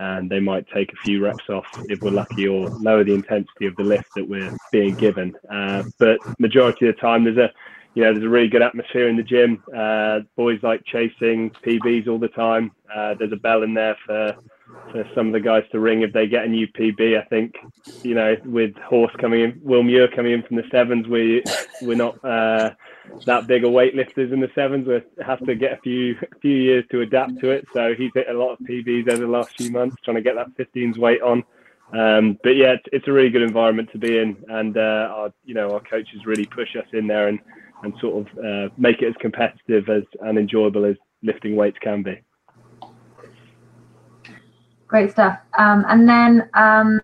[0.02, 3.68] and they might take a few reps off if we're lucky or lower the intensity
[3.68, 5.36] of the lift that we're being given.
[5.50, 7.52] Uh, but majority of the time, there's a
[7.94, 9.62] you know, there's a really good atmosphere in the gym.
[9.76, 12.72] Uh, boys like chasing PBs all the time.
[12.94, 14.36] Uh, there's a bell in there for
[14.92, 17.20] for some of the guys to ring if they get a new PB.
[17.20, 17.56] I think,
[18.04, 21.44] you know, with Horse coming in, Will Muir coming in from the sevens, we
[21.82, 22.72] we're not uh,
[23.26, 24.88] that big of weightlifters in the sevens.
[24.88, 27.66] We have to get a few few years to adapt to it.
[27.74, 30.36] So he's hit a lot of PBs over the last few months, trying to get
[30.36, 31.44] that 15s weight on.
[31.94, 35.34] Um, but yeah, it's, it's, a really good environment to be in, and uh, our
[35.44, 37.40] you know our coaches really push us in there and
[37.84, 42.02] and sort of uh, make it as competitive as and enjoyable as lifting weights can
[42.02, 42.22] be.
[44.88, 45.40] Great stuff.
[45.58, 47.00] Um, and then um,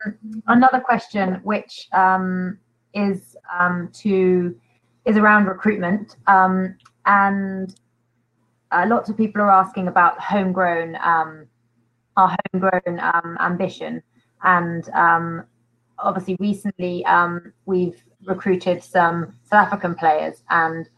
[0.48, 2.58] another question, which um,
[2.94, 4.56] is um, to
[5.08, 6.76] is around recruitment, um,
[7.06, 7.74] and
[8.72, 11.48] uh, lots of people are asking about homegrown, um,
[12.18, 13.00] our homegrown
[13.40, 14.04] ambition,
[14.44, 14.90] and
[16.00, 17.04] obviously recently
[17.66, 20.90] we've recruited some South African players, and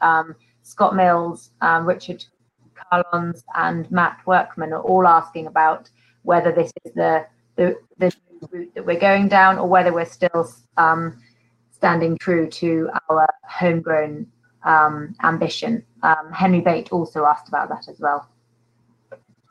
[0.63, 1.51] Scott Mills,
[1.83, 2.25] Richard
[2.73, 5.89] Carlons, and Matt Workman are all asking about
[6.23, 7.25] whether this is the
[7.55, 8.11] the, the
[8.51, 11.19] route that we're going down or whether we're still um,
[11.79, 14.27] standing true to our homegrown
[14.65, 15.81] um, ambition.
[16.03, 18.27] Um, Henry Bate also asked about that as well.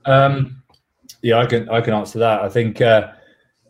[0.05, 0.63] Um,
[1.23, 2.43] yeah, I can I can answer that.
[2.43, 3.13] I think uh,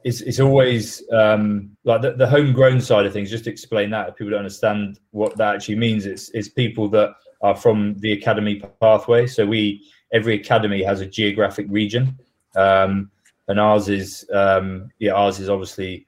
[0.02, 3.30] it's it's always um, like the, the homegrown side of things.
[3.30, 7.10] Just explain that, if people don't understand what that actually means, it's it's people that
[7.42, 9.28] are from the academy pathway.
[9.28, 12.18] So we every academy has a geographic region.
[12.56, 13.10] Um,
[13.46, 16.06] and ours is um, yeah, ours is obviously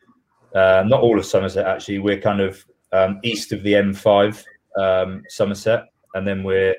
[0.55, 1.67] uh, not all of Somerset.
[1.67, 4.45] Actually, we're kind of um, east of the M5,
[4.79, 6.75] um, Somerset, and then we're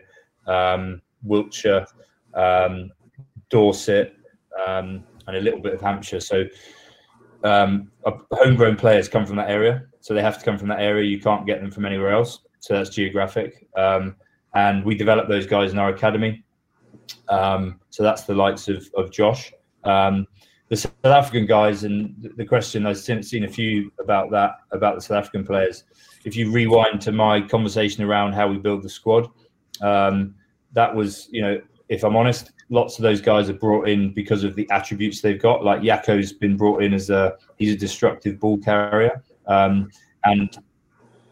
[0.47, 1.85] um, Wiltshire,
[2.33, 2.91] um,
[3.49, 4.15] Dorset,
[4.67, 6.19] um, and a little bit of Hampshire.
[6.19, 6.45] So
[7.43, 11.05] homegrown players come from that area, so they have to come from that area.
[11.05, 12.39] You can't get them from anywhere else.
[12.59, 16.43] So that's geographic, and we develop those guys in our academy.
[17.29, 19.53] Um, so that's the likes of, of Josh.
[20.71, 24.95] The South African guys, and the question I've seen, seen, a few about that, about
[24.95, 25.83] the South African players.
[26.23, 29.29] If you rewind to my conversation around how we build the squad,
[29.81, 30.33] um,
[30.71, 34.45] that was, you know, if I'm honest, lots of those guys are brought in because
[34.45, 35.65] of the attributes they've got.
[35.65, 39.21] Like Jaco's been brought in as a, he's a destructive ball carrier.
[39.47, 39.89] Um,
[40.23, 40.57] and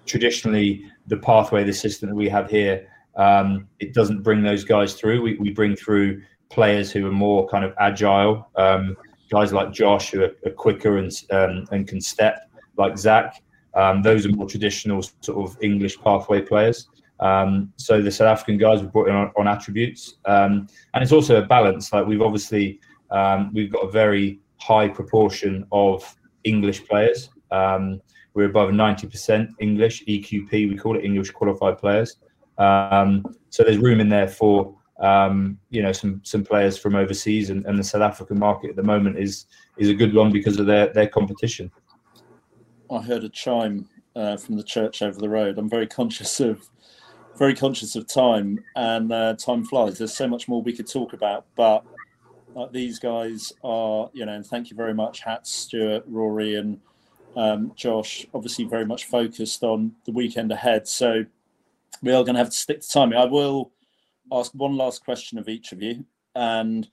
[0.05, 4.95] traditionally, the pathway, the system that we have here, um, it doesn't bring those guys
[4.95, 5.21] through.
[5.21, 8.97] We, we bring through players who are more kind of agile, um,
[9.29, 13.41] guys like Josh who are, are quicker and um, and can step, like Zach.
[13.75, 16.89] Um, those are more traditional sort of English pathway players.
[17.19, 21.11] Um, so the South African guys were brought in on, on attributes, um, and it's
[21.11, 21.91] also a balance.
[21.93, 22.79] Like we've obviously
[23.53, 27.29] we've got a very high proportion of English players.
[27.51, 30.51] we're above 90% English EQP.
[30.51, 32.17] We call it English qualified players.
[32.57, 37.49] Um, so there's room in there for um, you know some some players from overseas,
[37.49, 39.45] and, and, the South African market at the moment is
[39.77, 41.71] is a good one because of their their competition.
[42.91, 45.57] I heard a chime uh, from the church over the road.
[45.57, 46.69] I'm very conscious of
[47.37, 49.97] very conscious of time, and uh, time flies.
[49.97, 51.85] There's so much more we could talk about, but
[52.57, 56.81] uh, these guys are, you know, and thank you very much, Hats, Stuart, Rory, and
[57.37, 58.25] um, Josh.
[58.33, 60.87] Obviously, very much focused on the weekend ahead.
[60.87, 61.23] So
[62.01, 63.17] we are going to have to stick to timing.
[63.17, 63.71] I will
[64.31, 66.87] ask one last question of each of you, and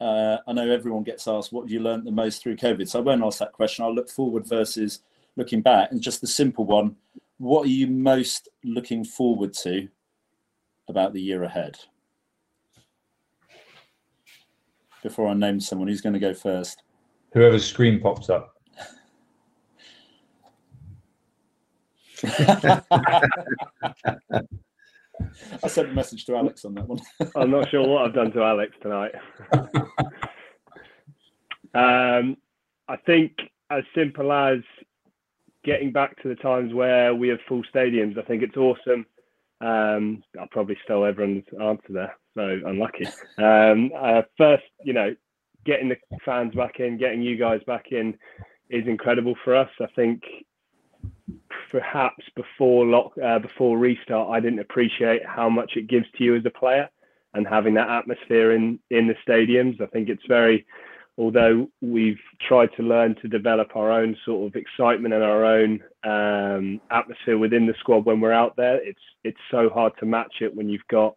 [0.00, 2.98] uh, I know everyone gets asked, "What have you learned the most through COVID?" So
[2.98, 3.84] I won't ask that question.
[3.84, 5.00] I'll look forward versus
[5.36, 6.96] looking back, and just the simple one:
[7.38, 9.88] What are you most looking forward to
[10.88, 11.78] about the year ahead?
[15.02, 16.82] Before I name someone, who's going to go first?
[17.32, 18.54] Whoever's screen pops up.
[25.62, 27.00] I sent a message to Alex on that one.
[27.36, 29.12] I'm not sure what I've done to Alex tonight.
[31.74, 32.36] um,
[32.88, 33.32] I think
[33.70, 34.60] as simple as
[35.66, 38.16] getting back to the times where we have full stadiums.
[38.16, 39.04] I think it's awesome.
[39.60, 43.06] Um, I probably stole everyone's answer there, so unlucky.
[43.38, 45.14] Um, uh, first, you know,
[45.64, 48.16] getting the fans back in, getting you guys back in
[48.70, 49.68] is incredible for us.
[49.80, 50.22] I think
[51.70, 56.36] perhaps before lock, uh, before restart, I didn't appreciate how much it gives to you
[56.36, 56.88] as a player
[57.34, 59.80] and having that atmosphere in in the stadiums.
[59.80, 60.66] I think it's very
[61.18, 65.80] although we've tried to learn to develop our own sort of excitement and our own
[66.04, 70.34] um, atmosphere within the squad when we're out there, it's it's so hard to match
[70.40, 71.16] it when you've got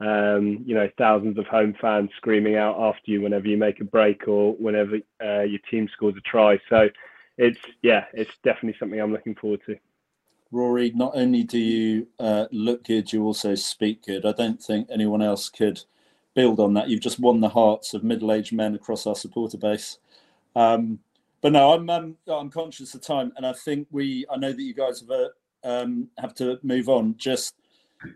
[0.00, 3.84] um, you know thousands of home fans screaming out after you whenever you make a
[3.84, 6.58] break or whenever uh, your team scores a try.
[6.68, 6.88] So
[7.38, 9.76] it's yeah, it's definitely something I'm looking forward to.
[10.50, 14.26] Rory, not only do you uh, look good, you also speak good.
[14.26, 15.82] I don't think anyone else could
[16.34, 16.88] build on that.
[16.88, 19.98] You've just won the hearts of middle-aged men across our supporter base.
[20.54, 20.98] Um,
[21.40, 24.26] but no, I'm um, I'm conscious of time, and I think we.
[24.30, 25.28] I know that you guys have uh,
[25.64, 27.16] um, have to move on.
[27.16, 27.54] Just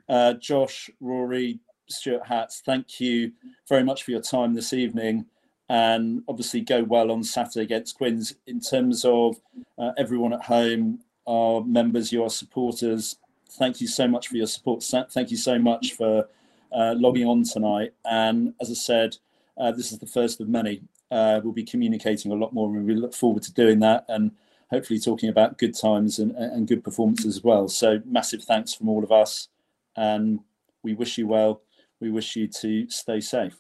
[0.09, 3.33] uh, Josh, Rory, Stuart Hatts, thank you
[3.69, 5.27] very much for your time this evening,
[5.69, 8.35] and obviously go well on Saturday against Quins.
[8.47, 9.37] In terms of
[9.79, 13.17] uh, everyone at home, our members, your supporters,
[13.59, 14.83] thank you so much for your support.
[14.83, 16.29] Thank you so much for
[16.73, 17.95] uh, logging on tonight.
[18.05, 19.17] And as I said,
[19.59, 20.83] uh, this is the first of many.
[21.11, 24.33] Uh, we'll be communicating a lot more, and we look forward to doing that and
[24.71, 27.69] hopefully talking about good times and, and good performances as well.
[27.69, 29.49] So, massive thanks from all of us,
[29.97, 30.41] and
[30.83, 31.63] we wish you well.
[32.01, 33.57] We wish you to stay safe.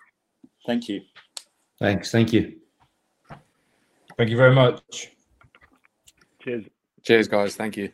[0.66, 1.02] Thank you.
[1.78, 2.10] Thanks.
[2.10, 2.56] Thank you.
[4.16, 5.12] Thank you very much.
[6.40, 6.64] Cheers.
[7.02, 7.56] Cheers, guys.
[7.56, 7.90] Thank you.